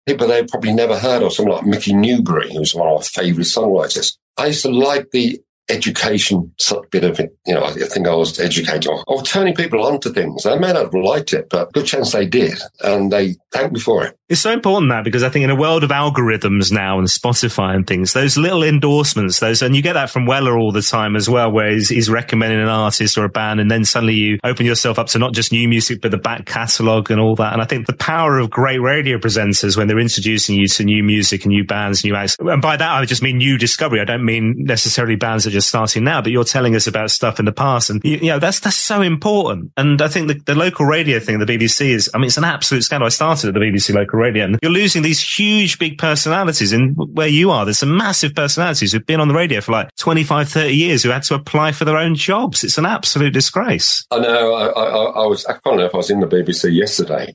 people 0.06 0.28
they 0.28 0.44
probably 0.44 0.72
never 0.72 0.96
heard 0.96 1.24
of, 1.24 1.32
someone 1.32 1.56
like 1.56 1.66
Mickey 1.66 1.92
Newbury, 1.92 2.52
who's 2.52 2.74
one 2.74 2.86
of 2.86 2.98
my 2.98 3.02
favourite 3.02 3.46
songwriters. 3.46 4.16
I 4.38 4.46
used 4.46 4.62
to 4.62 4.70
like 4.70 5.10
the 5.10 5.40
education 5.68 6.52
bit 6.90 7.04
of 7.04 7.20
it. 7.20 7.36
You 7.46 7.54
know, 7.54 7.64
I 7.64 7.72
think 7.72 8.06
I 8.06 8.14
was 8.14 8.38
educating 8.40 8.96
or 9.06 9.22
turning 9.22 9.54
people 9.54 9.84
on 9.86 10.00
to 10.00 10.10
things. 10.10 10.42
They 10.42 10.58
may 10.58 10.72
not 10.72 10.84
have 10.84 10.94
liked 10.94 11.32
it, 11.32 11.48
but 11.48 11.72
good 11.72 11.86
chance 11.86 12.12
they 12.12 12.26
did. 12.26 12.58
And 12.80 13.12
they 13.12 13.36
thanked 13.52 13.74
me 13.74 13.80
for 13.80 14.04
it. 14.04 14.16
It's 14.30 14.40
so 14.40 14.52
important 14.52 14.92
that 14.92 15.02
because 15.02 15.24
I 15.24 15.28
think 15.28 15.42
in 15.42 15.50
a 15.50 15.56
world 15.56 15.82
of 15.82 15.90
algorithms 15.90 16.70
now 16.70 16.98
and 16.98 17.08
Spotify 17.08 17.74
and 17.74 17.84
things, 17.84 18.12
those 18.12 18.38
little 18.38 18.62
endorsements, 18.62 19.40
those, 19.40 19.60
and 19.60 19.74
you 19.74 19.82
get 19.82 19.94
that 19.94 20.08
from 20.08 20.24
Weller 20.24 20.56
all 20.56 20.70
the 20.70 20.82
time 20.82 21.16
as 21.16 21.28
well, 21.28 21.50
where 21.50 21.72
he's, 21.72 21.88
he's 21.88 22.08
recommending 22.08 22.60
an 22.60 22.68
artist 22.68 23.18
or 23.18 23.24
a 23.24 23.28
band. 23.28 23.58
And 23.58 23.68
then 23.68 23.84
suddenly 23.84 24.14
you 24.14 24.38
open 24.44 24.66
yourself 24.66 25.00
up 25.00 25.08
to 25.08 25.18
not 25.18 25.34
just 25.34 25.50
new 25.50 25.68
music, 25.68 26.00
but 26.00 26.12
the 26.12 26.16
back 26.16 26.46
catalogue 26.46 27.10
and 27.10 27.20
all 27.20 27.34
that. 27.34 27.52
And 27.52 27.60
I 27.60 27.64
think 27.64 27.88
the 27.88 27.92
power 27.92 28.38
of 28.38 28.50
great 28.50 28.78
radio 28.78 29.18
presenters 29.18 29.76
when 29.76 29.88
they're 29.88 29.98
introducing 29.98 30.54
you 30.54 30.68
to 30.68 30.84
new 30.84 31.02
music 31.02 31.44
and 31.44 31.50
new 31.50 31.64
bands, 31.64 32.04
new 32.04 32.14
acts. 32.14 32.36
And 32.38 32.62
by 32.62 32.76
that, 32.76 32.88
I 32.88 33.04
just 33.06 33.24
mean 33.24 33.38
new 33.38 33.58
discovery. 33.58 34.00
I 34.00 34.04
don't 34.04 34.24
mean 34.24 34.54
necessarily 34.58 35.16
bands 35.16 35.42
that 35.42 35.50
are 35.50 35.54
just 35.54 35.68
starting 35.68 36.04
now, 36.04 36.22
but 36.22 36.30
you're 36.30 36.44
telling 36.44 36.76
us 36.76 36.86
about 36.86 37.10
stuff 37.10 37.40
in 37.40 37.46
the 37.46 37.52
past. 37.52 37.90
And 37.90 38.00
you 38.04 38.20
know, 38.28 38.38
that's, 38.38 38.60
that's 38.60 38.76
so 38.76 39.02
important. 39.02 39.72
And 39.76 40.00
I 40.00 40.06
think 40.06 40.28
the, 40.28 40.34
the 40.34 40.54
local 40.54 40.86
radio 40.86 41.18
thing, 41.18 41.40
the 41.40 41.46
BBC 41.46 41.88
is, 41.88 42.08
I 42.14 42.18
mean, 42.18 42.28
it's 42.28 42.38
an 42.38 42.44
absolute 42.44 42.84
scandal. 42.84 43.06
I 43.06 43.10
started 43.10 43.48
at 43.48 43.54
the 43.54 43.60
BBC 43.60 43.92
local 43.92 44.19
radio. 44.20 44.44
And 44.44 44.58
you're 44.62 44.70
losing 44.70 45.02
these 45.02 45.20
huge, 45.20 45.78
big 45.78 45.98
personalities 45.98 46.72
And 46.72 46.94
where 46.96 47.28
you 47.28 47.50
are. 47.50 47.64
There's 47.64 47.78
some 47.78 47.96
massive 47.96 48.34
personalities 48.34 48.92
who've 48.92 49.04
been 49.04 49.20
on 49.20 49.28
the 49.28 49.34
radio 49.34 49.60
for 49.60 49.72
like 49.72 49.94
25, 49.96 50.48
30 50.48 50.74
years 50.74 51.02
who 51.02 51.10
had 51.10 51.22
to 51.24 51.34
apply 51.34 51.72
for 51.72 51.84
their 51.84 51.96
own 51.96 52.14
jobs. 52.14 52.62
It's 52.62 52.78
an 52.78 52.86
absolute 52.86 53.32
disgrace. 53.32 54.04
I 54.10 54.18
know. 54.20 54.54
I, 54.54 54.66
I, 54.66 55.22
I 55.22 55.26
was, 55.26 55.44
I 55.46 55.54
can't 55.54 55.76
know 55.76 55.86
if 55.86 55.94
I 55.94 55.98
was 55.98 56.10
in 56.10 56.20
the 56.20 56.26
BBC 56.26 56.74
yesterday 56.74 57.34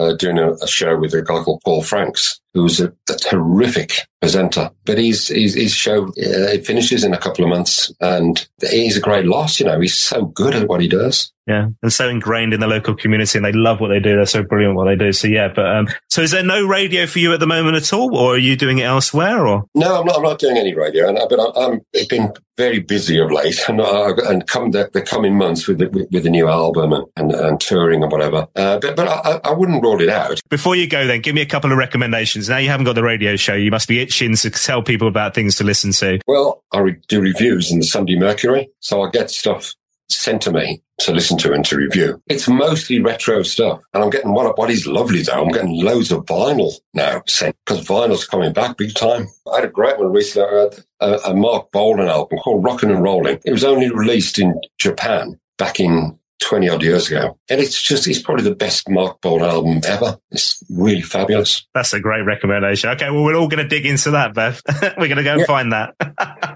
uh, 0.00 0.14
doing 0.14 0.38
a, 0.38 0.52
a, 0.52 0.66
show 0.66 0.98
with 0.98 1.12
a 1.14 1.22
guy 1.22 1.42
called 1.42 1.60
Paul 1.64 1.82
Franks, 1.82 2.40
who's 2.54 2.80
a, 2.80 2.92
a 3.08 3.14
terrific 3.14 3.92
presenter. 4.20 4.70
But 4.84 4.98
his 4.98 5.28
his, 5.28 5.54
his 5.54 5.72
show 5.72 6.08
uh, 6.08 6.12
it 6.16 6.66
finishes 6.66 7.04
in 7.04 7.14
a 7.14 7.18
couple 7.18 7.44
of 7.44 7.50
months, 7.50 7.92
and 8.00 8.46
he's 8.70 8.96
a 8.96 9.00
great 9.00 9.26
loss. 9.26 9.60
You 9.60 9.66
know, 9.66 9.80
he's 9.80 9.98
so 9.98 10.26
good 10.26 10.54
at 10.54 10.68
what 10.68 10.80
he 10.80 10.88
does. 10.88 11.32
Yeah, 11.46 11.68
and 11.82 11.92
so 11.92 12.08
ingrained 12.08 12.54
in 12.54 12.60
the 12.60 12.68
local 12.68 12.94
community, 12.94 13.36
and 13.38 13.44
they 13.44 13.52
love 13.52 13.80
what 13.80 13.88
they 13.88 13.98
do. 13.98 14.14
They're 14.14 14.26
so 14.26 14.42
brilliant 14.42 14.76
what 14.76 14.84
they 14.84 14.94
do. 14.94 15.12
So 15.12 15.26
yeah, 15.26 15.48
but 15.48 15.66
um, 15.66 15.88
so 16.08 16.22
is 16.22 16.30
there 16.30 16.44
no 16.44 16.64
radio 16.64 17.06
for 17.06 17.18
you 17.18 17.32
at 17.32 17.40
the 17.40 17.46
moment 17.46 17.76
at 17.76 17.92
all, 17.92 18.16
or 18.16 18.34
are 18.34 18.38
you 18.38 18.56
doing 18.56 18.78
it 18.78 18.84
elsewhere? 18.84 19.46
Or 19.46 19.64
no, 19.74 20.00
I'm 20.00 20.06
not. 20.06 20.16
I'm 20.16 20.22
not 20.22 20.38
doing 20.38 20.58
any 20.58 20.74
radio, 20.74 21.08
and 21.08 21.18
but 21.28 21.40
I, 21.40 21.66
I'm 21.66 21.80
been 22.08 22.32
very 22.56 22.78
busy 22.78 23.18
of 23.18 23.32
late, 23.32 23.58
and 23.68 23.80
uh, 23.80 24.14
and 24.28 24.46
come 24.46 24.70
the, 24.70 24.90
the, 24.92 25.02
coming 25.02 25.36
months 25.36 25.66
with 25.66 25.78
the, 25.78 25.88
with 26.12 26.22
the 26.22 26.30
new 26.30 26.48
album 26.48 26.92
and, 26.92 27.06
and, 27.16 27.32
and 27.32 27.60
touring 27.60 28.02
and 28.02 28.12
whatever. 28.12 28.46
Uh, 28.54 28.78
but 28.78 28.94
but 28.96 29.08
I, 29.08 29.40
I 29.42 29.52
wouldn't 29.52 29.82
rule 29.82 30.00
it 30.00 30.08
out. 30.08 30.40
Before 30.50 30.76
you 30.76 30.86
go, 30.86 31.06
then 31.06 31.20
give 31.20 31.34
me 31.34 31.40
a 31.40 31.46
couple 31.46 31.72
of 31.72 31.78
recommendations. 31.78 32.39
Now 32.48 32.58
you 32.58 32.68
haven't 32.68 32.86
got 32.86 32.94
the 32.94 33.02
radio 33.02 33.36
show, 33.36 33.54
you 33.54 33.70
must 33.70 33.88
be 33.88 34.00
itching 34.00 34.36
to 34.36 34.50
tell 34.50 34.82
people 34.82 35.08
about 35.08 35.34
things 35.34 35.56
to 35.56 35.64
listen 35.64 35.92
to. 35.92 36.20
Well, 36.26 36.62
I 36.72 36.96
do 37.08 37.20
reviews 37.20 37.70
in 37.70 37.78
the 37.78 37.86
Sunday 37.86 38.16
Mercury, 38.16 38.70
so 38.80 39.02
I 39.02 39.10
get 39.10 39.30
stuff 39.30 39.74
sent 40.08 40.42
to 40.42 40.52
me 40.52 40.82
to 41.00 41.12
listen 41.12 41.38
to 41.38 41.52
and 41.52 41.64
to 41.64 41.76
review. 41.76 42.22
It's 42.26 42.48
mostly 42.48 43.00
retro 43.00 43.42
stuff. 43.42 43.80
And 43.94 44.02
I'm 44.02 44.10
getting 44.10 44.32
what, 44.32 44.58
what 44.58 44.70
is 44.70 44.86
lovely 44.86 45.22
though. 45.22 45.42
I'm 45.42 45.52
getting 45.52 45.82
loads 45.82 46.12
of 46.12 46.24
vinyl 46.26 46.72
now 46.94 47.22
sent 47.26 47.56
because 47.64 47.86
vinyl's 47.86 48.26
coming 48.26 48.52
back 48.52 48.76
big 48.76 48.94
time. 48.94 49.28
I 49.50 49.56
had 49.56 49.64
a 49.64 49.68
great 49.68 49.98
one 49.98 50.12
recently. 50.12 50.48
I 50.48 50.60
had 50.62 50.84
a, 51.00 51.30
a 51.30 51.34
Marc 51.34 51.70
Bolan 51.72 52.08
album 52.08 52.38
called 52.38 52.64
Rockin' 52.64 52.90
and 52.90 53.02
Rollin'. 53.02 53.40
It 53.44 53.52
was 53.52 53.64
only 53.64 53.90
released 53.90 54.38
in 54.38 54.60
Japan 54.78 55.38
back 55.56 55.80
in 55.80 56.18
20 56.40 56.68
odd 56.68 56.82
years 56.82 57.08
ago. 57.08 57.38
And 57.48 57.60
it's 57.60 57.80
just, 57.80 58.06
it's 58.06 58.20
probably 58.20 58.44
the 58.44 58.54
best 58.54 58.88
Marc 58.88 59.20
Bolan 59.20 59.48
album 59.48 59.80
ever. 59.86 60.18
It's 60.30 60.62
really 60.70 61.02
fabulous. 61.02 61.66
That's 61.74 61.92
a 61.92 62.00
great 62.00 62.22
recommendation. 62.22 62.90
Okay, 62.90 63.10
well, 63.10 63.22
we're 63.22 63.36
all 63.36 63.48
going 63.48 63.62
to 63.62 63.68
dig 63.68 63.86
into 63.86 64.10
that, 64.12 64.34
Bev. 64.34 64.60
we're 64.98 65.08
going 65.08 65.16
to 65.16 65.22
go 65.22 65.34
and 65.34 65.46
find 65.46 65.72
that. 65.72 65.94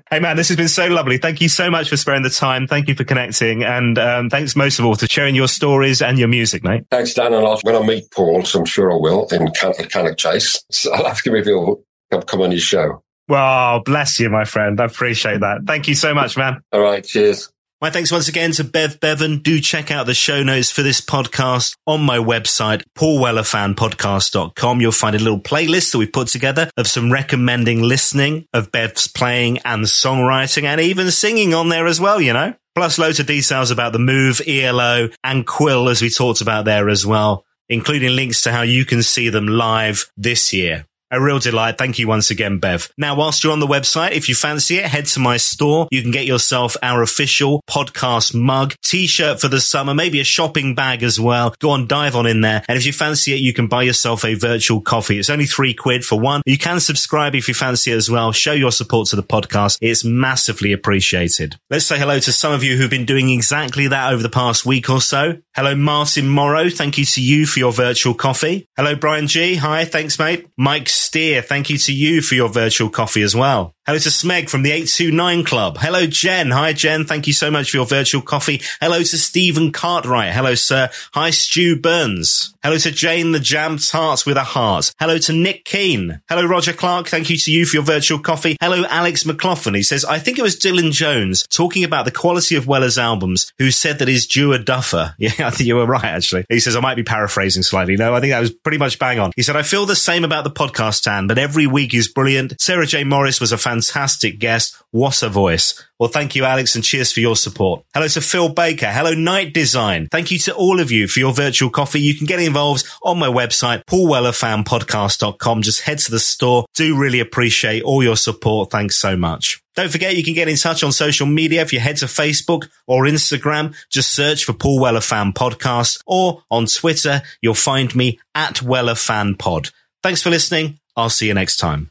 hey, 0.10 0.20
man, 0.20 0.36
this 0.36 0.48
has 0.48 0.56
been 0.56 0.68
so 0.68 0.88
lovely. 0.88 1.18
Thank 1.18 1.40
you 1.40 1.48
so 1.48 1.70
much 1.70 1.88
for 1.88 1.96
sparing 1.96 2.22
the 2.22 2.30
time. 2.30 2.66
Thank 2.66 2.88
you 2.88 2.94
for 2.94 3.04
connecting. 3.04 3.62
And 3.62 3.98
um, 3.98 4.30
thanks 4.30 4.56
most 4.56 4.78
of 4.78 4.84
all 4.84 4.94
for 4.94 5.06
sharing 5.06 5.34
your 5.34 5.48
stories 5.48 6.02
and 6.02 6.18
your 6.18 6.28
music, 6.28 6.64
mate. 6.64 6.84
Thanks, 6.90 7.14
Dan. 7.14 7.34
And 7.34 7.46
I'll, 7.46 7.60
when 7.62 7.76
I 7.76 7.84
meet 7.84 8.10
Paul, 8.10 8.44
so 8.44 8.60
I'm 8.60 8.64
sure 8.64 8.92
I 8.92 8.96
will, 8.96 9.26
in 9.28 9.50
Can- 9.52 9.74
Cannock 9.74 10.16
Chase, 10.16 10.64
so 10.70 10.92
I'll 10.92 11.06
ask 11.06 11.26
him 11.26 11.34
if 11.34 11.46
he'll 11.46 11.82
come, 12.10 12.22
come 12.22 12.40
on 12.40 12.50
your 12.50 12.60
show. 12.60 13.02
Well, 13.28 13.80
bless 13.80 14.20
you, 14.20 14.28
my 14.28 14.44
friend. 14.44 14.80
I 14.80 14.84
appreciate 14.84 15.40
that. 15.40 15.62
Thank 15.66 15.88
you 15.88 15.94
so 15.94 16.12
much, 16.14 16.36
man. 16.36 16.60
All 16.72 16.80
right. 16.80 17.04
Cheers. 17.04 17.53
My 17.84 17.90
thanks 17.90 18.10
once 18.10 18.28
again 18.28 18.52
to 18.52 18.64
Bev 18.64 18.98
Bevan. 18.98 19.40
Do 19.40 19.60
check 19.60 19.90
out 19.90 20.06
the 20.06 20.14
show 20.14 20.42
notes 20.42 20.70
for 20.70 20.82
this 20.82 21.02
podcast 21.02 21.76
on 21.86 22.00
my 22.00 22.16
website, 22.16 22.82
paulwellerfanpodcast.com. 22.96 24.80
You'll 24.80 24.90
find 24.90 25.14
a 25.14 25.18
little 25.18 25.38
playlist 25.38 25.92
that 25.92 25.98
we've 25.98 26.10
put 26.10 26.28
together 26.28 26.70
of 26.78 26.86
some 26.86 27.12
recommending 27.12 27.82
listening 27.82 28.46
of 28.54 28.72
Bev's 28.72 29.06
playing 29.06 29.58
and 29.66 29.84
songwriting 29.84 30.64
and 30.64 30.80
even 30.80 31.10
singing 31.10 31.52
on 31.52 31.68
there 31.68 31.86
as 31.86 32.00
well, 32.00 32.22
you 32.22 32.32
know? 32.32 32.54
Plus 32.74 32.98
loads 32.98 33.20
of 33.20 33.26
details 33.26 33.70
about 33.70 33.92
the 33.92 33.98
move, 33.98 34.40
ELO 34.46 35.10
and 35.22 35.46
Quill 35.46 35.90
as 35.90 36.00
we 36.00 36.08
talked 36.08 36.40
about 36.40 36.64
there 36.64 36.88
as 36.88 37.04
well, 37.04 37.44
including 37.68 38.16
links 38.16 38.40
to 38.40 38.50
how 38.52 38.62
you 38.62 38.86
can 38.86 39.02
see 39.02 39.28
them 39.28 39.46
live 39.46 40.10
this 40.16 40.54
year. 40.54 40.86
A 41.14 41.20
real 41.20 41.38
delight. 41.38 41.78
Thank 41.78 42.00
you 42.00 42.08
once 42.08 42.32
again, 42.32 42.58
Bev. 42.58 42.92
Now, 42.98 43.14
whilst 43.14 43.44
you're 43.44 43.52
on 43.52 43.60
the 43.60 43.68
website, 43.68 44.12
if 44.12 44.28
you 44.28 44.34
fancy 44.34 44.78
it, 44.78 44.86
head 44.86 45.06
to 45.06 45.20
my 45.20 45.36
store. 45.36 45.86
You 45.92 46.02
can 46.02 46.10
get 46.10 46.26
yourself 46.26 46.76
our 46.82 47.02
official 47.02 47.62
podcast 47.70 48.34
mug, 48.34 48.74
t-shirt 48.82 49.40
for 49.40 49.46
the 49.46 49.60
summer, 49.60 49.94
maybe 49.94 50.18
a 50.18 50.24
shopping 50.24 50.74
bag 50.74 51.04
as 51.04 51.20
well. 51.20 51.54
Go 51.60 51.70
on, 51.70 51.86
dive 51.86 52.16
on 52.16 52.26
in 52.26 52.40
there. 52.40 52.64
And 52.66 52.76
if 52.76 52.84
you 52.84 52.92
fancy 52.92 53.32
it, 53.32 53.38
you 53.38 53.52
can 53.52 53.68
buy 53.68 53.84
yourself 53.84 54.24
a 54.24 54.34
virtual 54.34 54.80
coffee. 54.80 55.20
It's 55.20 55.30
only 55.30 55.46
three 55.46 55.72
quid 55.72 56.04
for 56.04 56.18
one. 56.18 56.42
You 56.46 56.58
can 56.58 56.80
subscribe 56.80 57.36
if 57.36 57.46
you 57.46 57.54
fancy 57.54 57.92
it 57.92 57.96
as 57.96 58.10
well. 58.10 58.32
Show 58.32 58.52
your 58.52 58.72
support 58.72 59.06
to 59.10 59.16
the 59.16 59.22
podcast. 59.22 59.78
It's 59.80 60.04
massively 60.04 60.72
appreciated. 60.72 61.60
Let's 61.70 61.86
say 61.86 61.96
hello 61.96 62.18
to 62.18 62.32
some 62.32 62.52
of 62.52 62.64
you 62.64 62.76
who've 62.76 62.90
been 62.90 63.06
doing 63.06 63.30
exactly 63.30 63.86
that 63.86 64.12
over 64.12 64.22
the 64.24 64.28
past 64.28 64.66
week 64.66 64.90
or 64.90 65.00
so. 65.00 65.38
Hello, 65.54 65.76
Martin 65.76 66.26
Morrow. 66.28 66.68
Thank 66.70 66.98
you 66.98 67.04
to 67.04 67.22
you 67.22 67.46
for 67.46 67.60
your 67.60 67.72
virtual 67.72 68.14
coffee. 68.14 68.66
Hello, 68.76 68.96
Brian 68.96 69.28
G. 69.28 69.54
Hi. 69.54 69.84
Thanks, 69.84 70.18
mate. 70.18 70.48
Mike 70.58 70.88
Steer. 71.04 71.42
Thank 71.42 71.70
you 71.70 71.78
to 71.78 71.92
you 71.92 72.22
for 72.22 72.34
your 72.34 72.48
virtual 72.48 72.88
coffee 72.88 73.22
as 73.22 73.34
well. 73.34 73.74
Hello 73.86 73.98
to 73.98 74.08
Smeg 74.08 74.48
from 74.48 74.62
the 74.62 74.70
829 74.70 75.44
Club. 75.44 75.76
Hello, 75.76 76.06
Jen. 76.06 76.52
Hi, 76.52 76.72
Jen. 76.72 77.04
Thank 77.04 77.26
you 77.26 77.34
so 77.34 77.50
much 77.50 77.70
for 77.70 77.76
your 77.76 77.84
virtual 77.84 78.22
coffee. 78.22 78.62
Hello 78.80 79.00
to 79.00 79.18
Stephen 79.18 79.72
Cartwright. 79.72 80.32
Hello, 80.32 80.54
sir. 80.54 80.88
Hi, 81.12 81.28
Stu 81.28 81.78
Burns. 81.78 82.54
Hello 82.62 82.78
to 82.78 82.90
Jane 82.90 83.32
the 83.32 83.40
Jam 83.40 83.76
Tarts 83.76 84.24
with 84.24 84.38
a 84.38 84.42
Heart. 84.42 84.94
Hello 84.98 85.18
to 85.18 85.34
Nick 85.34 85.66
Keane. 85.66 86.22
Hello, 86.30 86.46
Roger 86.46 86.72
Clark. 86.72 87.08
Thank 87.08 87.28
you 87.28 87.36
to 87.36 87.52
you 87.52 87.66
for 87.66 87.76
your 87.76 87.82
virtual 87.84 88.18
coffee. 88.18 88.56
Hello, 88.58 88.86
Alex 88.88 89.26
McLaughlin. 89.26 89.74
He 89.74 89.82
says, 89.82 90.02
I 90.02 90.18
think 90.18 90.38
it 90.38 90.42
was 90.42 90.58
Dylan 90.58 90.90
Jones 90.90 91.46
talking 91.50 91.84
about 91.84 92.06
the 92.06 92.10
quality 92.10 92.56
of 92.56 92.66
Weller's 92.66 92.96
albums 92.96 93.52
who 93.58 93.70
said 93.70 93.98
that 93.98 94.08
he's 94.08 94.26
due 94.26 94.54
a 94.54 94.58
duffer. 94.58 95.14
Yeah, 95.24 95.46
I 95.46 95.50
think 95.50 95.68
you 95.68 95.76
were 95.76 95.86
right, 95.86 96.04
actually. 96.04 96.44
He 96.48 96.60
says, 96.60 96.76
I 96.76 96.80
might 96.80 96.96
be 96.96 97.02
paraphrasing 97.02 97.62
slightly. 97.62 97.96
No, 97.96 98.14
I 98.14 98.20
think 98.20 98.32
that 98.32 98.40
was 98.40 98.52
pretty 98.52 98.78
much 98.78 98.98
bang 98.98 99.18
on. 99.18 99.32
He 99.36 99.42
said, 99.42 99.56
I 99.56 99.62
feel 99.62 99.84
the 99.86 99.96
same 99.96 100.24
about 100.24 100.44
the 100.44 100.50
podcast, 100.50 101.02
Tan, 101.02 101.26
but 101.26 101.38
every 101.38 101.66
week 101.66 101.94
is 101.94 102.08
brilliant. 102.08 102.60
Sarah 102.60 102.86
J. 102.86 103.04
Morris 103.04 103.40
was 103.40 103.52
a 103.52 103.58
fantastic 103.74 104.38
guest. 104.38 104.76
What 104.92 105.22
a 105.22 105.28
voice. 105.28 105.84
Well, 105.98 106.08
thank 106.08 106.36
you, 106.36 106.44
Alex, 106.44 106.76
and 106.76 106.84
cheers 106.84 107.12
for 107.12 107.20
your 107.20 107.34
support. 107.34 107.84
Hello 107.92 108.06
to 108.06 108.20
Phil 108.20 108.48
Baker. 108.48 108.86
Hello, 108.86 109.14
Night 109.14 109.52
Design. 109.52 110.08
Thank 110.12 110.30
you 110.30 110.38
to 110.40 110.54
all 110.54 110.78
of 110.78 110.92
you 110.92 111.08
for 111.08 111.18
your 111.18 111.32
virtual 111.32 111.70
coffee. 111.70 112.00
You 112.00 112.14
can 112.14 112.26
get 112.26 112.38
involved 112.38 112.84
on 113.02 113.18
my 113.18 113.26
website, 113.26 113.84
paulwellerfanpodcast.com. 113.86 115.62
Just 115.62 115.82
head 115.82 115.98
to 115.98 116.10
the 116.12 116.20
store. 116.20 116.66
Do 116.74 116.96
really 116.96 117.18
appreciate 117.18 117.82
all 117.82 118.02
your 118.02 118.16
support. 118.16 118.70
Thanks 118.70 118.96
so 118.96 119.16
much. 119.16 119.60
Don't 119.74 119.90
forget 119.90 120.16
you 120.16 120.22
can 120.22 120.34
get 120.34 120.48
in 120.48 120.56
touch 120.56 120.84
on 120.84 120.92
social 120.92 121.26
media 121.26 121.62
if 121.62 121.72
you 121.72 121.80
head 121.80 121.96
to 121.96 122.06
Facebook 122.06 122.68
or 122.86 123.04
Instagram. 123.04 123.74
Just 123.90 124.14
search 124.14 124.44
for 124.44 124.52
Paul 124.52 124.80
Weller 124.80 125.00
Fan 125.00 125.32
Podcast 125.32 126.00
or 126.06 126.44
on 126.48 126.66
Twitter, 126.66 127.22
you'll 127.42 127.54
find 127.54 127.92
me 127.96 128.20
at 128.36 128.62
Weller 128.62 128.94
Fan 128.94 129.34
Pod. 129.34 129.70
Thanks 130.04 130.22
for 130.22 130.30
listening. 130.30 130.78
I'll 130.96 131.10
see 131.10 131.26
you 131.26 131.34
next 131.34 131.56
time. 131.56 131.90